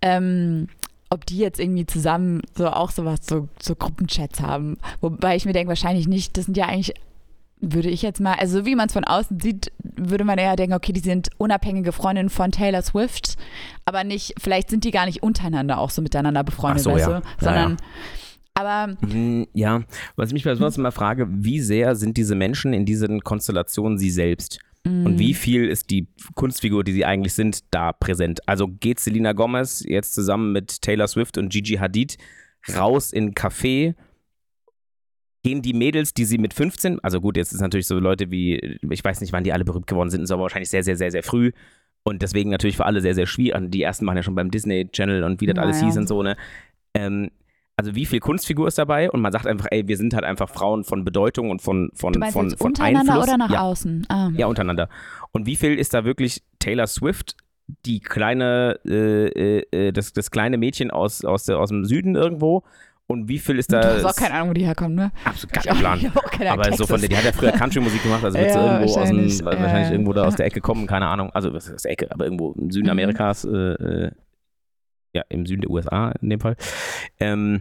ähm, 0.02 0.68
ob 1.10 1.26
die 1.26 1.38
jetzt 1.38 1.60
irgendwie 1.60 1.86
zusammen 1.86 2.42
so 2.56 2.68
auch 2.68 2.90
sowas, 2.90 3.20
so, 3.22 3.48
so 3.62 3.74
Gruppenchats 3.76 4.40
haben. 4.40 4.78
Wobei 5.00 5.36
ich 5.36 5.44
mir 5.44 5.52
denke, 5.52 5.68
wahrscheinlich 5.68 6.08
nicht, 6.08 6.36
das 6.36 6.46
sind 6.46 6.56
ja 6.56 6.66
eigentlich 6.66 6.94
würde 7.72 7.88
ich 7.90 8.02
jetzt 8.02 8.20
mal, 8.20 8.34
also 8.34 8.60
so 8.60 8.66
wie 8.66 8.74
man 8.74 8.86
es 8.88 8.92
von 8.92 9.04
außen 9.04 9.40
sieht, 9.40 9.72
würde 9.78 10.24
man 10.24 10.38
eher 10.38 10.56
denken, 10.56 10.74
okay, 10.74 10.92
die 10.92 11.00
sind 11.00 11.28
unabhängige 11.38 11.92
Freundinnen 11.92 12.30
von 12.30 12.50
Taylor 12.52 12.82
Swift, 12.82 13.36
aber 13.84 14.04
nicht, 14.04 14.34
vielleicht 14.38 14.70
sind 14.70 14.84
die 14.84 14.90
gar 14.90 15.06
nicht 15.06 15.22
untereinander 15.22 15.78
auch 15.78 15.90
so 15.90 16.02
miteinander 16.02 16.44
befreundet, 16.44 16.80
Ach 16.80 16.84
so, 16.84 16.90
weißt 16.92 17.08
ja. 17.08 17.20
du? 17.20 17.26
Ja, 17.26 17.32
Sondern, 17.40 17.76
aber 18.54 18.96
Hm, 19.00 19.46
Ja, 19.52 19.82
was 20.16 20.28
ich 20.28 20.34
mich 20.34 20.44
besonders 20.44 20.78
immer 20.78 20.92
frage, 20.92 21.26
wie 21.28 21.60
sehr 21.60 21.96
sind 21.96 22.16
diese 22.16 22.34
Menschen 22.34 22.72
in 22.72 22.84
diesen 22.86 23.20
Konstellationen 23.20 23.98
sie 23.98 24.10
selbst? 24.10 24.60
mm, 24.84 25.06
Und 25.06 25.18
wie 25.18 25.34
viel 25.34 25.66
ist 25.68 25.90
die 25.90 26.06
Kunstfigur, 26.34 26.84
die 26.84 26.92
sie 26.92 27.04
eigentlich 27.04 27.34
sind, 27.34 27.60
da 27.70 27.92
präsent? 27.92 28.40
Also 28.46 28.68
geht 28.68 29.00
Selena 29.00 29.32
Gomez 29.32 29.82
jetzt 29.86 30.14
zusammen 30.14 30.52
mit 30.52 30.82
Taylor 30.82 31.08
Swift 31.08 31.36
und 31.38 31.48
Gigi 31.52 31.74
Hadid 31.76 32.16
raus 32.76 33.12
in 33.12 33.28
ein 33.28 33.34
Café? 33.34 33.94
Gehen 35.44 35.62
die 35.62 35.74
Mädels, 35.74 36.14
die 36.14 36.24
sie 36.24 36.38
mit 36.38 36.54
15, 36.54 36.98
also 37.04 37.20
gut, 37.20 37.36
jetzt 37.36 37.52
ist 37.52 37.60
natürlich 37.60 37.86
so 37.86 37.98
Leute 37.98 38.30
wie, 38.30 38.78
ich 38.90 39.04
weiß 39.04 39.20
nicht, 39.20 39.32
wann 39.32 39.44
die 39.44 39.52
alle 39.52 39.64
berühmt 39.64 39.86
geworden 39.86 40.08
sind, 40.10 40.22
ist 40.22 40.30
aber 40.30 40.42
wahrscheinlich 40.42 40.70
sehr, 40.70 40.82
sehr, 40.82 40.96
sehr, 40.96 41.10
sehr 41.10 41.22
früh. 41.22 41.52
Und 42.02 42.22
deswegen 42.22 42.50
natürlich 42.50 42.76
für 42.76 42.86
alle 42.86 43.00
sehr, 43.00 43.14
sehr 43.14 43.26
schwierig. 43.26 43.54
Und 43.54 43.70
Die 43.70 43.82
ersten 43.82 44.04
machen 44.04 44.16
ja 44.16 44.22
schon 44.22 44.34
beim 44.34 44.50
Disney 44.50 44.88
Channel 44.90 45.22
und 45.22 45.40
wie 45.40 45.46
das 45.46 45.58
alles 45.58 45.76
Naja. 45.76 45.88
hieß 45.88 45.98
und 45.98 46.08
so, 46.08 46.22
ne? 46.22 46.36
Ähm, 46.94 47.30
also 47.76 47.94
wie 47.94 48.06
viel 48.06 48.20
Kunstfigur 48.20 48.68
ist 48.68 48.78
dabei? 48.78 49.10
Und 49.10 49.20
man 49.20 49.32
sagt 49.32 49.46
einfach, 49.46 49.66
ey, 49.70 49.88
wir 49.88 49.96
sind 49.96 50.14
halt 50.14 50.24
einfach 50.24 50.48
Frauen 50.48 50.84
von 50.84 51.04
Bedeutung 51.04 51.50
und 51.50 51.60
von, 51.60 51.90
von, 51.94 52.12
du 52.12 52.20
von, 52.30 52.48
jetzt 52.48 52.58
von 52.58 52.68
untereinander 52.68 53.12
Einfluss. 53.14 53.28
oder 53.28 53.36
nach 53.36 53.50
ja. 53.50 53.60
außen? 53.62 54.06
Ah. 54.08 54.30
Ja, 54.36 54.46
untereinander. 54.46 54.88
Und 55.32 55.46
wie 55.46 55.56
viel 55.56 55.74
ist 55.78 55.92
da 55.92 56.04
wirklich 56.04 56.42
Taylor 56.58 56.86
Swift, 56.86 57.36
die 57.84 58.00
kleine, 58.00 58.78
äh, 58.86 59.26
äh, 59.26 59.66
äh, 59.72 59.92
das, 59.92 60.12
das 60.12 60.30
kleine 60.30 60.56
Mädchen 60.56 60.90
aus, 60.90 61.24
aus, 61.24 61.44
der, 61.44 61.58
aus 61.58 61.70
dem 61.70 61.84
Süden 61.84 62.14
irgendwo? 62.14 62.62
Und 63.06 63.28
wie 63.28 63.38
viel 63.38 63.58
ist 63.58 63.70
da. 63.72 63.80
du 63.80 63.88
hast 64.02 64.04
auch 64.04 64.16
keine 64.16 64.34
Ahnung, 64.34 64.50
wo 64.50 64.52
die 64.54 64.64
herkommen, 64.64 64.94
ne? 64.94 65.12
Absolut 65.24 65.52
gar 65.52 65.62
keinen 65.64 65.78
Plan. 65.78 66.12
Aber 66.48 66.64
so 66.64 66.70
Texas. 66.70 66.86
von 66.88 67.00
der, 67.00 67.08
die 67.10 67.16
hat 67.16 67.24
ja 67.24 67.32
früher 67.32 67.52
Country-Musik 67.52 68.02
gemacht, 68.02 68.24
also 68.24 68.38
wird 68.38 68.50
sie 68.50 68.58
Ja, 68.58 68.64
irgendwo 68.80 68.84
aus 68.84 69.08
dem, 69.08 69.16
wahrscheinlich, 69.18 69.44
wahrscheinlich 69.44 69.86
ja. 69.88 69.92
irgendwo 69.92 70.12
da 70.14 70.24
aus 70.24 70.36
der 70.36 70.46
Ecke 70.46 70.60
kommen, 70.60 70.86
keine 70.86 71.06
Ahnung. 71.08 71.30
Also 71.32 71.52
was 71.52 71.66
ist 71.66 71.74
aus 71.74 71.82
der 71.82 71.92
Ecke, 71.92 72.10
aber 72.10 72.24
irgendwo 72.24 72.52
im 72.52 72.70
Süden 72.70 72.86
Mhm. 72.86 72.90
Amerikas, 72.92 73.44
äh, 73.44 73.50
äh, 73.50 74.10
ja, 75.12 75.22
im 75.28 75.44
Süden 75.46 75.60
der 75.62 75.70
USA 75.70 76.12
in 76.22 76.30
dem 76.30 76.40
Fall, 76.40 76.56
ähm, 77.20 77.60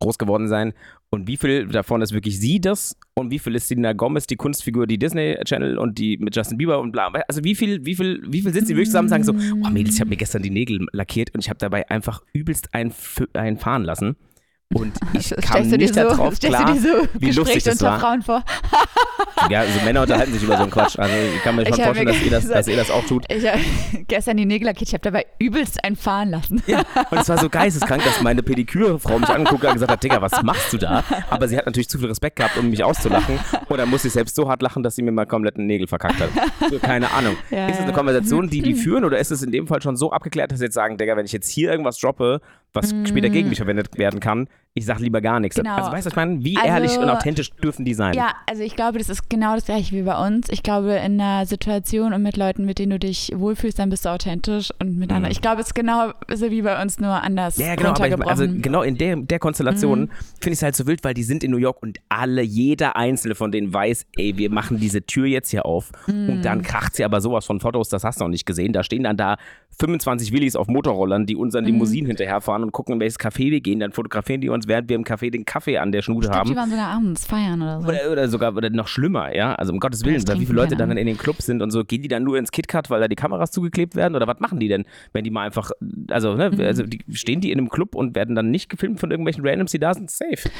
groß 0.00 0.18
geworden 0.18 0.48
sein. 0.48 0.72
Und 1.14 1.28
wie 1.28 1.36
viel 1.36 1.66
davon 1.66 2.00
ist 2.00 2.12
wirklich 2.12 2.40
sie 2.40 2.58
das? 2.58 2.96
Und 3.12 3.30
wie 3.30 3.38
viel 3.38 3.54
ist 3.54 3.68
Selena 3.68 3.92
Gomez, 3.92 4.26
die 4.26 4.36
Kunstfigur, 4.36 4.86
die 4.86 4.98
Disney 4.98 5.36
Channel 5.44 5.76
und 5.76 5.98
die 5.98 6.16
mit 6.16 6.34
Justin 6.34 6.56
Bieber 6.56 6.80
und 6.80 6.90
bla. 6.92 7.12
Also 7.28 7.44
wie 7.44 7.54
viel, 7.54 7.84
wie 7.84 7.94
viel, 7.94 8.22
wie 8.26 8.40
viel 8.40 8.50
sitzen 8.50 8.68
sie 8.68 8.74
wirklich 8.74 8.88
zusammen 8.88 9.12
und 9.12 9.22
sagen 9.22 9.24
so, 9.24 9.34
oh 9.62 9.68
Mädels, 9.68 9.96
ich 9.96 10.00
habe 10.00 10.08
mir 10.08 10.16
gestern 10.16 10.42
die 10.42 10.48
Nägel 10.48 10.86
lackiert 10.92 11.34
und 11.34 11.40
ich 11.40 11.50
habe 11.50 11.58
dabei 11.58 11.90
einfach 11.90 12.22
übelst 12.32 12.72
ein, 12.72 12.94
ein 13.34 13.58
fahren 13.58 13.84
lassen. 13.84 14.16
Und 14.74 14.94
ich 15.12 15.34
kam 15.42 15.68
nicht 15.68 15.94
so, 15.94 16.00
darauf 16.00 16.38
klar, 16.38 16.76
so 16.76 17.08
wie 17.14 17.30
lustig 17.30 17.62
das 17.64 17.74
unter 17.74 17.92
war. 17.92 18.00
Frauen 18.00 18.22
vor? 18.22 18.44
Ja, 19.50 19.60
also 19.60 19.80
Männer 19.84 20.02
unterhalten 20.02 20.32
sich 20.32 20.42
über 20.42 20.56
so 20.56 20.62
einen 20.62 20.70
Quatsch. 20.70 20.98
Also 20.98 21.12
ich 21.34 21.42
kann 21.42 21.56
mir 21.56 21.66
schon 21.66 21.74
vorstellen, 21.74 22.06
mir 22.06 22.12
dass 22.12 22.22
ihr, 22.22 22.30
das, 22.30 22.48
dass 22.48 22.68
ihr 22.68 22.76
das 22.76 22.90
auch 22.90 23.04
tut. 23.04 23.24
Ich 23.28 23.44
habe 23.46 23.58
gestern 24.08 24.36
die 24.36 24.46
Nägel 24.46 24.66
lackiert, 24.66 24.88
ich 24.88 24.94
habe 24.94 25.02
dabei 25.02 25.26
übelst 25.38 25.82
einen 25.84 25.96
fahren 25.96 26.30
lassen. 26.30 26.62
Ja, 26.66 26.84
und 27.10 27.18
es 27.18 27.28
war 27.28 27.38
so 27.38 27.48
geisteskrank, 27.48 28.04
dass 28.04 28.20
meine 28.22 28.42
Pedikürfrau 28.42 29.18
mich 29.18 29.28
angeguckt 29.28 29.62
hat 29.62 29.70
und 29.70 29.74
gesagt 29.74 29.90
hat, 29.90 30.04
Digga, 30.04 30.22
was 30.22 30.42
machst 30.42 30.72
du 30.72 30.78
da? 30.78 31.02
Aber 31.28 31.48
sie 31.48 31.56
hat 31.56 31.66
natürlich 31.66 31.88
zu 31.88 31.98
viel 31.98 32.08
Respekt 32.08 32.36
gehabt, 32.36 32.56
um 32.56 32.70
mich 32.70 32.84
auszulachen. 32.84 33.38
Und 33.68 33.78
dann 33.78 33.90
musste 33.90 34.08
ich 34.08 34.14
selbst 34.14 34.36
so 34.36 34.48
hart 34.48 34.62
lachen, 34.62 34.82
dass 34.82 34.94
sie 34.94 35.02
mir 35.02 35.12
mal 35.12 35.26
komplett 35.26 35.56
einen 35.56 35.66
Nägel 35.66 35.88
verkackt 35.88 36.20
hat. 36.20 36.30
So, 36.70 36.78
keine 36.78 37.10
Ahnung. 37.10 37.36
Ja, 37.50 37.66
ist 37.66 37.78
es 37.78 37.82
eine. 37.82 37.92
Konversation, 37.92 38.48
die 38.48 38.62
die 38.62 38.74
führen 38.74 39.04
oder 39.04 39.18
ist 39.18 39.30
es 39.30 39.42
in 39.42 39.50
dem 39.50 39.66
Fall 39.66 39.82
schon 39.82 39.96
so 39.96 40.12
abgeklärt, 40.12 40.52
dass 40.52 40.58
sie 40.58 40.66
jetzt 40.66 40.74
sagen, 40.74 40.98
Digga, 40.98 41.16
wenn 41.16 41.26
ich 41.26 41.32
jetzt 41.32 41.50
hier 41.50 41.70
irgendwas 41.70 41.98
droppe, 41.98 42.40
was 42.72 42.94
später 43.04 43.28
gegen 43.28 43.48
mich 43.48 43.58
verwendet 43.58 43.98
werden 43.98 44.20
kann, 44.20 44.48
ich 44.74 44.86
sag 44.86 45.00
lieber 45.00 45.20
gar 45.20 45.38
nichts. 45.38 45.56
Mm. 45.58 45.62
Genau. 45.62 45.74
Also 45.76 45.92
weißt 45.92 46.06
du, 46.06 46.06
was 46.06 46.12
ich 46.12 46.16
meine? 46.16 46.42
Wie 46.44 46.56
Also- 46.56 46.68
ehrlich 46.68 46.98
und 46.98 47.10
authentisch 47.10 47.50
dürfen 47.62 47.84
die 47.84 47.92
sein? 47.94 48.14
Ja, 48.14 48.32
also 48.48 48.62
ich 48.62 48.74
glaube, 48.74 48.98
das 48.98 49.08
ist 49.10 49.28
genau 49.28 49.54
das 49.54 49.66
gleiche 49.66 49.94
wie 49.94 50.02
bei 50.02 50.26
uns. 50.26 50.48
Ich 50.48 50.62
glaube, 50.62 50.92
in 50.94 51.20
einer 51.20 51.44
Situation 51.46 52.12
und 52.14 52.22
mit 52.22 52.36
Leuten, 52.38 52.64
mit 52.64 52.78
denen 52.78 52.90
du 52.90 52.98
dich 52.98 53.30
wohlfühlst, 53.34 53.78
dann 53.78 53.90
bist 53.90 54.04
du 54.06 54.08
authentisch 54.08 54.70
und 54.80 54.96
mit 54.96 55.10
anderen. 55.10 55.24
Mhm. 55.24 55.32
Ich 55.32 55.42
glaube, 55.42 55.60
es 55.60 55.68
ist 55.68 55.74
genau 55.74 56.12
so 56.32 56.50
wie 56.50 56.62
bei 56.62 56.80
uns, 56.80 56.98
nur 56.98 57.10
anders 57.10 57.58
Ja, 57.58 57.74
genau, 57.74 57.90
aber 57.90 58.06
ich, 58.06 58.26
also 58.26 58.46
genau 58.48 58.82
in 58.82 58.96
der, 58.96 59.16
der 59.16 59.38
Konstellation 59.38 60.00
Mhm. 60.02 60.08
finde 60.40 60.52
ich 60.52 60.58
es 60.58 60.62
halt 60.62 60.74
so 60.76 60.86
wild, 60.86 61.04
weil 61.04 61.12
die 61.14 61.22
sind 61.24 61.44
in 61.44 61.50
New 61.50 61.58
York 61.58 61.82
und 61.82 61.98
alle, 62.08 62.40
jeder 62.42 62.96
einzelne 62.96 63.34
von 63.34 63.52
denen 63.52 63.72
weiß, 63.74 64.06
ey, 64.16 64.38
wir 64.38 64.50
machen 64.50 64.78
diese 64.78 65.02
Tür 65.04 65.26
jetzt 65.26 65.50
hier 65.50 65.66
auf 65.66 65.92
Mhm. 66.06 66.28
und 66.30 66.42
dann 66.44 66.62
kracht 66.62 66.94
sie 66.96 67.04
aber 67.04 67.20
sowas 67.20 67.44
von 67.44 67.60
Fotos, 67.60 67.90
das 67.90 68.04
hast 68.04 68.20
du 68.20 68.24
noch 68.24 68.30
nicht 68.30 68.46
gesehen. 68.46 68.72
Da 68.72 68.82
stehen 68.82 69.02
dann 69.02 69.16
da 69.18 69.36
25 69.78 70.32
Willis 70.32 70.56
auf 70.56 70.68
Motorrollern, 70.68 71.26
die 71.26 71.34
Mhm. 71.34 71.40
unseren 71.42 71.64
Limousinen 71.64 72.06
hinterherfahren 72.06 72.62
und 72.62 72.72
gucken, 72.72 72.94
in 72.94 73.00
welches 73.00 73.18
Café 73.18 73.50
wir 73.50 73.60
gehen. 73.60 73.80
Dann 73.80 73.92
fotografieren 73.92 74.40
die 74.40 74.48
uns, 74.48 74.61
während 74.68 74.88
wir 74.88 74.96
im 74.96 75.04
Café 75.04 75.30
den 75.30 75.44
Kaffee 75.44 75.78
an 75.78 75.92
der 75.92 76.02
Schnute 76.02 76.26
ich 76.26 76.32
glaube, 76.32 76.44
die 76.44 76.50
haben. 76.50 76.56
waren 76.56 76.70
sogar 76.70 76.88
abends 76.88 77.26
feiern 77.26 77.62
oder 77.62 77.80
so. 77.80 77.88
Oder, 77.88 78.10
oder 78.12 78.28
sogar 78.28 78.56
oder 78.56 78.70
noch 78.70 78.88
schlimmer, 78.88 79.34
ja. 79.34 79.54
Also 79.54 79.72
um 79.72 79.80
Gottes 79.80 80.04
Willen, 80.04 80.22
wie 80.38 80.46
viele 80.46 80.56
Leute 80.56 80.76
dann 80.76 80.96
in 80.96 81.06
den 81.06 81.16
Clubs 81.18 81.46
sind 81.46 81.62
und 81.62 81.70
so, 81.70 81.84
gehen 81.84 82.02
die 82.02 82.08
dann 82.08 82.22
nur 82.24 82.38
ins 82.38 82.50
KitKat, 82.52 82.90
weil 82.90 83.00
da 83.00 83.08
die 83.08 83.16
Kameras 83.16 83.50
zugeklebt 83.50 83.94
werden? 83.96 84.14
Oder 84.16 84.26
was 84.26 84.40
machen 84.40 84.60
die 84.60 84.68
denn, 84.68 84.84
wenn 85.12 85.24
die 85.24 85.30
mal 85.30 85.46
einfach, 85.46 85.70
also, 86.10 86.34
ne, 86.34 86.50
Mhm. 86.50 86.60
also 86.60 86.82
die, 86.84 87.00
stehen 87.12 87.40
die 87.40 87.50
in 87.52 87.58
einem 87.58 87.68
Club 87.68 87.94
und 87.94 88.14
werden 88.14 88.34
dann 88.34 88.50
nicht 88.50 88.68
gefilmt 88.68 89.00
von 89.00 89.10
irgendwelchen 89.10 89.46
Randoms, 89.46 89.70
die 89.72 89.78
da 89.78 89.94
sind? 89.94 90.10
Safe. 90.10 90.50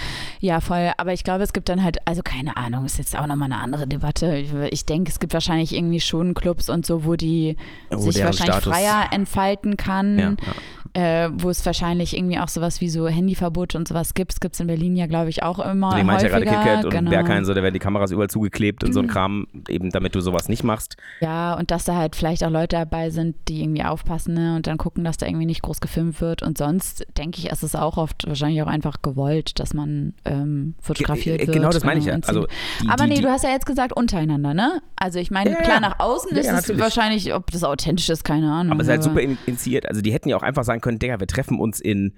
Ja, 0.40 0.61
voll. 0.61 0.92
Aber 0.96 1.12
ich 1.12 1.24
glaube, 1.24 1.44
es 1.44 1.53
gibt 1.53 1.68
dann 1.68 1.82
halt, 1.82 1.98
also 2.07 2.22
keine 2.22 2.57
Ahnung, 2.57 2.84
ist 2.84 2.98
jetzt 2.98 3.16
auch 3.18 3.26
nochmal 3.26 3.53
eine 3.53 3.61
andere 3.62 3.86
Debatte. 3.86 4.36
Ich, 4.36 4.53
ich 4.70 4.86
denke, 4.86 5.11
es 5.11 5.20
gibt 5.20 5.32
wahrscheinlich 5.34 5.74
irgendwie 5.74 6.00
schon 6.00 6.34
Clubs 6.34 6.68
und 6.68 6.84
so, 6.86 7.05
wo 7.05 7.16
die 7.16 7.57
Wo 7.90 7.98
sich 8.11 8.22
wahrscheinlich 8.24 8.55
Status- 8.57 8.72
freier 8.72 9.07
entfalten 9.12 9.76
kann. 9.76 10.18
Ja, 10.18 10.34
Äh, 10.94 11.30
wo 11.32 11.48
es 11.48 11.64
wahrscheinlich 11.64 12.14
irgendwie 12.14 12.38
auch 12.38 12.48
sowas 12.48 12.82
wie 12.82 12.90
so 12.90 13.09
Handyverbot 13.09 13.74
und 13.74 13.88
sowas 13.93 14.14
gibt. 14.14 14.32
Es 14.32 14.40
gibt 14.40 14.55
es 14.55 14.61
in 14.61 14.66
Berlin 14.66 14.97
ja, 14.97 15.07
glaube 15.07 15.28
ich, 15.30 15.43
auch 15.43 15.59
immer. 15.59 15.97
Ich 15.99 16.05
meinte 16.05 16.26
ja 16.26 16.30
gerade. 16.38 16.45
KitKat 16.47 16.84
und 16.84 16.90
genau. 16.90 17.11
Berghain, 17.11 17.45
so, 17.45 17.55
da 17.55 17.62
werden 17.62 17.74
die 17.74 17.78
Kameras 17.80 18.11
überall 18.11 18.28
zugeklebt 18.30 18.82
und 18.84 18.93
so 18.93 19.01
ein 19.01 19.07
Kram, 19.07 19.47
eben 19.68 19.90
damit 19.90 20.14
du 20.14 20.20
sowas 20.20 20.49
nicht 20.49 20.64
machst. 20.64 20.97
Ja, 21.20 21.55
und 21.55 21.70
dass 21.70 21.84
da 21.84 21.95
halt 21.97 22.16
vielleicht 22.16 22.43
auch 22.45 22.51
Leute 22.51 22.76
dabei 22.76 23.11
sind, 23.11 23.36
die 23.49 23.62
irgendwie 23.62 23.84
aufpassen 23.84 24.34
ne, 24.34 24.57
und 24.57 24.66
dann 24.66 24.78
gucken, 24.78 25.05
dass 25.05 25.16
da 25.16 25.26
irgendwie 25.26 25.47
nicht 25.47 25.62
groß 25.62 25.80
gefilmt 25.80 26.20
wird. 26.20 26.43
Und 26.43 26.59
sonst 26.59 27.07
denke 27.16 27.38
ich, 27.38 27.51
ist 27.51 27.62
es 27.62 27.74
auch 27.74 27.97
oft 27.97 28.26
wahrscheinlich 28.26 28.62
auch 28.62 28.66
einfach 28.66 29.03
gewollt, 29.03 29.59
dass 29.61 29.74
man 29.74 30.14
ähm, 30.24 30.74
fotografiert 30.80 31.38
Ge- 31.38 31.47
wird. 31.49 31.57
Genau 31.57 31.70
das 31.70 31.84
meine 31.84 32.01
ich 32.01 32.07
äh, 32.07 32.11
ja. 32.11 32.18
Also, 32.26 32.43
so. 32.43 32.47
die, 32.82 32.88
Aber 32.88 33.07
nee, 33.07 33.14
die, 33.16 33.22
du 33.22 33.30
hast 33.30 33.45
ja 33.45 33.51
jetzt 33.51 33.66
gesagt 33.66 33.93
untereinander, 33.93 34.55
ne? 34.55 34.80
Also 34.97 35.18
ich 35.18 35.30
meine, 35.30 35.51
Ja, 35.51 35.57
klar, 35.57 35.80
nach 35.80 35.99
außen 36.01 36.30
Ja, 36.32 36.38
ist 36.38 36.47
ja, 36.47 36.59
es 36.59 36.78
wahrscheinlich, 36.78 37.34
ob 37.34 37.51
das 37.51 37.64
authentisch 37.64 38.09
ist, 38.09 38.24
keine 38.24 38.51
Ahnung. 38.53 38.72
aber 38.72 38.80
es 38.82 38.86
ist 38.88 38.93
halt 38.93 39.03
super 39.03 39.20
in- 39.20 39.38
initiiert. 39.47 39.86
Also 39.88 40.01
die 40.01 40.12
hätten 40.12 40.28
ja 40.28 40.36
auch 40.36 40.43
einfach 40.43 40.64
sagen 40.64 40.80
können, 40.80 40.99
Digga, 40.99 41.20
wir 41.20 41.26
treffen 41.26 41.59
uns 41.59 41.80
in 41.80 42.14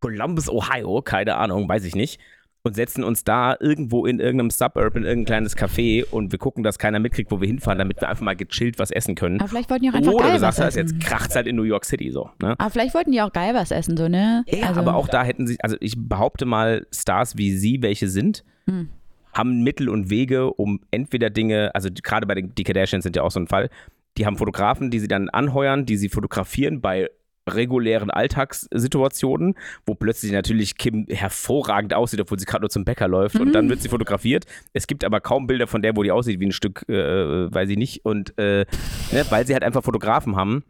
Columbus, 0.00 0.48
Ohio, 0.48 1.02
keine 1.02 1.36
Ahnung, 1.36 1.68
weiß 1.68 1.84
ich 1.84 1.94
nicht. 1.94 2.20
Und 2.62 2.74
setzen 2.76 3.04
uns 3.04 3.24
da 3.24 3.56
irgendwo 3.58 4.04
in 4.04 4.20
irgendeinem 4.20 4.50
Suburb 4.50 4.94
in 4.94 5.04
irgendein 5.04 5.24
kleines 5.24 5.56
Café 5.56 6.04
und 6.04 6.30
wir 6.30 6.38
gucken, 6.38 6.62
dass 6.62 6.78
keiner 6.78 6.98
mitkriegt, 6.98 7.30
wo 7.30 7.40
wir 7.40 7.46
hinfahren, 7.48 7.78
damit 7.78 8.02
wir 8.02 8.08
einfach 8.10 8.22
mal 8.22 8.36
gechillt 8.36 8.78
was 8.78 8.90
essen 8.90 9.14
können. 9.14 9.40
Aber 9.40 9.48
vielleicht 9.48 9.70
wollten 9.70 9.84
die 9.84 9.88
auch 9.90 9.94
einfach 9.94 10.12
Oder 10.12 10.24
geil 10.24 10.32
du 10.34 10.40
sagst, 10.40 10.58
was 10.58 10.66
das 10.66 10.76
essen. 10.76 10.98
jetzt 10.98 11.06
kracht's 11.08 11.34
halt 11.36 11.46
in 11.46 11.56
New 11.56 11.62
York 11.62 11.86
City 11.86 12.10
so. 12.10 12.28
Ne? 12.42 12.56
Aber 12.58 12.68
vielleicht 12.68 12.94
wollten 12.94 13.12
die 13.12 13.22
auch 13.22 13.32
geil 13.32 13.54
was 13.54 13.70
essen, 13.70 13.96
so, 13.96 14.08
ne? 14.08 14.44
Ja, 14.46 14.68
also, 14.68 14.80
aber 14.80 14.94
auch 14.96 15.08
da 15.08 15.22
hätten 15.24 15.46
sie, 15.46 15.56
also 15.60 15.76
ich 15.80 15.94
behaupte 15.96 16.44
mal, 16.44 16.86
Stars 16.92 17.38
wie 17.38 17.56
sie, 17.56 17.80
welche 17.80 18.08
sind, 18.08 18.44
Hm. 18.66 18.90
haben 19.32 19.62
Mittel 19.62 19.88
und 19.88 20.10
Wege, 20.10 20.52
um 20.52 20.80
entweder 20.90 21.30
Dinge, 21.30 21.70
also 21.74 21.88
gerade 22.02 22.26
bei 22.26 22.34
den 22.34 22.54
die 22.54 22.64
Kardashians 22.64 23.04
sind 23.04 23.16
ja 23.16 23.22
auch 23.22 23.30
so 23.30 23.40
ein 23.40 23.46
Fall, 23.46 23.70
die 24.18 24.26
haben 24.26 24.36
Fotografen, 24.36 24.90
die 24.90 24.98
sie 25.00 25.08
dann 25.08 25.30
anheuern, 25.30 25.86
die 25.86 25.96
sie 25.96 26.10
fotografieren 26.10 26.82
bei 26.82 27.08
regulären 27.48 28.10
Alltagssituationen, 28.10 29.54
wo 29.86 29.94
plötzlich 29.94 30.32
natürlich 30.32 30.76
Kim 30.76 31.06
hervorragend 31.08 31.94
aussieht, 31.94 32.20
obwohl 32.20 32.38
sie 32.38 32.44
gerade 32.44 32.62
nur 32.62 32.70
zum 32.70 32.84
Bäcker 32.84 33.08
läuft 33.08 33.36
und 33.40 33.48
Mhm. 33.48 33.52
dann 33.52 33.68
wird 33.68 33.82
sie 33.82 33.88
fotografiert. 33.88 34.44
Es 34.72 34.86
gibt 34.86 35.04
aber 35.04 35.20
kaum 35.20 35.46
Bilder 35.46 35.66
von 35.66 35.82
der, 35.82 35.96
wo 35.96 36.02
die 36.02 36.12
aussieht 36.12 36.38
wie 36.40 36.46
ein 36.46 36.52
Stück, 36.52 36.88
äh, 36.88 37.52
weiß 37.52 37.68
ich 37.70 37.76
nicht, 37.78 38.04
und 38.04 38.36
äh, 38.38 38.66
ne, 39.12 39.24
weil 39.30 39.46
sie 39.46 39.54
halt 39.54 39.64
einfach 39.64 39.82
Fotografen 39.82 40.36
haben, 40.36 40.64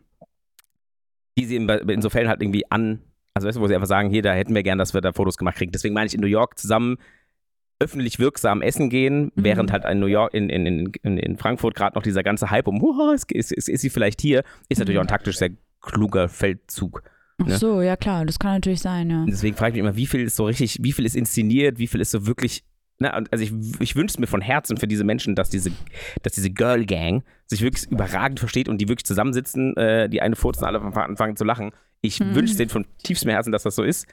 die 1.38 1.44
sie 1.44 1.56
in, 1.56 1.68
in 1.68 2.02
so 2.02 2.10
Fällen 2.10 2.28
halt 2.28 2.40
irgendwie 2.42 2.70
an, 2.70 3.00
also 3.34 3.46
weißt 3.48 3.56
du, 3.58 3.62
wo 3.62 3.66
sie 3.66 3.74
einfach 3.74 3.86
sagen, 3.88 4.10
hier, 4.10 4.22
da 4.22 4.32
hätten 4.32 4.54
wir 4.54 4.62
gern, 4.62 4.78
dass 4.78 4.94
wir 4.94 5.00
da 5.00 5.12
Fotos 5.12 5.36
gemacht 5.36 5.56
kriegen. 5.56 5.72
Deswegen 5.72 5.94
meine 5.94 6.06
ich 6.06 6.14
in 6.14 6.20
New 6.20 6.26
York 6.26 6.58
zusammen 6.58 6.96
öffentlich 7.82 8.18
wirksam 8.18 8.60
essen 8.62 8.90
gehen, 8.90 9.32
Mhm. 9.34 9.44
während 9.44 9.72
halt 9.72 9.84
in 9.86 10.00
New 10.00 10.06
York, 10.06 10.34
in, 10.34 10.50
in, 10.50 10.66
in, 11.02 11.16
in- 11.18 11.36
Frankfurt 11.38 11.74
gerade 11.74 11.94
noch 11.96 12.02
dieser 12.02 12.22
ganze 12.22 12.50
Hype 12.50 12.68
um, 12.68 12.80
"Huah, 12.82 13.14
ist, 13.14 13.30
ist, 13.32 13.52
ist, 13.52 13.80
sie 13.80 13.88
vielleicht 13.90 14.20
hier, 14.20 14.42
ist 14.68 14.78
natürlich 14.78 14.96
Mhm. 14.96 15.00
auch 15.00 15.04
ein 15.06 15.08
taktisch 15.08 15.38
sehr 15.38 15.50
kluger 15.80 16.28
Feldzug. 16.28 17.02
Ach 17.42 17.46
Ne? 17.46 17.56
so, 17.56 17.80
ja 17.80 17.96
klar, 17.96 18.26
das 18.26 18.38
kann 18.38 18.52
natürlich 18.52 18.80
sein, 18.80 19.08
ja. 19.10 19.24
Deswegen 19.26 19.56
frage 19.56 19.70
ich 19.70 19.74
mich 19.82 19.88
immer, 19.88 19.96
wie 19.96 20.06
viel 20.06 20.20
ist 20.20 20.36
so 20.36 20.44
richtig, 20.44 20.78
wie 20.82 20.92
viel 20.92 21.06
ist 21.06 21.16
inszeniert, 21.16 21.78
wie 21.78 21.86
viel 21.86 22.00
ist 22.00 22.10
so 22.10 22.26
wirklich. 22.26 22.64
Na, 22.98 23.16
und 23.16 23.32
also 23.32 23.42
ich, 23.42 23.52
ich 23.80 23.96
wünsche 23.96 24.20
mir 24.20 24.26
von 24.26 24.42
Herzen 24.42 24.76
für 24.76 24.86
diese 24.86 25.04
Menschen, 25.04 25.34
dass 25.34 25.48
diese, 25.48 25.70
dass 26.22 26.34
diese 26.34 26.50
Girl 26.50 26.84
Gang 26.84 27.24
sich 27.46 27.62
wirklich 27.62 27.90
überragend 27.90 28.40
versteht 28.40 28.68
und 28.68 28.76
die 28.78 28.88
wirklich 28.88 29.06
zusammensitzen, 29.06 29.74
äh, 29.78 30.10
die 30.10 30.20
eine 30.20 30.36
furzen, 30.36 30.64
alle 30.66 30.80
anfangen 30.80 31.34
zu 31.36 31.44
lachen. 31.44 31.70
Ich 32.02 32.20
Mhm. 32.20 32.34
wünsche 32.34 32.56
denen 32.56 32.68
von 32.68 32.84
tiefstem 33.02 33.30
Herzen, 33.30 33.52
dass 33.52 33.62
das 33.62 33.74
so 33.74 33.82
ist. 33.84 34.06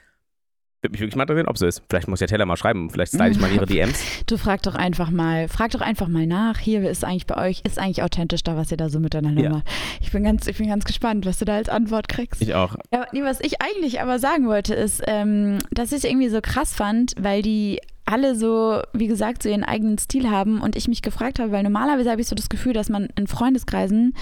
Würde 0.80 0.92
mich 0.92 1.00
wirklich 1.00 1.16
mal 1.16 1.24
interessieren, 1.24 1.48
ob 1.48 1.58
so 1.58 1.66
ist. 1.66 1.82
Vielleicht 1.90 2.06
muss 2.06 2.20
ja 2.20 2.28
Teller 2.28 2.46
mal 2.46 2.56
schreiben, 2.56 2.88
vielleicht 2.88 3.10
slide 3.10 3.30
ich 3.32 3.40
mal 3.40 3.50
ihre 3.50 3.66
DMs. 3.66 4.00
Du 4.26 4.36
frag 4.36 4.62
doch 4.62 4.76
einfach 4.76 5.10
mal, 5.10 5.48
frag 5.48 5.72
doch 5.72 5.80
einfach 5.80 6.06
mal 6.06 6.24
nach. 6.24 6.58
Hier 6.58 6.88
ist 6.88 7.04
eigentlich 7.04 7.26
bei 7.26 7.36
euch, 7.48 7.62
ist 7.64 7.80
eigentlich 7.80 8.04
authentisch 8.04 8.44
da, 8.44 8.56
was 8.56 8.70
ihr 8.70 8.76
da 8.76 8.88
so 8.88 9.00
miteinander 9.00 9.42
Ja. 9.42 9.50
macht. 9.50 9.66
Ich 10.00 10.12
bin 10.12 10.22
ganz, 10.22 10.46
ich 10.46 10.56
bin 10.56 10.68
ganz 10.68 10.84
gespannt, 10.84 11.26
was 11.26 11.38
du 11.38 11.44
da 11.44 11.56
als 11.56 11.68
Antwort 11.68 12.08
kriegst. 12.08 12.40
Ich 12.40 12.54
auch. 12.54 12.76
Ja, 12.92 13.06
nee, 13.12 13.24
was 13.24 13.40
ich 13.40 13.60
eigentlich 13.60 14.00
aber 14.00 14.20
sagen 14.20 14.46
wollte, 14.46 14.72
ist, 14.74 15.02
ähm, 15.08 15.58
dass 15.72 15.90
ich 15.90 15.98
es 15.98 16.04
irgendwie 16.04 16.28
so 16.28 16.40
krass 16.40 16.72
fand, 16.74 17.12
weil 17.18 17.42
die 17.42 17.80
alle 18.04 18.36
so, 18.36 18.80
wie 18.92 19.08
gesagt, 19.08 19.42
so 19.42 19.48
ihren 19.48 19.64
eigenen 19.64 19.98
Stil 19.98 20.30
haben 20.30 20.60
und 20.60 20.76
ich 20.76 20.86
mich 20.86 21.02
gefragt 21.02 21.40
habe, 21.40 21.50
weil 21.50 21.64
normalerweise 21.64 22.10
habe 22.12 22.20
ich 22.20 22.28
so 22.28 22.36
das 22.36 22.48
Gefühl, 22.48 22.72
dass 22.72 22.88
man 22.88 23.08
in 23.16 23.26
Freundeskreisen, 23.26 24.14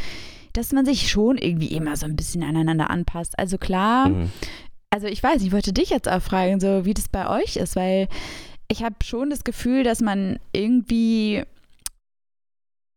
dass 0.55 0.73
man 0.73 0.87
sich 0.87 1.11
schon 1.11 1.37
irgendwie 1.37 1.67
immer 1.69 1.97
so 1.97 2.07
ein 2.07 2.17
bisschen 2.17 2.43
aneinander 2.43 2.89
anpasst. 2.89 3.39
Also 3.39 3.59
klar, 3.59 4.09
Mhm. 4.09 4.31
Also 4.97 5.09
ich 5.09 5.23
weiß, 5.23 5.43
ich 5.43 5.53
wollte 5.53 5.75
dich 5.75 5.91
jetzt 5.91 6.09
auch 6.09 6.23
fragen, 6.23 6.59
so 6.59 6.87
wie 6.87 6.95
das 6.95 7.07
bei 7.09 7.29
euch 7.29 7.57
ist, 7.57 7.77
weil 7.77 8.09
ich 8.67 8.83
habe 8.83 8.95
schon 9.05 9.29
das 9.29 9.45
Gefühl, 9.45 9.85
dass 9.85 10.01
man 10.01 10.39
irgendwie 10.55 11.43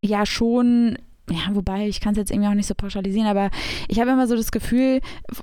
ja 0.02 0.26
schon, 0.26 0.98
ja, 1.30 1.54
wobei 1.54 1.90
ich 1.90 2.00
kann 2.00 2.14
es 2.14 2.18
jetzt 2.18 2.32
irgendwie 2.32 2.48
auch 2.48 2.54
nicht 2.54 2.68
so 2.68 2.74
pauschalisieren, 2.74 3.28
aber 3.28 3.52
ich 3.90 4.00
habe 4.00 4.12
immer 4.12 4.28
so 4.28 4.38
das 4.38 4.52
Gefühl, 4.52 5.02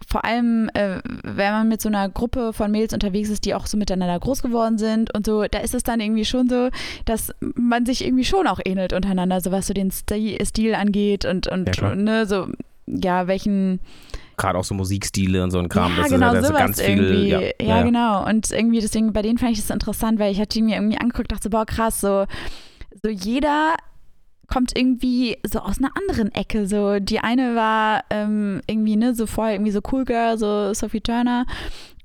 vor 0.08 0.24
allem, 0.24 0.70
äh, 0.72 1.00
wenn 1.24 1.52
man 1.52 1.68
mit 1.68 1.82
so 1.82 1.90
einer 1.90 2.08
Gruppe 2.08 2.54
von 2.54 2.70
Mädels 2.70 2.94
unterwegs 2.94 3.28
ist, 3.28 3.44
die 3.44 3.54
auch 3.54 3.66
so 3.66 3.76
miteinander 3.76 4.18
groß 4.18 4.40
geworden 4.40 4.78
sind 4.78 5.14
und 5.14 5.26
so, 5.26 5.44
da 5.44 5.58
ist 5.58 5.74
es 5.74 5.82
dann 5.82 6.00
irgendwie 6.00 6.24
schon 6.24 6.48
so, 6.48 6.70
dass 7.04 7.34
man 7.54 7.84
sich 7.84 8.02
irgendwie 8.02 8.24
schon 8.24 8.46
auch 8.46 8.60
ähnelt 8.64 8.94
untereinander, 8.94 9.42
so 9.42 9.52
was 9.52 9.66
so 9.66 9.74
den 9.74 9.90
Sti- 9.90 10.42
Stil 10.42 10.74
angeht 10.74 11.26
und, 11.26 11.48
und 11.48 11.66
Ja, 11.76 11.94
ne, 12.02 12.24
so, 12.24 12.46
ja, 12.86 13.26
welchen 13.26 13.78
Gerade 14.36 14.58
auch 14.58 14.64
so 14.64 14.74
Musikstile 14.74 15.42
und 15.42 15.50
so 15.50 15.58
ein 15.58 15.68
Kram. 15.68 15.92
ja, 15.96 16.02
das 16.02 16.10
genau, 16.10 16.28
ist 16.28 16.34
ja 16.34 16.40
da 16.40 16.42
so 16.42 16.48
sowas 16.48 16.60
ganz 16.60 16.80
viel. 16.80 16.98
irgendwie. 16.98 17.28
Ja, 17.28 17.40
Ja, 17.40 17.46
ja, 17.60 17.66
ja. 17.78 17.82
genau. 17.82 18.26
Und 18.28 18.50
irgendwie 18.50 18.80
deswegen, 18.80 19.12
bei 19.12 19.22
denen 19.22 19.38
fand 19.38 19.52
ich 19.52 19.60
das 19.60 19.70
interessant, 19.70 20.18
weil 20.18 20.32
ich 20.32 20.40
hatte 20.40 20.58
die 20.58 20.62
mir 20.62 20.76
irgendwie 20.76 20.98
angeguckt, 20.98 21.32
dachte 21.32 21.44
so, 21.44 21.50
boah, 21.50 21.64
krass, 21.64 22.00
so, 22.00 22.26
so 23.02 23.08
jeder 23.08 23.74
kommt 24.48 24.76
irgendwie 24.76 25.38
so 25.46 25.60
aus 25.60 25.78
einer 25.78 25.90
anderen 25.96 26.32
Ecke. 26.34 26.66
So, 26.66 26.98
die 27.00 27.20
eine 27.20 27.54
war 27.54 28.04
ähm, 28.10 28.60
irgendwie, 28.66 28.96
ne, 28.96 29.14
so 29.14 29.26
voll 29.26 29.50
irgendwie 29.50 29.72
so 29.72 29.80
Cool 29.90 30.04
Girl, 30.04 30.38
so 30.38 30.72
Sophie 30.74 31.00
Turner. 31.00 31.46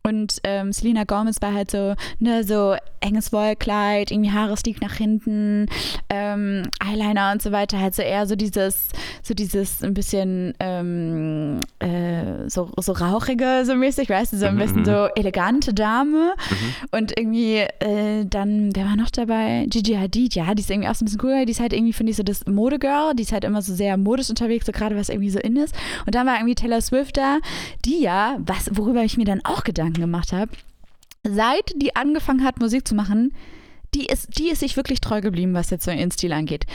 Und 0.03 0.37
ähm, 0.43 0.71
Selena 0.73 1.03
Gomez 1.03 1.41
war 1.41 1.53
halt 1.53 1.71
so, 1.71 1.95
ne, 2.19 2.43
so 2.43 2.75
enges 3.01 3.31
Wollkleid, 3.31 4.11
irgendwie 4.11 4.31
Haare 4.31 4.57
stieg 4.57 4.81
nach 4.81 4.93
hinten, 4.93 5.67
ähm, 6.09 6.63
Eyeliner 6.83 7.31
und 7.31 7.41
so 7.41 7.51
weiter, 7.51 7.79
halt 7.79 7.95
so 7.95 8.01
eher 8.01 8.25
so 8.27 8.35
dieses, 8.35 8.89
so 9.23 9.33
dieses 9.33 9.83
ein 9.83 9.93
bisschen 9.93 10.53
ähm, 10.59 11.59
äh, 11.79 12.47
so, 12.47 12.71
so 12.77 12.91
rauchige, 12.93 13.63
so 13.65 13.75
mäßig, 13.75 14.09
weißt 14.09 14.33
du, 14.33 14.37
so 14.37 14.45
ein 14.45 14.55
Mhm, 14.55 14.59
bisschen 14.59 14.79
mhm. 14.81 14.85
so 14.85 15.07
elegante 15.15 15.73
Dame. 15.73 16.33
Mhm. 16.49 16.75
Und 16.91 17.17
irgendwie 17.17 17.57
äh, 17.57 18.25
dann, 18.25 18.75
wer 18.75 18.85
war 18.85 18.95
noch 18.95 19.09
dabei? 19.09 19.65
Gigi 19.69 19.93
Hadid, 19.95 20.35
ja, 20.35 20.53
die 20.53 20.61
ist 20.61 20.69
irgendwie 20.69 20.89
auch 20.89 20.95
so 20.95 21.03
ein 21.03 21.05
bisschen 21.05 21.21
cool. 21.23 21.45
Die 21.45 21.51
ist 21.51 21.59
halt 21.59 21.73
irgendwie, 21.73 21.93
finde 21.93 22.11
ich, 22.11 22.17
so 22.17 22.23
das 22.23 22.45
Modegirl. 22.45 23.13
Die 23.15 23.23
ist 23.23 23.31
halt 23.31 23.43
immer 23.43 23.61
so 23.61 23.73
sehr 23.73 23.97
modisch 23.97 24.29
unterwegs, 24.29 24.65
so 24.65 24.71
gerade 24.71 24.95
was 24.95 25.09
irgendwie 25.09 25.29
so 25.29 25.39
in 25.39 25.55
ist. 25.57 25.75
Und 26.05 26.15
dann 26.15 26.27
war 26.27 26.35
irgendwie 26.35 26.55
Taylor 26.55 26.81
Swift 26.81 27.17
da, 27.17 27.37
die 27.85 28.01
ja, 28.01 28.37
was, 28.45 28.69
worüber 28.75 29.03
ich 29.03 29.17
mir 29.17 29.25
dann 29.25 29.41
auch 29.43 29.63
Gedanken 29.63 29.90
gemacht 29.93 30.33
habe, 30.33 30.51
seit 31.23 31.73
die 31.75 31.95
angefangen 31.95 32.43
hat, 32.43 32.59
Musik 32.59 32.87
zu 32.87 32.95
machen, 32.95 33.33
die 33.93 34.05
ist, 34.05 34.37
die 34.39 34.49
ist 34.49 34.61
sich 34.61 34.77
wirklich 34.77 35.01
treu 35.01 35.19
geblieben, 35.21 35.53
was 35.53 35.69
jetzt 35.69 35.83
so 35.83 35.91
ihren 35.91 36.11
Stil 36.11 36.31
angeht. 36.31 36.65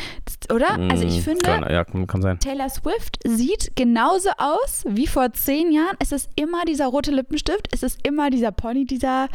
Oder? 0.53 0.79
Also 0.91 1.07
ich 1.07 1.17
Mhm. 1.17 1.23
finde, 1.23 1.45
Kann, 1.45 1.63
ja, 1.71 1.85
kann. 1.85 2.39
Taylor 2.41 2.69
Swift 2.69 3.19
sieht 3.25 3.75
genauso 3.75 4.29
aus 4.37 4.85
wie 4.87 5.07
vor 5.07 5.33
zehn 5.33 5.73
Jahren. 5.73 5.97
Es 5.99 6.13
ist 6.13 6.29
immer 6.37 6.65
dieser 6.67 6.87
rote 6.87 7.11
Lippenstift, 7.13 7.69
es 7.73 7.83
ist 7.83 8.07
immer 8.07 8.29
dieser 8.31 8.53
Pony, 8.53 8.85
dieser 8.85 9.29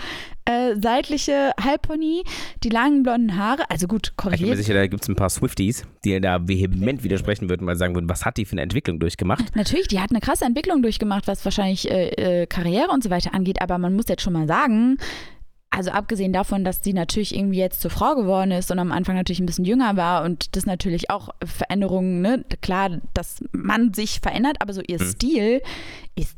äh, 0.46 0.76
seitliche 0.80 1.52
Halbpony, 1.60 2.24
die 2.64 2.70
langen 2.70 3.04
blonden 3.04 3.38
Haare. 3.38 3.70
Also 3.70 3.88
gut, 3.88 4.08
Ich 4.08 4.16
bin 4.16 4.32
mir 4.32 4.38
korrigiert. 4.38 4.58
sicher, 4.58 4.74
da 4.76 4.86
gibt 4.88 5.04
es 5.04 5.10
ein 5.10 5.16
paar 5.16 5.30
Swifties, 5.30 5.84
die 6.06 6.20
da 6.22 6.48
vehement 6.48 7.04
widersprechen 7.04 7.50
würden, 7.50 7.66
weil 7.68 7.76
sagen 7.78 7.96
würden, 7.96 8.10
was 8.10 8.26
hat 8.26 8.38
die 8.38 8.46
für 8.46 8.54
eine 8.54 8.62
Entwicklung 8.62 9.00
durchgemacht? 9.00 9.56
Natürlich, 9.56 9.88
die 9.88 10.00
hat 10.00 10.12
eine 10.12 10.20
krasse 10.20 10.46
Entwicklung 10.46 10.82
durchgemacht, 10.82 11.28
was 11.28 11.44
wahrscheinlich 11.46 11.90
äh, 11.90 12.42
äh, 12.42 12.46
Karriere 12.48 12.90
und 12.92 13.04
so 13.04 13.10
weiter 13.10 13.34
angeht. 13.34 13.62
Aber 13.62 13.78
man 13.78 13.96
muss 13.96 14.06
jetzt 14.08 14.22
schon 14.22 14.34
mal 14.34 14.48
sagen, 14.48 14.98
also 15.72 15.90
abgesehen 15.92 16.34
davon, 16.34 16.64
dass 16.66 16.84
sie 16.84 16.94
natürlich 16.94 17.34
irgendwie 17.36 17.58
jetzt 17.60 17.82
zur 17.82 17.90
Frau 17.92 18.14
geworden 18.16 18.52
ist 18.52 18.70
und 18.72 18.78
am 18.80 18.92
Anfang 18.92 19.16
natürlich 19.16 19.40
ein 19.40 19.46
bisschen 19.46 19.66
jünger 19.66 19.96
war 19.96 20.24
und 20.26 20.56
das 20.56 20.66
natürlich 20.66 21.10
auch 21.10 21.30
Veränderungen, 21.44 22.22
ne, 22.22 22.44
klar, 22.62 23.00
dass 23.14 23.44
man 23.54 23.94
sich 23.94 24.20
verändert, 24.20 24.58
aber 24.60 24.74
so 24.74 24.82
ihr 24.86 25.00
Mhm. 25.02 25.06
Stil 25.06 25.62
ist 26.16 26.36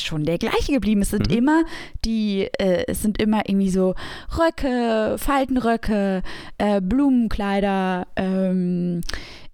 schon 0.00 0.24
der 0.24 0.38
gleiche 0.38 0.72
geblieben. 0.72 1.02
Es 1.02 1.10
sind 1.10 1.30
Mhm. 1.30 1.36
immer 1.36 1.64
die, 2.04 2.48
äh, 2.58 2.84
es 2.86 3.02
sind 3.02 3.20
immer 3.20 3.48
irgendwie 3.48 3.70
so 3.70 3.94
Röcke, 4.38 5.16
Faltenröcke, 5.18 6.22
äh, 6.58 6.80
Blumenkleider, 6.80 8.06
ähm, 8.16 9.00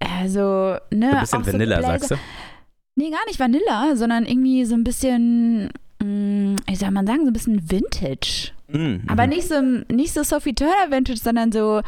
also, 0.01 0.77
ne, 0.91 1.23
So 1.25 1.37
ein 1.37 1.43
bisschen 1.43 1.45
so 1.45 1.53
Vanilla, 1.53 1.77
Bläser. 1.79 1.93
sagst 1.99 2.11
du? 2.11 2.17
Nee, 2.97 3.11
gar 3.11 3.25
nicht 3.27 3.39
Vanilla, 3.39 3.95
sondern 3.97 4.27
irgendwie 4.27 4.65
so 4.65 4.75
ein 4.75 4.83
bisschen, 4.85 5.71
wie 6.03 6.76
soll 6.76 6.90
man 6.90 7.07
sagen, 7.07 7.20
so 7.22 7.26
ein 7.26 7.32
bisschen 7.32 7.70
Vintage. 7.70 8.53
Mhm. 8.68 9.03
Aber 9.09 9.26
nicht 9.26 9.46
so, 9.48 9.61
nicht 9.92 10.12
so 10.14 10.22
Sophie 10.22 10.55
Turner 10.55 10.90
Vintage, 10.90 11.18
sondern 11.18 11.53
so, 11.53 11.82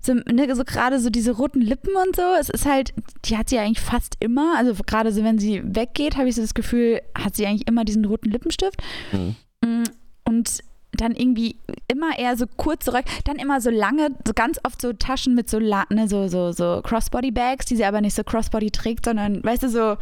so, 0.00 0.14
ne, 0.14 0.54
so 0.54 0.64
gerade 0.64 0.98
so 1.00 1.10
diese 1.10 1.32
roten 1.32 1.60
Lippen 1.60 1.90
und 2.06 2.16
so. 2.16 2.22
Es 2.40 2.48
ist 2.48 2.66
halt, 2.66 2.94
die 3.24 3.36
hat 3.36 3.48
sie 3.48 3.58
eigentlich 3.58 3.80
fast 3.80 4.16
immer. 4.20 4.54
Also 4.56 4.74
gerade 4.86 5.12
so, 5.12 5.22
wenn 5.24 5.38
sie 5.38 5.62
weggeht, 5.64 6.16
habe 6.16 6.28
ich 6.28 6.36
so 6.36 6.42
das 6.42 6.54
Gefühl, 6.54 7.00
hat 7.16 7.34
sie 7.36 7.46
eigentlich 7.46 7.68
immer 7.68 7.84
diesen 7.84 8.04
roten 8.04 8.30
Lippenstift. 8.30 8.80
Mhm. 9.12 9.36
Mm, 9.64 9.84
Und 10.24 10.60
dann 10.92 11.14
irgendwie 11.14 11.56
immer 11.88 12.18
eher 12.18 12.36
so 12.36 12.46
kurz 12.56 12.86
zurück, 12.86 13.04
dann 13.24 13.36
immer 13.36 13.60
so 13.60 13.68
lange, 13.70 14.08
so 14.26 14.32
ganz 14.34 14.58
oft 14.64 14.80
so 14.80 14.92
Taschen 14.94 15.34
mit 15.34 15.50
so, 15.50 15.58
ne, 15.60 16.08
so, 16.08 16.28
so, 16.28 16.52
so 16.52 16.80
Crossbody-Bags, 16.82 17.66
die 17.66 17.76
sie 17.76 17.84
aber 17.84 18.00
nicht 18.00 18.14
so 18.14 18.24
Crossbody 18.24 18.70
trägt, 18.70 19.04
sondern, 19.04 19.44
weißt 19.44 19.64
du, 19.64 19.68
so 19.68 19.96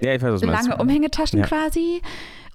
Ja, 0.00 0.20
weiß, 0.20 0.40
so 0.40 0.46
lange 0.46 0.76
Umhängetaschen 0.78 1.38
Ja. 1.40 1.46
quasi. 1.46 2.02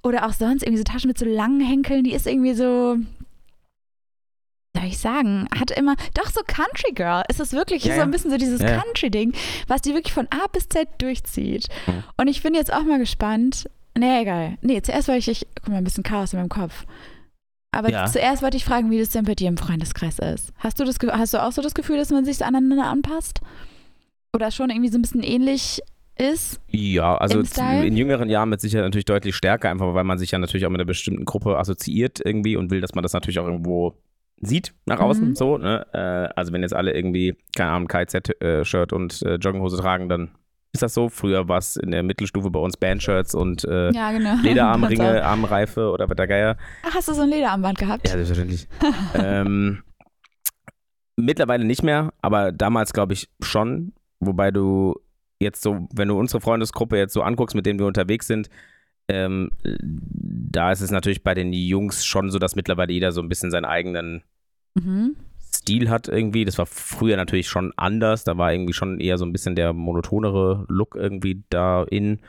Oder 0.08 0.26
auch 0.26 0.32
sonst 0.32 0.62
irgendwie 0.62 0.78
so 0.78 0.84
Taschen 0.84 1.08
mit 1.08 1.18
so 1.18 1.26
langen 1.26 1.60
Henkeln, 1.60 2.02
die 2.02 2.14
ist 2.14 2.26
irgendwie 2.26 2.54
so, 2.54 2.96
soll 4.74 4.86
ich 4.86 4.96
sagen, 4.98 5.46
hat 5.54 5.70
immer, 5.70 5.96
doch 6.14 6.30
so 6.30 6.40
Country 6.46 6.92
Girl 6.94 7.24
ist 7.28 7.40
es 7.40 7.52
wirklich, 7.52 7.84
Ja, 7.84 7.96
so 7.96 8.00
ein 8.00 8.10
bisschen 8.10 8.30
so 8.30 8.38
dieses 8.38 8.62
Ja. 8.62 8.80
Country-Ding, 8.80 9.34
was 9.66 9.82
die 9.82 9.92
wirklich 9.92 10.14
von 10.14 10.26
A 10.30 10.46
bis 10.50 10.66
Z 10.70 10.88
durchzieht. 10.96 11.68
Mhm. 11.86 12.04
Und 12.16 12.28
ich 12.28 12.42
bin 12.42 12.54
jetzt 12.54 12.72
auch 12.72 12.84
mal 12.84 12.98
gespannt, 12.98 13.68
nee, 13.98 14.22
egal, 14.22 14.56
nee, 14.62 14.80
zuerst 14.80 15.08
wollte 15.08 15.30
ich, 15.30 15.42
ich 15.42 15.48
guck 15.56 15.68
mal, 15.68 15.76
ein 15.76 15.84
bisschen 15.84 16.04
Chaos 16.04 16.32
in 16.32 16.38
meinem 16.38 16.48
Kopf. 16.48 16.86
Aber 17.70 18.06
zuerst 18.06 18.42
wollte 18.42 18.56
ich 18.56 18.64
fragen, 18.64 18.90
wie 18.90 18.98
das 18.98 19.10
denn 19.10 19.26
bei 19.26 19.34
dir 19.34 19.48
im 19.48 19.58
Freundeskreis 19.58 20.18
ist. 20.18 20.54
Hast 20.56 20.80
du, 20.80 20.84
das, 20.84 20.96
hast 21.12 21.34
du 21.34 21.42
auch 21.42 21.52
so 21.52 21.60
das 21.60 21.74
Gefühl, 21.74 21.98
dass 21.98 22.08
man 22.08 22.24
sich 22.24 22.38
so 22.38 22.46
aneinander 22.46 22.86
anpasst? 22.86 23.40
Oder 24.34 24.50
schon 24.50 24.70
irgendwie 24.70 24.88
so 24.88 24.96
ein 24.96 25.02
bisschen 25.02 25.22
ähnlich 25.22 25.82
ist? 26.20 26.60
Ja, 26.68 27.16
also 27.16 27.40
in 27.82 27.96
jüngeren 27.96 28.28
Jahren 28.28 28.48
mit 28.48 28.60
Sicherheit 28.60 28.84
natürlich 28.86 29.04
deutlich 29.04 29.34
stärker, 29.36 29.70
einfach 29.70 29.94
weil 29.94 30.04
man 30.04 30.18
sich 30.18 30.30
ja 30.32 30.38
natürlich 30.38 30.66
auch 30.66 30.70
mit 30.70 30.80
einer 30.80 30.86
bestimmten 30.86 31.24
Gruppe 31.24 31.58
assoziiert 31.58 32.20
irgendwie 32.24 32.56
und 32.56 32.70
will, 32.70 32.80
dass 32.80 32.94
man 32.94 33.02
das 33.02 33.12
natürlich 33.12 33.38
auch 33.38 33.46
irgendwo 33.46 33.94
sieht 34.40 34.72
nach 34.86 35.00
außen, 35.00 35.30
Mhm. 35.30 35.34
so, 35.34 35.58
ne? 35.58 35.84
Äh, 35.92 36.32
also 36.38 36.52
wenn 36.52 36.62
jetzt 36.62 36.74
alle 36.74 36.94
irgendwie, 36.94 37.36
keine 37.56 37.70
Ahnung, 37.70 37.88
KZ-Shirt 37.88 38.92
und 38.92 39.22
äh, 39.22 39.34
Jogginghose 39.34 39.78
tragen, 39.78 40.08
dann 40.08 40.30
ist 40.72 40.82
das 40.82 40.94
so. 40.94 41.08
Früher 41.08 41.48
war 41.48 41.58
es 41.58 41.76
in 41.76 41.90
der 41.90 42.02
Mittelstufe 42.02 42.50
bei 42.50 42.60
uns 42.60 42.76
Bandshirts 42.76 43.34
und 43.34 43.64
äh, 43.64 43.90
Ja, 43.92 44.12
genau. 44.12 44.36
Lederarmringe, 44.42 45.24
Armreife 45.24 45.90
oder 45.90 46.08
was 46.08 46.14
der 46.16 46.26
Geier. 46.28 46.56
Ach, 46.84 46.94
hast 46.94 47.08
du 47.08 47.14
so 47.14 47.22
ein 47.22 47.30
Lederarmband 47.30 47.78
gehabt? 47.78 48.06
Ja, 48.06 48.12
selbstverständlich. 48.14 48.68
ähm, 49.14 49.82
mittlerweile 51.16 51.64
nicht 51.64 51.82
mehr, 51.82 52.12
aber 52.22 52.52
damals 52.52 52.92
glaube 52.92 53.14
ich 53.14 53.28
schon. 53.40 53.92
Wobei 54.20 54.50
du 54.50 54.94
jetzt 55.40 55.62
so, 55.62 55.88
wenn 55.94 56.08
du 56.08 56.18
unsere 56.18 56.40
Freundesgruppe 56.40 56.96
jetzt 56.96 57.14
so 57.14 57.22
anguckst, 57.22 57.54
mit 57.56 57.66
denen 57.66 57.78
wir 57.78 57.86
unterwegs 57.86 58.26
sind, 58.26 58.48
ähm, 59.08 59.50
da 59.62 60.72
ist 60.72 60.80
es 60.80 60.90
natürlich 60.90 61.22
bei 61.22 61.34
den 61.34 61.52
Jungs 61.52 62.04
schon 62.04 62.30
so, 62.30 62.38
dass 62.38 62.56
mittlerweile 62.56 62.92
jeder 62.92 63.12
so 63.12 63.22
ein 63.22 63.28
bisschen 63.28 63.50
seinen 63.50 63.64
eigenen 63.64 64.22
Mhm. 64.74 65.16
Stil 65.52 65.88
hat 65.90 66.08
irgendwie. 66.08 66.44
Das 66.44 66.58
war 66.58 66.66
früher 66.66 67.16
natürlich 67.16 67.48
schon 67.48 67.72
anders. 67.76 68.24
Da 68.24 68.36
war 68.36 68.52
irgendwie 68.52 68.74
schon 68.74 69.00
eher 69.00 69.18
so 69.18 69.24
ein 69.24 69.32
bisschen 69.32 69.56
der 69.56 69.72
monotonere 69.72 70.66
Look 70.68 70.94
irgendwie 70.94 71.42
da 71.50 71.84
in. 71.84 72.20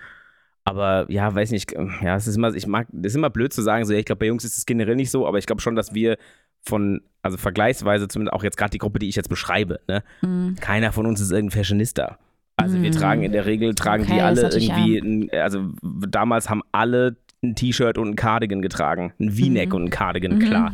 Aber 0.64 1.06
ja, 1.10 1.34
weiß 1.34 1.52
nicht, 1.52 1.74
ja, 2.02 2.16
es 2.16 2.28
ist 2.28 2.38
immer, 2.38 2.54
ich 2.54 2.68
mag, 2.68 2.88
es 2.92 3.08
ist 3.08 3.16
immer 3.16 3.30
blöd 3.30 3.52
zu 3.52 3.62
sagen, 3.62 3.86
so, 3.86 3.94
ja, 3.94 4.00
ich 4.00 4.06
glaube, 4.06 4.20
bei 4.20 4.28
Jungs 4.28 4.46
ist 4.46 4.58
es 4.58 4.66
generell 4.66 4.96
nicht 4.96 5.12
so, 5.12 5.28
aber 5.28 5.38
ich 5.38 5.46
glaube 5.46 5.62
schon, 5.62 5.76
dass 5.76 5.94
wir 5.94 6.18
von, 6.62 7.02
also 7.22 7.38
vergleichsweise 7.38 8.08
zumindest 8.08 8.34
auch 8.34 8.44
jetzt 8.44 8.58
gerade 8.58 8.72
die 8.72 8.78
Gruppe, 8.78 9.00
die 9.00 9.10
ich 9.10 9.16
jetzt 9.16 9.30
beschreibe, 9.30 9.80
ne? 9.88 10.04
Mhm. 10.22 10.56
keiner 10.60 10.92
von 10.92 11.06
uns 11.06 11.22
ist 11.22 11.32
irgendein 11.32 11.58
Fashionista. 11.58 12.20
Also 12.62 12.82
wir 12.82 12.90
Mhm. 12.90 12.94
tragen 12.96 13.24
in 13.24 13.32
der 13.32 13.46
Regel, 13.46 13.74
tragen 13.76 14.04
Okay, 14.04 14.14
die 14.16 14.22
alle 14.22 14.50
irgendwie, 14.50 14.98
ein, 14.98 15.30
also 15.32 15.70
damals 16.08 16.50
haben 16.50 16.62
alle 16.72 17.16
ein 17.44 17.56
T-Shirt 17.56 17.98
und 17.98 18.10
ein 18.10 18.16
Cardigan 18.16 18.62
getragen. 18.62 19.14
Ein 19.20 19.32
V-Neck 19.32 19.70
Mhm. 19.70 19.76
und 19.76 19.84
ein 19.86 19.90
Cardigan, 19.90 20.34
Mhm. 20.36 20.40
klar. 20.40 20.74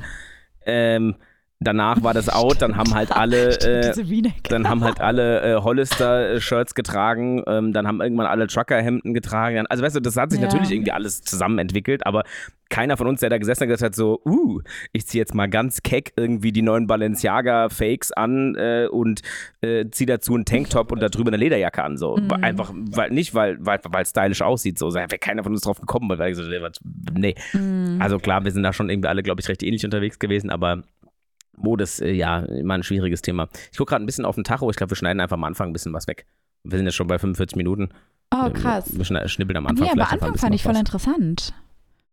Ähm, 0.65 1.15
danach 1.59 2.01
war 2.03 2.13
das 2.13 2.27
out, 2.29 2.61
dann 2.61 2.75
haben 2.75 2.93
halt 2.93 3.11
alle, 3.15 3.53
Stimmt, 3.53 3.97
äh, 3.97 4.29
dann 4.49 4.67
haben 4.67 4.83
halt 4.83 4.99
alle 4.99 5.41
äh, 5.41 5.55
Hollister-Shirts 5.63 6.73
getragen, 6.75 7.43
ähm, 7.47 7.71
dann 7.71 7.87
haben 7.87 8.01
irgendwann 8.01 8.25
alle 8.27 8.47
Trucker-Hemden 8.47 9.13
getragen. 9.13 9.65
Also 9.67 9.83
weißt 9.83 9.95
du, 9.95 9.99
das 9.99 10.17
hat 10.17 10.31
sich 10.31 10.39
Ja. 10.41 10.47
natürlich 10.47 10.71
irgendwie 10.71 10.91
alles 10.91 11.21
zusammen 11.21 11.59
entwickelt, 11.59 12.05
aber 12.05 12.23
keiner 12.69 12.97
von 12.97 13.07
uns, 13.07 13.19
der 13.19 13.29
da 13.29 13.37
gesessen 13.37 13.61
hat, 13.61 13.67
gesagt 13.67 13.83
hat 13.83 13.95
so, 13.95 14.21
uh, 14.25 14.59
ich 14.91 15.05
ziehe 15.05 15.21
jetzt 15.21 15.35
mal 15.35 15.47
ganz 15.47 15.83
keck 15.83 16.13
irgendwie 16.15 16.51
die 16.51 16.61
neuen 16.61 16.87
Balenciaga-Fakes 16.87 18.11
an 18.11 18.55
äh, 18.55 18.87
und 18.91 19.21
äh, 19.61 19.85
ziehe 19.91 20.07
dazu 20.07 20.33
einen 20.33 20.45
Tanktop 20.45 20.91
und 20.91 20.99
darüber 21.01 21.29
eine 21.29 21.37
Lederjacke 21.37 21.83
an. 21.83 21.97
So. 21.97 22.17
Mhm. 22.17 22.31
Einfach, 22.31 22.71
weil, 22.73 23.11
nicht, 23.11 23.33
weil 23.33 23.57
weil 23.59 23.79
weil 23.83 24.03
es 24.03 24.09
stylisch 24.09 24.41
aussieht. 24.41 24.79
So. 24.79 24.89
Da 24.89 24.95
wäre 24.95 25.17
keiner 25.19 25.43
von 25.43 25.53
uns 25.53 25.61
drauf 25.61 25.79
gekommen, 25.79 26.09
weil 26.09 26.17
wir 26.17 26.29
gesagt 26.29 26.51
haben, 26.51 27.19
nee. 27.19 27.35
Mhm. 27.53 27.99
Also 28.01 28.17
klar, 28.19 28.43
wir 28.43 28.51
sind 28.51 28.63
da 28.63 28.73
schon 28.73 28.89
irgendwie 28.89 29.09
alle, 29.09 29.23
glaube 29.23 29.41
ich, 29.41 29.47
recht 29.47 29.63
ähnlich 29.63 29.85
unterwegs 29.85 30.19
gewesen, 30.19 30.49
aber 30.49 30.83
Mode 31.57 31.83
ist 31.83 32.01
äh, 32.01 32.11
ja 32.11 32.39
immer 32.39 32.73
ein 32.73 32.83
schwieriges 32.83 33.21
Thema. 33.21 33.47
Ich 33.71 33.77
gucke 33.77 33.89
gerade 33.89 34.03
ein 34.03 34.07
bisschen 34.07 34.25
auf 34.25 34.35
den 34.35 34.43
Tacho. 34.43 34.69
Ich 34.69 34.75
glaube, 34.75 34.91
wir 34.91 34.97
schneiden 34.97 35.19
einfach 35.19 35.37
am 35.37 35.43
Anfang 35.43 35.69
ein 35.69 35.73
bisschen 35.73 35.93
was 35.93 36.07
weg. 36.07 36.25
Wir 36.63 36.77
sind 36.77 36.87
jetzt 36.87 36.95
schon 36.95 37.07
bei 37.07 37.19
45 37.19 37.55
Minuten. 37.55 37.89
oh, 38.33 38.49
krass. 38.49 38.89
Wir 38.91 39.05
schnibbeln 39.05 39.57
am 39.57 39.63
Nee, 39.65 39.69
Anfang 39.69 39.89
aber 39.89 40.01
einfach 40.01 40.11
ein 40.13 40.19
Anfang 40.21 40.37
fand 40.37 40.55
ich 40.55 40.63
voll 40.63 40.75
interessant. 40.75 41.53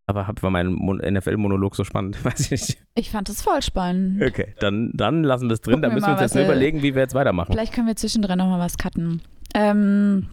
Aber 0.07 0.27
hab, 0.27 0.43
war 0.43 0.51
mein 0.51 0.73
Mon- 0.73 0.99
NFL-Monolog 0.99 1.77
so 1.77 1.85
spannend? 1.85 2.25
Weiß 2.25 2.41
ich 2.41 2.51
nicht. 2.51 2.79
Ich 2.95 3.11
fand 3.11 3.29
es 3.29 3.43
voll 3.43 3.63
spannend. 3.63 4.23
Okay, 4.23 4.55
dann, 4.61 4.91
dann 4.95 5.23
lassen 5.25 5.49
wir 5.49 5.55
es 5.55 5.61
drin. 5.61 5.75
Gucken 5.75 5.83
Dann 5.83 5.95
müssen 5.95 6.07
wir 6.07 6.13
uns 6.13 6.21
jetzt 6.23 6.35
nur 6.35 6.45
überlegen, 6.45 6.83
wie 6.83 6.95
wir 6.95 7.03
jetzt 7.03 7.15
weitermachen. 7.15 7.53
Vielleicht 7.53 7.73
können 7.73 7.87
wir 7.87 7.97
zwischendrin 7.97 8.39
nochmal 8.39 8.61
was 8.61 8.77
cutten. 8.79 9.23
Ähm, 9.55 10.29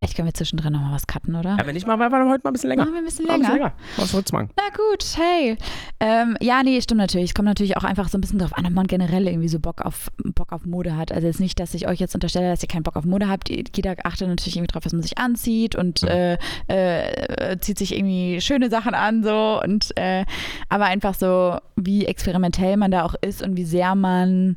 vielleicht 0.00 0.16
können 0.16 0.28
wir 0.28 0.34
zwischendrin 0.34 0.72
nochmal 0.72 0.92
was 0.94 1.06
cutten, 1.08 1.34
oder? 1.34 1.56
Ja, 1.58 1.66
wenn 1.66 1.74
nicht, 1.74 1.86
machen 1.86 1.98
wir 2.00 2.04
einfach 2.06 2.18
heute 2.28 2.42
mal 2.44 2.50
ein 2.50 2.52
bisschen 2.52 2.68
länger. 2.68 2.82
Machen 2.84 2.94
wir 2.94 3.00
ein 3.00 3.04
bisschen 3.04 3.26
Mal 3.26 3.34
ein 3.34 3.40
länger. 3.40 3.50
bisschen 3.52 3.58
länger. 3.64 3.72
Was 3.96 4.14
wird's 4.14 4.32
machen? 4.32 4.50
Na 4.56 4.62
gut, 4.76 5.04
hey. 5.16 5.56
Ähm, 5.98 6.36
ja, 6.40 6.62
nee, 6.62 6.80
stimmt 6.80 7.00
natürlich. 7.00 7.30
Es 7.30 7.34
kommt 7.34 7.46
natürlich 7.48 7.76
auch 7.76 7.82
einfach 7.84 8.08
so 8.08 8.16
ein 8.16 8.20
bisschen 8.20 8.38
drauf 8.38 8.56
an, 8.56 8.64
ob 8.66 8.72
man 8.72 8.86
generell 8.86 9.26
irgendwie 9.26 9.48
so 9.48 9.58
Bock 9.58 9.82
auf, 9.82 10.08
Bock 10.34 10.52
auf 10.52 10.64
Mode 10.66 10.96
hat. 10.96 11.10
Also 11.10 11.26
jetzt 11.26 11.40
nicht, 11.40 11.58
dass 11.58 11.74
ich 11.74 11.88
euch 11.88 11.98
jetzt 11.98 12.14
unterstelle, 12.14 12.48
dass 12.48 12.62
ihr 12.62 12.68
keinen 12.68 12.84
Bock 12.84 12.94
auf 12.96 13.04
Mode 13.04 13.28
habt. 13.28 13.48
Jeder 13.50 13.96
achtet 14.04 14.28
natürlich 14.28 14.56
irgendwie 14.56 14.72
drauf, 14.72 14.84
was 14.84 14.92
man 14.92 15.02
sich 15.02 15.18
anzieht 15.18 15.74
und 15.74 16.02
Mhm. 16.02 16.08
äh, 16.08 16.34
äh, 16.68 17.58
zieht 17.60 17.78
sich 17.78 17.96
irgendwie 17.96 18.40
schöne 18.40 18.70
Sachen 18.70 18.94
an 18.94 19.24
so 19.24 19.60
und 19.62 19.96
äh, 19.96 20.24
aber 20.68 20.84
einfach 20.84 21.14
so, 21.14 21.56
wie 21.76 22.06
experimentell 22.06 22.76
man 22.76 22.90
da 22.92 23.04
auch 23.04 23.14
ist 23.20 23.42
und 23.42 23.56
wie 23.56 23.64
sehr 23.64 23.94
man 23.96 24.56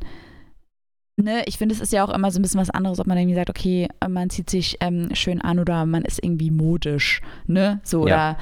Ne, 1.18 1.44
ich 1.46 1.58
finde, 1.58 1.76
es 1.76 1.82
ist 1.82 1.94
ja 1.94 2.04
auch 2.04 2.10
immer 2.14 2.32
so 2.32 2.40
ein 2.40 2.42
bisschen 2.42 2.60
was 2.60 2.70
anderes, 2.70 3.00
ob 3.00 3.06
man 3.06 3.18
irgendwie 3.18 3.36
sagt, 3.36 3.50
okay, 3.50 3.88
man 4.10 4.30
zieht 4.30 4.50
sich 4.50 4.78
ähm, 4.80 5.10
schön 5.14 5.42
an 5.42 5.60
oder 5.60 5.86
man 5.86 6.04
ist 6.04 6.24
irgendwie 6.24 6.50
modisch, 6.52 7.22
ne? 7.48 7.80
So, 7.84 8.08
Ja. 8.08 8.32
oder 8.32 8.38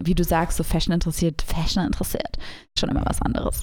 wie 0.00 0.14
du 0.14 0.24
sagst, 0.24 0.56
so 0.56 0.62
Fashion 0.64 0.94
interessiert, 0.94 1.42
Fashion 1.42 1.84
interessiert, 1.84 2.38
schon 2.78 2.88
immer 2.88 3.02
was 3.04 3.20
anderes. 3.20 3.62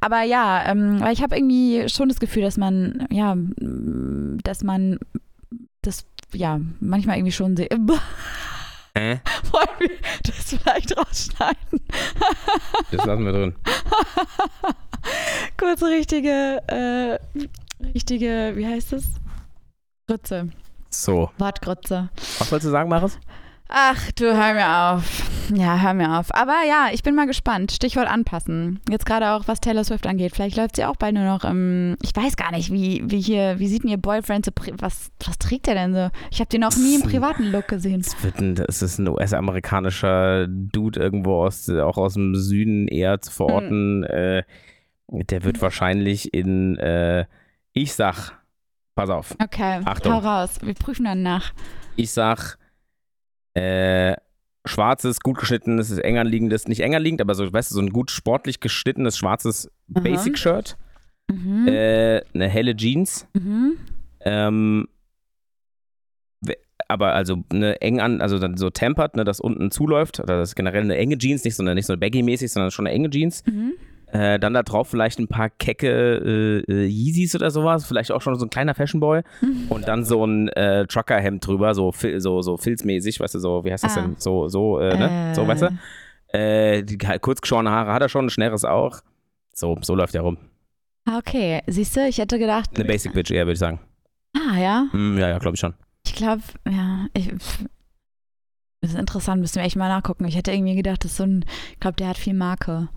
Aber 0.00 0.22
ja, 0.22 0.64
ähm, 0.66 1.00
weil 1.00 1.14
ich 1.14 1.22
habe 1.22 1.36
irgendwie 1.36 1.88
schon 1.88 2.08
das 2.10 2.20
Gefühl, 2.20 2.42
dass 2.42 2.58
man, 2.58 3.06
ja, 3.10 3.32
m, 3.32 4.36
dass 4.44 4.62
man 4.62 4.98
das, 5.80 6.04
ja, 6.34 6.60
manchmal 6.80 7.16
irgendwie 7.16 7.32
schon 7.32 7.56
sehr. 7.56 7.68
Äh? 8.94 9.18
Wollen 9.52 9.68
wir 9.78 9.90
das 10.24 10.48
vielleicht 10.52 10.96
rausschneiden? 10.98 11.80
Das 12.90 13.06
lassen 13.06 13.24
wir 13.24 13.32
drin. 13.32 13.54
Kurze 15.56 15.86
richtige, 15.86 16.60
äh, 16.66 17.18
richtige, 17.94 18.52
wie 18.54 18.66
heißt 18.66 18.92
es? 18.92 19.06
Grütze. 20.06 20.48
So. 20.90 21.30
Wortgrütze. 21.38 22.10
Was 22.38 22.50
wolltest 22.50 22.66
du 22.66 22.70
sagen, 22.70 22.88
Maris? 22.88 23.18
Ach, 23.72 24.10
du 24.12 24.24
hör 24.24 24.54
mir 24.54 24.68
auf. 24.68 25.30
Ja, 25.54 25.80
hör 25.80 25.94
mir 25.94 26.18
auf. 26.18 26.34
Aber 26.34 26.56
ja, 26.68 26.88
ich 26.92 27.04
bin 27.04 27.14
mal 27.14 27.28
gespannt. 27.28 27.70
Stichwort 27.70 28.08
anpassen. 28.08 28.80
Jetzt 28.88 29.06
gerade 29.06 29.30
auch, 29.30 29.46
was 29.46 29.60
Taylor 29.60 29.84
Swift 29.84 30.08
angeht. 30.08 30.32
Vielleicht 30.34 30.56
läuft 30.56 30.74
sie 30.74 30.84
auch 30.84 30.96
bald 30.96 31.14
nur 31.14 31.24
noch 31.24 31.44
im. 31.44 31.96
Ich 32.02 32.14
weiß 32.14 32.36
gar 32.36 32.50
nicht, 32.50 32.72
wie, 32.72 33.02
wie 33.04 33.20
hier, 33.20 33.60
wie 33.60 33.68
sieht 33.68 33.84
denn 33.84 33.90
ihr 33.90 33.96
Boyfriend 33.96 34.44
so. 34.44 34.52
Was, 34.78 35.12
was 35.24 35.38
trägt 35.38 35.68
er 35.68 35.74
denn 35.74 35.94
so? 35.94 36.10
Ich 36.32 36.40
habe 36.40 36.48
den 36.48 36.62
noch 36.62 36.76
nie 36.76 36.96
im 36.96 37.02
privaten 37.02 37.44
Look 37.52 37.68
gesehen. 37.68 38.00
Es, 38.00 38.22
wird 38.24 38.40
ein, 38.40 38.56
es 38.66 38.82
ist 38.82 38.98
ein 38.98 39.08
US-amerikanischer 39.08 40.48
Dude 40.48 40.98
irgendwo 40.98 41.44
aus, 41.44 41.68
auch 41.68 41.96
aus 41.96 42.14
dem 42.14 42.34
Süden 42.34 42.88
eher 42.88 43.20
zu 43.20 43.30
verorten. 43.30 44.02
Äh, 44.02 44.42
der 45.06 45.44
wird 45.44 45.62
wahrscheinlich 45.62 46.34
in, 46.34 46.76
äh, 46.78 47.26
ich 47.72 47.92
sag, 47.92 48.32
pass 48.94 49.10
auf, 49.10 49.34
Okay, 49.42 49.80
Achtung. 49.84 50.12
hau 50.12 50.18
raus. 50.18 50.58
Wir 50.62 50.74
prüfen 50.74 51.04
dann 51.04 51.22
nach. 51.22 51.52
ich 51.96 52.10
sag, 52.10 52.56
äh, 53.54 54.14
schwarzes, 54.66 55.20
gut 55.20 55.38
geschnittenes, 55.38 55.90
eng 55.98 56.18
anliegendes, 56.18 56.68
nicht 56.68 56.80
eng 56.80 56.94
anliegend, 56.94 57.20
aber 57.20 57.34
so, 57.34 57.50
weißt 57.52 57.70
du, 57.70 57.74
so 57.76 57.80
ein 57.80 57.90
gut 57.90 58.10
sportlich 58.10 58.60
geschnittenes 58.60 59.16
schwarzes. 59.16 59.70
Basic-Shirt, 59.88 60.76
Mhm. 61.30 61.68
äh, 61.68 62.22
eine 62.34 62.48
helle 62.48 62.74
Jeans, 62.76 63.26
mhm. 63.34 63.76
ähm, 64.20 64.88
aber 66.88 67.14
also 67.14 67.44
eine 67.52 67.80
eng 67.80 68.00
an, 68.00 68.20
also 68.20 68.38
dann 68.40 68.56
so 68.56 68.68
tempered, 68.70 69.14
ne, 69.14 69.22
dass 69.24 69.38
unten 69.40 69.70
zuläuft, 69.70 70.18
oder 70.18 70.38
das 70.38 70.50
ist 70.50 70.54
generell 70.56 70.82
eine 70.82 70.96
enge 70.96 71.16
Jeans, 71.18 71.44
nicht 71.44 71.54
so 71.54 71.62
eine, 71.62 71.74
nicht 71.76 71.86
so 71.86 71.92
eine 71.92 72.00
baggy-mäßig, 72.00 72.48
sondern 72.48 72.70
schon 72.72 72.86
eine 72.86 72.94
enge 72.96 73.10
Jeans. 73.10 73.44
Mhm. 73.46 73.74
Äh, 74.12 74.38
dann 74.40 74.54
da 74.54 74.62
drauf 74.62 74.88
vielleicht 74.88 75.18
ein 75.20 75.28
paar 75.28 75.50
kecke 75.50 76.64
äh, 76.68 76.72
äh, 76.72 76.86
Yeezys 76.86 77.34
oder 77.36 77.50
sowas, 77.50 77.86
vielleicht 77.86 78.10
auch 78.10 78.20
schon 78.22 78.34
so 78.36 78.44
ein 78.46 78.50
kleiner 78.50 78.74
Fashionboy. 78.74 79.22
Mhm. 79.40 79.66
Und 79.68 79.86
dann 79.88 80.04
so 80.04 80.24
ein 80.26 80.48
äh, 80.48 80.86
Trucker-Hemd 80.86 81.46
drüber, 81.46 81.74
so, 81.74 81.92
so, 82.18 82.42
so 82.42 82.56
filzmäßig, 82.56 83.20
weißt 83.20 83.34
du, 83.36 83.38
so, 83.38 83.64
wie 83.64 83.72
heißt 83.72 83.84
das 83.84 83.96
Ah. 83.96 84.00
denn? 84.02 84.16
So, 84.18 84.48
so, 84.48 84.78
äh, 84.80 84.96
ne? 84.96 85.32
So, 85.34 85.46
weißt 85.46 85.62
du? 85.62 85.68
Äh, 86.36 86.82
die 86.82 86.98
halt 87.06 87.22
kurz 87.22 87.40
geschorene 87.40 87.70
Haare 87.70 87.92
hat 87.92 88.02
er 88.02 88.08
schon, 88.08 88.30
schnelles 88.30 88.64
auch. 88.64 89.00
So, 89.54 89.78
so 89.82 89.94
läuft 89.94 90.14
er 90.14 90.22
rum. 90.22 90.38
Ah, 91.06 91.18
Okay, 91.18 91.60
siehst 91.66 91.96
du, 91.96 92.06
ich 92.06 92.18
hätte 92.18 92.38
gedacht. 92.38 92.70
Eine 92.74 92.84
Basic 92.84 93.12
Bitch 93.12 93.30
eher, 93.30 93.44
würde 93.46 93.54
ich 93.54 93.58
sagen. 93.58 93.80
Ah, 94.36 94.56
ja. 94.58 94.86
Hm, 94.92 95.18
ja, 95.18 95.28
ja, 95.28 95.38
glaube 95.38 95.54
ich 95.54 95.60
schon. 95.60 95.74
Ich 96.06 96.14
glaube, 96.14 96.42
ja, 96.68 97.06
ich, 97.14 97.28
das 98.80 98.92
ist 98.92 98.98
interessant, 98.98 99.40
müssen 99.40 99.56
wir 99.56 99.62
echt 99.64 99.76
mal 99.76 99.88
nachgucken. 99.88 100.24
Ich 100.24 100.36
hätte 100.36 100.52
irgendwie 100.52 100.76
gedacht, 100.76 101.04
das 101.04 101.10
ist 101.12 101.16
so 101.18 101.24
ein, 101.24 101.44
ich 101.72 101.80
glaube, 101.80 101.96
der 101.96 102.08
hat 102.08 102.18
viel 102.18 102.34
Marke. 102.34 102.88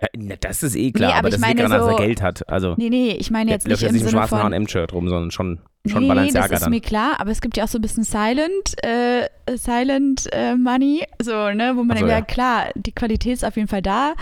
Ja, 0.00 0.08
na, 0.16 0.34
das 0.40 0.62
ist 0.62 0.76
eh 0.76 0.92
klar, 0.92 1.10
Nee, 1.10 1.18
aber 1.18 1.28
aber 1.28 1.54
daran, 1.54 1.70
dass 1.70 1.82
so- 1.82 1.88
er 1.90 1.96
Geld 1.96 2.22
hat. 2.22 2.48
Also, 2.48 2.74
Nee, 2.76 2.88
nee, 2.90 3.16
ich 3.18 3.30
meine 3.30 3.50
jetzt 3.50 3.66
läuft 3.66 3.82
nicht 3.82 3.82
jetzt 3.82 3.90
im 3.90 3.94
nicht 3.94 4.02
im 4.02 4.08
Sinne 4.10 4.18
schwarzen 4.26 4.38
von... 4.38 4.52
H&M-Shirt 4.52 4.92
rum, 4.92 5.08
sondern 5.08 5.30
schon, 5.30 5.58
schon 5.86 6.02
nee, 6.02 6.08
Balenciaga 6.08 6.46
das 6.48 6.56
ist 6.58 6.62
dann. 6.64 6.70
mir 6.70 6.80
klar, 6.80 7.16
aber 7.18 7.30
es 7.30 7.40
gibt 7.40 7.56
ja 7.56 7.64
auch 7.64 7.68
so 7.68 7.78
ein 7.78 7.82
bisschen 7.82 8.04
Silent, 8.04 8.84
äh, 8.84 9.28
Silent 9.56 10.28
äh, 10.32 10.54
Money, 10.54 11.04
so, 11.20 11.50
ne, 11.50 11.72
wo 11.74 11.82
man 11.82 11.96
so, 11.96 12.06
ja 12.06 12.18
ja. 12.18 12.20
klar, 12.22 12.66
die 12.76 12.92
Qualität 12.92 13.32
ist 13.34 13.44
auf 13.44 13.56
jeden 13.56 13.68
Fall 13.68 13.82
da, 13.82 14.14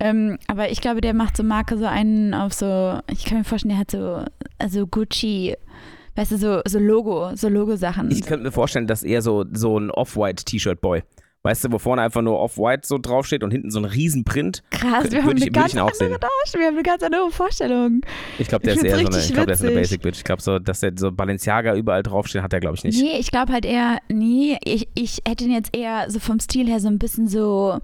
ähm, 0.00 0.38
aber 0.48 0.70
ich 0.70 0.80
glaube, 0.80 1.00
der 1.00 1.14
macht 1.14 1.36
so 1.36 1.42
Marke 1.42 1.78
so 1.78 1.86
einen 1.86 2.34
auf 2.34 2.52
so, 2.52 2.98
ich 3.12 3.24
kann 3.24 3.38
mir 3.38 3.44
vorstellen, 3.44 3.70
der 3.70 3.78
hat 3.80 3.90
so, 3.92 4.24
also 4.58 4.86
Gucci, 4.86 5.54
weißt 6.16 6.32
du, 6.32 6.38
so, 6.38 6.60
so 6.66 6.78
Logo, 6.78 7.36
so 7.36 7.48
Logo-Sachen. 7.48 8.10
Ich 8.10 8.22
könnte 8.22 8.44
mir 8.44 8.52
vorstellen, 8.52 8.86
dass 8.86 9.02
er 9.02 9.22
so, 9.22 9.44
so 9.52 9.78
ein 9.78 9.90
Off-White-T-Shirt-Boy. 9.90 11.02
Weißt 11.42 11.64
du, 11.64 11.72
wo 11.72 11.78
vorne 11.78 12.02
einfach 12.02 12.20
nur 12.20 12.38
Off-White 12.38 12.82
so 12.86 12.98
draufsteht 12.98 13.42
und 13.42 13.50
hinten 13.50 13.70
so 13.70 13.78
ein 13.78 13.86
Riesenprint. 13.86 14.62
Krass, 14.70 15.04
wir 15.04 15.10
würde 15.12 15.22
haben 15.22 15.36
ich- 15.38 15.42
eine 15.44 15.50
ganz 15.52 15.74
auch 15.76 15.86
andere 15.90 15.94
sehen. 15.94 16.16
Darstellung, 16.20 16.60
wir 16.62 16.66
haben 16.66 16.74
eine 16.74 16.82
ganz 16.82 17.02
andere 17.02 17.30
Vorstellung. 17.30 18.00
Ich 18.38 18.48
glaube, 18.48 18.64
der 18.64 18.74
Ich 18.74 18.80
ist 18.80 18.84
eher 18.84 18.98
so 18.98 19.06
eine, 19.06 19.18
ich 19.18 19.32
glaube, 19.32 19.46
der 19.46 19.54
ist 19.54 19.62
eine. 19.64 19.70
Basic 19.72 20.02
Bitch. 20.02 20.18
Ich 20.18 20.24
glaube 20.24 20.42
so, 20.42 20.58
dass 20.58 20.80
der 20.80 20.92
so 20.96 21.10
Balenciaga 21.10 21.74
überall 21.76 22.02
draufsteht, 22.02 22.42
hat 22.42 22.52
er, 22.52 22.60
glaube 22.60 22.76
ich, 22.76 22.84
nicht. 22.84 23.00
Nee, 23.00 23.18
ich 23.18 23.30
glaube 23.30 23.54
halt 23.54 23.64
eher, 23.64 24.00
nee, 24.10 24.58
ich, 24.64 24.88
ich 24.94 25.22
hätte 25.26 25.44
ihn 25.44 25.52
jetzt 25.52 25.74
eher 25.74 26.10
so 26.10 26.18
vom 26.20 26.40
Stil 26.40 26.66
her 26.68 26.78
so 26.78 26.88
ein 26.88 26.98
bisschen 26.98 27.26
so, 27.26 27.80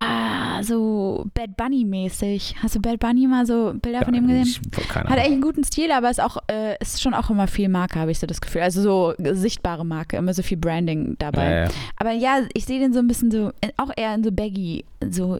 ah, 0.00 0.62
so 0.62 1.26
Bad 1.34 1.56
Bunny-mäßig. 1.56 2.56
Hast 2.62 2.74
du 2.74 2.80
Bad 2.80 2.98
Bunny 2.98 3.26
mal 3.26 3.46
so 3.46 3.72
Bilder 3.80 4.04
von 4.04 4.14
ihm 4.14 4.26
gesehen? 4.26 4.60
Ich, 4.72 4.88
keine 4.88 5.08
Hat 5.08 5.18
echt 5.18 5.30
einen 5.30 5.40
guten 5.40 5.64
Stil, 5.64 5.92
aber 5.92 6.10
ist 6.10 6.20
auch, 6.20 6.38
äh, 6.50 6.76
ist 6.80 7.00
schon 7.00 7.14
auch 7.14 7.30
immer 7.30 7.46
viel 7.46 7.68
Marke, 7.68 7.98
habe 7.98 8.10
ich 8.10 8.18
so 8.18 8.26
das 8.26 8.40
Gefühl. 8.40 8.62
Also 8.62 8.82
so 8.82 9.14
sichtbare 9.34 9.84
Marke, 9.84 10.16
immer 10.16 10.34
so 10.34 10.42
viel 10.42 10.58
Branding 10.58 11.16
dabei. 11.18 11.50
Ja, 11.50 11.64
ja. 11.64 11.70
Aber 11.96 12.12
ja, 12.12 12.40
ich 12.54 12.64
sehe 12.64 12.80
den 12.80 12.92
so 12.92 12.98
ein 12.98 13.06
bisschen 13.06 13.30
so, 13.30 13.52
äh, 13.60 13.70
auch 13.76 13.90
eher 13.96 14.14
in 14.14 14.24
so 14.24 14.32
Baggy, 14.32 14.84
so, 15.08 15.38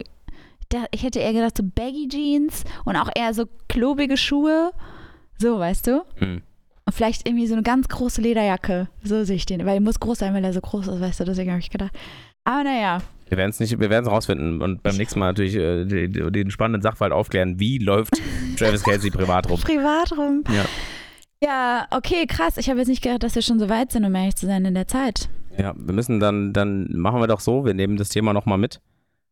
ich 0.91 1.03
hätte 1.03 1.19
eher 1.19 1.33
gedacht 1.33 1.57
so 1.57 1.63
Baggy 1.63 2.07
Jeans 2.07 2.63
und 2.85 2.95
auch 2.95 3.09
eher 3.13 3.33
so 3.33 3.45
klobige 3.67 4.17
Schuhe. 4.17 4.71
So, 5.37 5.57
weißt 5.59 5.87
du? 5.87 6.05
Hm. 6.17 6.43
Und 6.85 6.93
vielleicht 6.93 7.27
irgendwie 7.27 7.47
so 7.47 7.53
eine 7.53 7.63
ganz 7.63 7.87
große 7.87 8.21
Lederjacke. 8.21 8.87
So 9.03 9.23
sehe 9.23 9.35
ich 9.35 9.45
den. 9.45 9.65
Weil 9.65 9.75
er 9.75 9.81
muss 9.81 9.99
groß 9.99 10.19
sein, 10.19 10.33
weil 10.33 10.43
er 10.43 10.53
so 10.53 10.61
groß 10.61 10.87
ist, 10.87 11.01
weißt 11.01 11.19
du, 11.19 11.25
deswegen 11.25 11.51
habe 11.51 11.59
ich 11.59 11.69
gedacht. 11.69 11.91
Aber 12.43 12.63
naja. 12.63 13.01
Wir 13.29 13.37
werden 13.37 13.51
es 13.51 13.59
nicht, 13.59 13.79
wir 13.79 13.89
werden 13.89 14.05
es 14.05 14.11
rausfinden 14.11 14.61
und 14.61 14.83
beim 14.83 14.97
nächsten 14.97 15.19
Mal 15.19 15.27
natürlich 15.27 15.55
äh, 15.55 15.85
den, 15.85 16.33
den 16.33 16.51
spannenden 16.51 16.81
Sachverhalt 16.81 17.13
aufklären. 17.13 17.59
Wie 17.59 17.77
läuft 17.77 18.13
Travis 18.57 18.83
Kelsey 18.83 19.09
privat 19.09 19.49
rum? 19.49 19.59
Privat 19.61 20.11
rum. 20.17 20.43
Ja. 20.49 20.65
Ja, 21.43 21.87
okay, 21.91 22.27
krass. 22.27 22.57
Ich 22.57 22.69
habe 22.69 22.79
jetzt 22.79 22.87
nicht 22.89 23.01
gedacht, 23.01 23.23
dass 23.23 23.33
wir 23.35 23.41
schon 23.41 23.57
so 23.57 23.67
weit 23.69 23.91
sind, 23.91 24.05
um 24.05 24.13
ehrlich 24.13 24.35
zu 24.35 24.45
sein 24.45 24.63
in 24.65 24.75
der 24.75 24.87
Zeit. 24.87 25.27
Ja, 25.57 25.73
wir 25.75 25.93
müssen 25.93 26.19
dann, 26.19 26.53
dann 26.53 26.87
machen 26.91 27.19
wir 27.19 27.27
doch 27.27 27.39
so, 27.39 27.65
wir 27.65 27.73
nehmen 27.73 27.97
das 27.97 28.09
Thema 28.09 28.31
nochmal 28.33 28.57
mit 28.57 28.79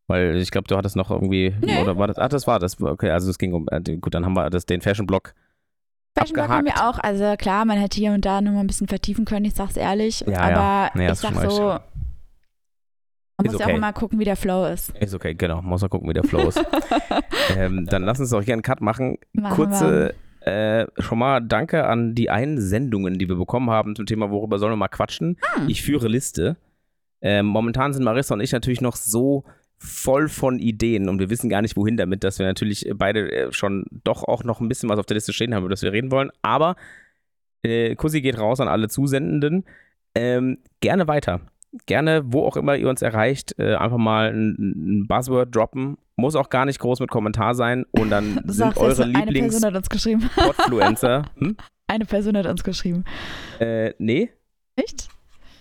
Weil 0.08 0.38
ich 0.38 0.50
glaube, 0.50 0.68
du 0.68 0.76
hattest 0.76 0.96
noch 0.96 1.12
irgendwie, 1.12 1.54
Nee. 1.62 1.82
oder 1.82 1.98
war 1.98 2.08
das, 2.08 2.18
ach, 2.18 2.30
das 2.30 2.48
war 2.48 2.58
das, 2.60 2.82
okay, 2.82 3.12
also 3.12 3.30
es 3.30 3.38
ging 3.38 3.54
um, 3.54 3.68
äh, 3.70 3.80
gut, 3.98 4.14
dann 4.16 4.26
haben 4.26 4.34
wir 4.34 4.50
das, 4.50 4.66
den 4.66 4.82
Fashion-Blog. 4.82 5.34
Fashion 6.18 6.34
Blog 6.34 6.48
haben 6.50 6.66
wir 6.66 6.90
auch. 6.90 6.98
Also 7.00 7.36
klar, 7.38 7.64
man 7.66 7.78
hätte 7.78 8.00
hier 8.00 8.12
und 8.12 8.26
da 8.26 8.42
noch 8.42 8.54
mal 8.54 8.62
ein 8.62 8.68
bisschen 8.68 8.88
vertiefen 8.88 9.26
können, 9.26 9.46
ich 9.46 9.54
sag's 9.54 9.78
ehrlich. 9.78 10.22
Ja, 10.28 10.40
aber 10.40 10.52
ja. 10.52 10.92
Nee, 10.96 11.12
ich 11.12 11.20
sag 11.20 11.36
so, 11.50 11.78
man 13.40 13.46
Ist 13.46 13.54
muss 13.54 13.60
ja 13.62 13.68
okay. 13.68 13.74
auch 13.74 13.78
immer 13.78 13.94
gucken, 13.94 14.20
wie 14.20 14.26
der 14.26 14.36
Flow 14.36 14.66
ist. 14.66 14.90
Ist 15.00 15.14
okay, 15.14 15.34
genau, 15.34 15.62
muss 15.62 15.82
mal 15.82 15.88
gucken, 15.88 16.10
wie 16.10 16.14
der 16.14 16.26
Flow 16.26 16.50
ist. 16.50 16.62
ähm, 17.58 17.86
dann 17.86 18.04
lass 18.04 18.20
uns 18.20 18.32
doch 18.32 18.42
hier 18.42 18.54
einen 18.54 18.64
Cut 18.64 18.82
machen. 18.82 19.18
Machen 19.32 19.56
Kurze, 19.56 20.14
äh, 20.42 20.88
schon 20.98 21.20
mal 21.20 21.40
danke 21.40 21.86
an 21.86 22.16
die 22.16 22.30
Einsendungen, 22.30 23.18
die 23.18 23.30
wir 23.30 23.38
bekommen 23.38 23.70
haben 23.70 23.96
zum 23.96 24.06
Thema, 24.06 24.30
worüber 24.30 24.60
sollen 24.60 24.74
wir 24.74 24.78
mal 24.78 24.90
quatschen. 24.90 25.38
Hm. 25.56 25.70
Ich 25.70 25.82
führe 25.84 26.10
Liste. 26.10 26.58
Ähm, 27.22 27.46
momentan 27.46 27.94
sind 27.94 28.04
Marissa 28.04 28.34
und 28.34 28.42
ich 28.42 28.52
natürlich 28.52 28.82
noch 28.82 28.98
so 28.98 29.46
voll 29.78 30.28
von 30.28 30.60
Ideen 30.60 31.08
und 31.08 31.20
wir 31.20 31.30
wissen 31.30 31.50
gar 31.50 31.62
nicht, 31.62 31.78
wohin 31.78 31.96
damit, 31.96 32.26
dass 32.26 32.40
wir 32.40 32.46
natürlich 32.46 32.92
beide 32.94 33.32
äh, 33.32 33.54
schon 33.54 33.86
doch 34.04 34.26
auch 34.26 34.44
noch 34.44 34.60
ein 34.60 34.68
bisschen 34.68 34.90
was 34.90 35.00
auf 35.00 35.06
der 35.06 35.16
Liste 35.16 35.32
stehen 35.32 35.56
haben, 35.56 35.64
über 35.64 35.70
das 35.70 35.82
wir 35.82 35.94
reden 35.94 36.12
wollen. 36.12 36.32
Aber 36.42 36.76
äh, 37.64 37.96
Kussi 37.96 38.22
geht 38.22 38.38
raus 38.38 38.60
an 38.60 38.68
alle 38.68 38.90
Zusendenden. 38.90 39.64
Ähm, 40.16 40.58
gerne 40.82 41.08
weiter. 41.08 41.42
Gerne, 41.86 42.22
wo 42.26 42.46
auch 42.46 42.58
immer 42.58 42.76
ihr 42.76 42.90
uns 42.90 43.02
erreicht, 43.02 43.54
äh, 43.60 43.76
einfach 43.76 43.98
mal 43.98 44.30
ein, 44.34 44.56
ein 45.04 45.08
Buzzword 45.08 45.56
droppen. 45.56 45.98
Muss 46.16 46.36
auch 46.36 46.50
gar 46.50 46.66
nicht 46.66 46.80
groß 46.80 47.00
mit 47.00 47.10
Kommentar 47.12 47.54
sein. 47.54 47.86
Und 47.92 48.10
dann 48.10 48.42
Du 48.46 48.52
sind 48.54 48.76
eure 48.78 49.04
eine 49.04 49.14
Person 49.14 49.34
Lieblings- 49.34 49.66
hat 49.66 49.76
uns 49.76 49.90
geschrieben. 49.90 50.30
Hm? 51.38 51.56
Eine 51.88 52.06
Person 52.06 52.38
hat 52.38 52.46
uns 52.46 52.64
geschrieben. 52.64 53.04
Äh, 53.60 53.94
nee, 54.00 54.30
Echt? 54.76 55.10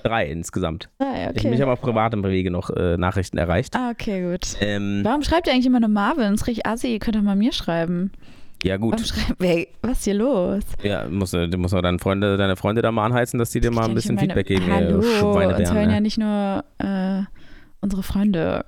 drei 0.02 0.26
insgesamt. 0.26 0.88
Ah, 0.98 1.04
ja, 1.16 1.30
Ich, 1.34 1.44
mich 1.44 1.52
okay. 1.54 1.62
haben 1.62 1.70
auf 1.70 1.80
privatem 1.80 2.22
Wege 2.24 2.50
noch 2.50 2.70
äh, 2.70 2.96
Nachrichten 2.96 3.36
erreicht. 3.38 3.74
Ah, 3.76 3.90
okay, 3.90 4.30
gut. 4.30 4.56
Ähm, 4.60 5.00
Warum 5.04 5.22
schreibt 5.22 5.46
ihr 5.46 5.52
eigentlich 5.52 5.66
immer 5.66 5.80
nur 5.80 5.88
Marvin? 5.88 6.24
Das 6.32 6.42
ist 6.42 6.46
richtig 6.46 6.66
assi. 6.66 6.92
Ihr 6.92 6.98
könnt 6.98 7.16
doch 7.16 7.22
mal 7.22 7.36
mir 7.36 7.52
schreiben. 7.52 8.12
Ja, 8.64 8.80
Warum 8.80 8.90
gut. 8.90 9.00
schreibt, 9.00 9.34
wer, 9.38 9.66
was 9.82 9.98
ist 9.98 10.04
hier 10.04 10.14
los? 10.14 10.64
Ja, 10.82 11.08
musst 11.08 11.32
du 11.32 11.46
musst 11.56 11.74
du 11.74 11.80
deine 11.80 11.98
Freunde, 11.98 12.36
deine 12.36 12.56
Freunde 12.56 12.82
da 12.82 12.90
mal 12.90 13.06
anheizen, 13.06 13.38
dass 13.38 13.50
die 13.50 13.60
dir 13.60 13.70
mal 13.70 13.84
ein 13.84 13.94
bisschen 13.94 14.16
meine, 14.16 14.28
Feedback 14.28 14.46
geben. 14.46 14.72
Hallo, 14.72 14.96
uns 14.98 15.72
hören 15.72 15.88
ne? 15.88 15.94
ja 15.94 16.00
nicht 16.00 16.18
nur 16.18 16.64
äh, 16.78 17.22
unsere 17.80 18.02
Freunde. 18.02 18.64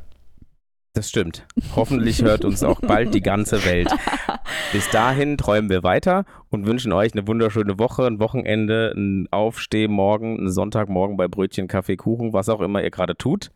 Das 0.93 1.09
stimmt. 1.09 1.47
Hoffentlich 1.77 2.23
hört 2.23 2.45
uns 2.45 2.65
auch 2.65 2.81
bald 2.81 3.15
die 3.15 3.21
ganze 3.21 3.65
Welt. 3.65 3.89
Bis 4.73 4.91
dahin 4.91 5.39
träumen 5.39 5.71
wir 5.71 5.85
weiter 5.85 6.25
und 6.49 6.67
wünschen 6.67 6.93
euch 6.93 7.13
eine 7.13 7.29
wunderschöne 7.29 7.79
Woche, 7.79 8.07
ein 8.07 8.19
Wochenende, 8.19 8.93
ein 8.97 9.29
Aufstehmorgen, 9.31 10.39
einen 10.39 10.51
Sonntagmorgen 10.51 11.17
bei 11.17 11.29
Brötchen, 11.29 11.69
Kaffee, 11.69 11.97
Kuchen, 11.97 12.33
was 12.33 12.49
auch 12.49 12.61
immer 12.61 12.83
ihr 12.83 12.91
gerade 12.91 13.17
tut. 13.17 13.53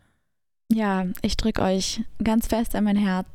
Ja, 0.72 1.06
ich 1.22 1.36
drücke 1.36 1.62
euch 1.62 2.02
ganz 2.22 2.46
fest 2.46 2.76
an 2.76 2.84
mein 2.84 2.96
Herz. 2.96 3.26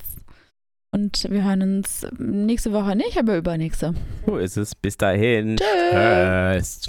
Und 0.92 1.28
wir 1.30 1.44
hören 1.44 1.62
uns 1.62 2.06
nächste 2.18 2.74
Woche 2.74 2.96
nicht, 2.96 3.18
aber 3.18 3.38
übernächste. 3.38 3.94
So 4.26 4.38
ist 4.38 4.58
es. 4.58 4.74
Bis 4.76 4.98
dahin. 4.98 5.58
Tschö. 5.58 6.56
Tschüss. 6.56 6.82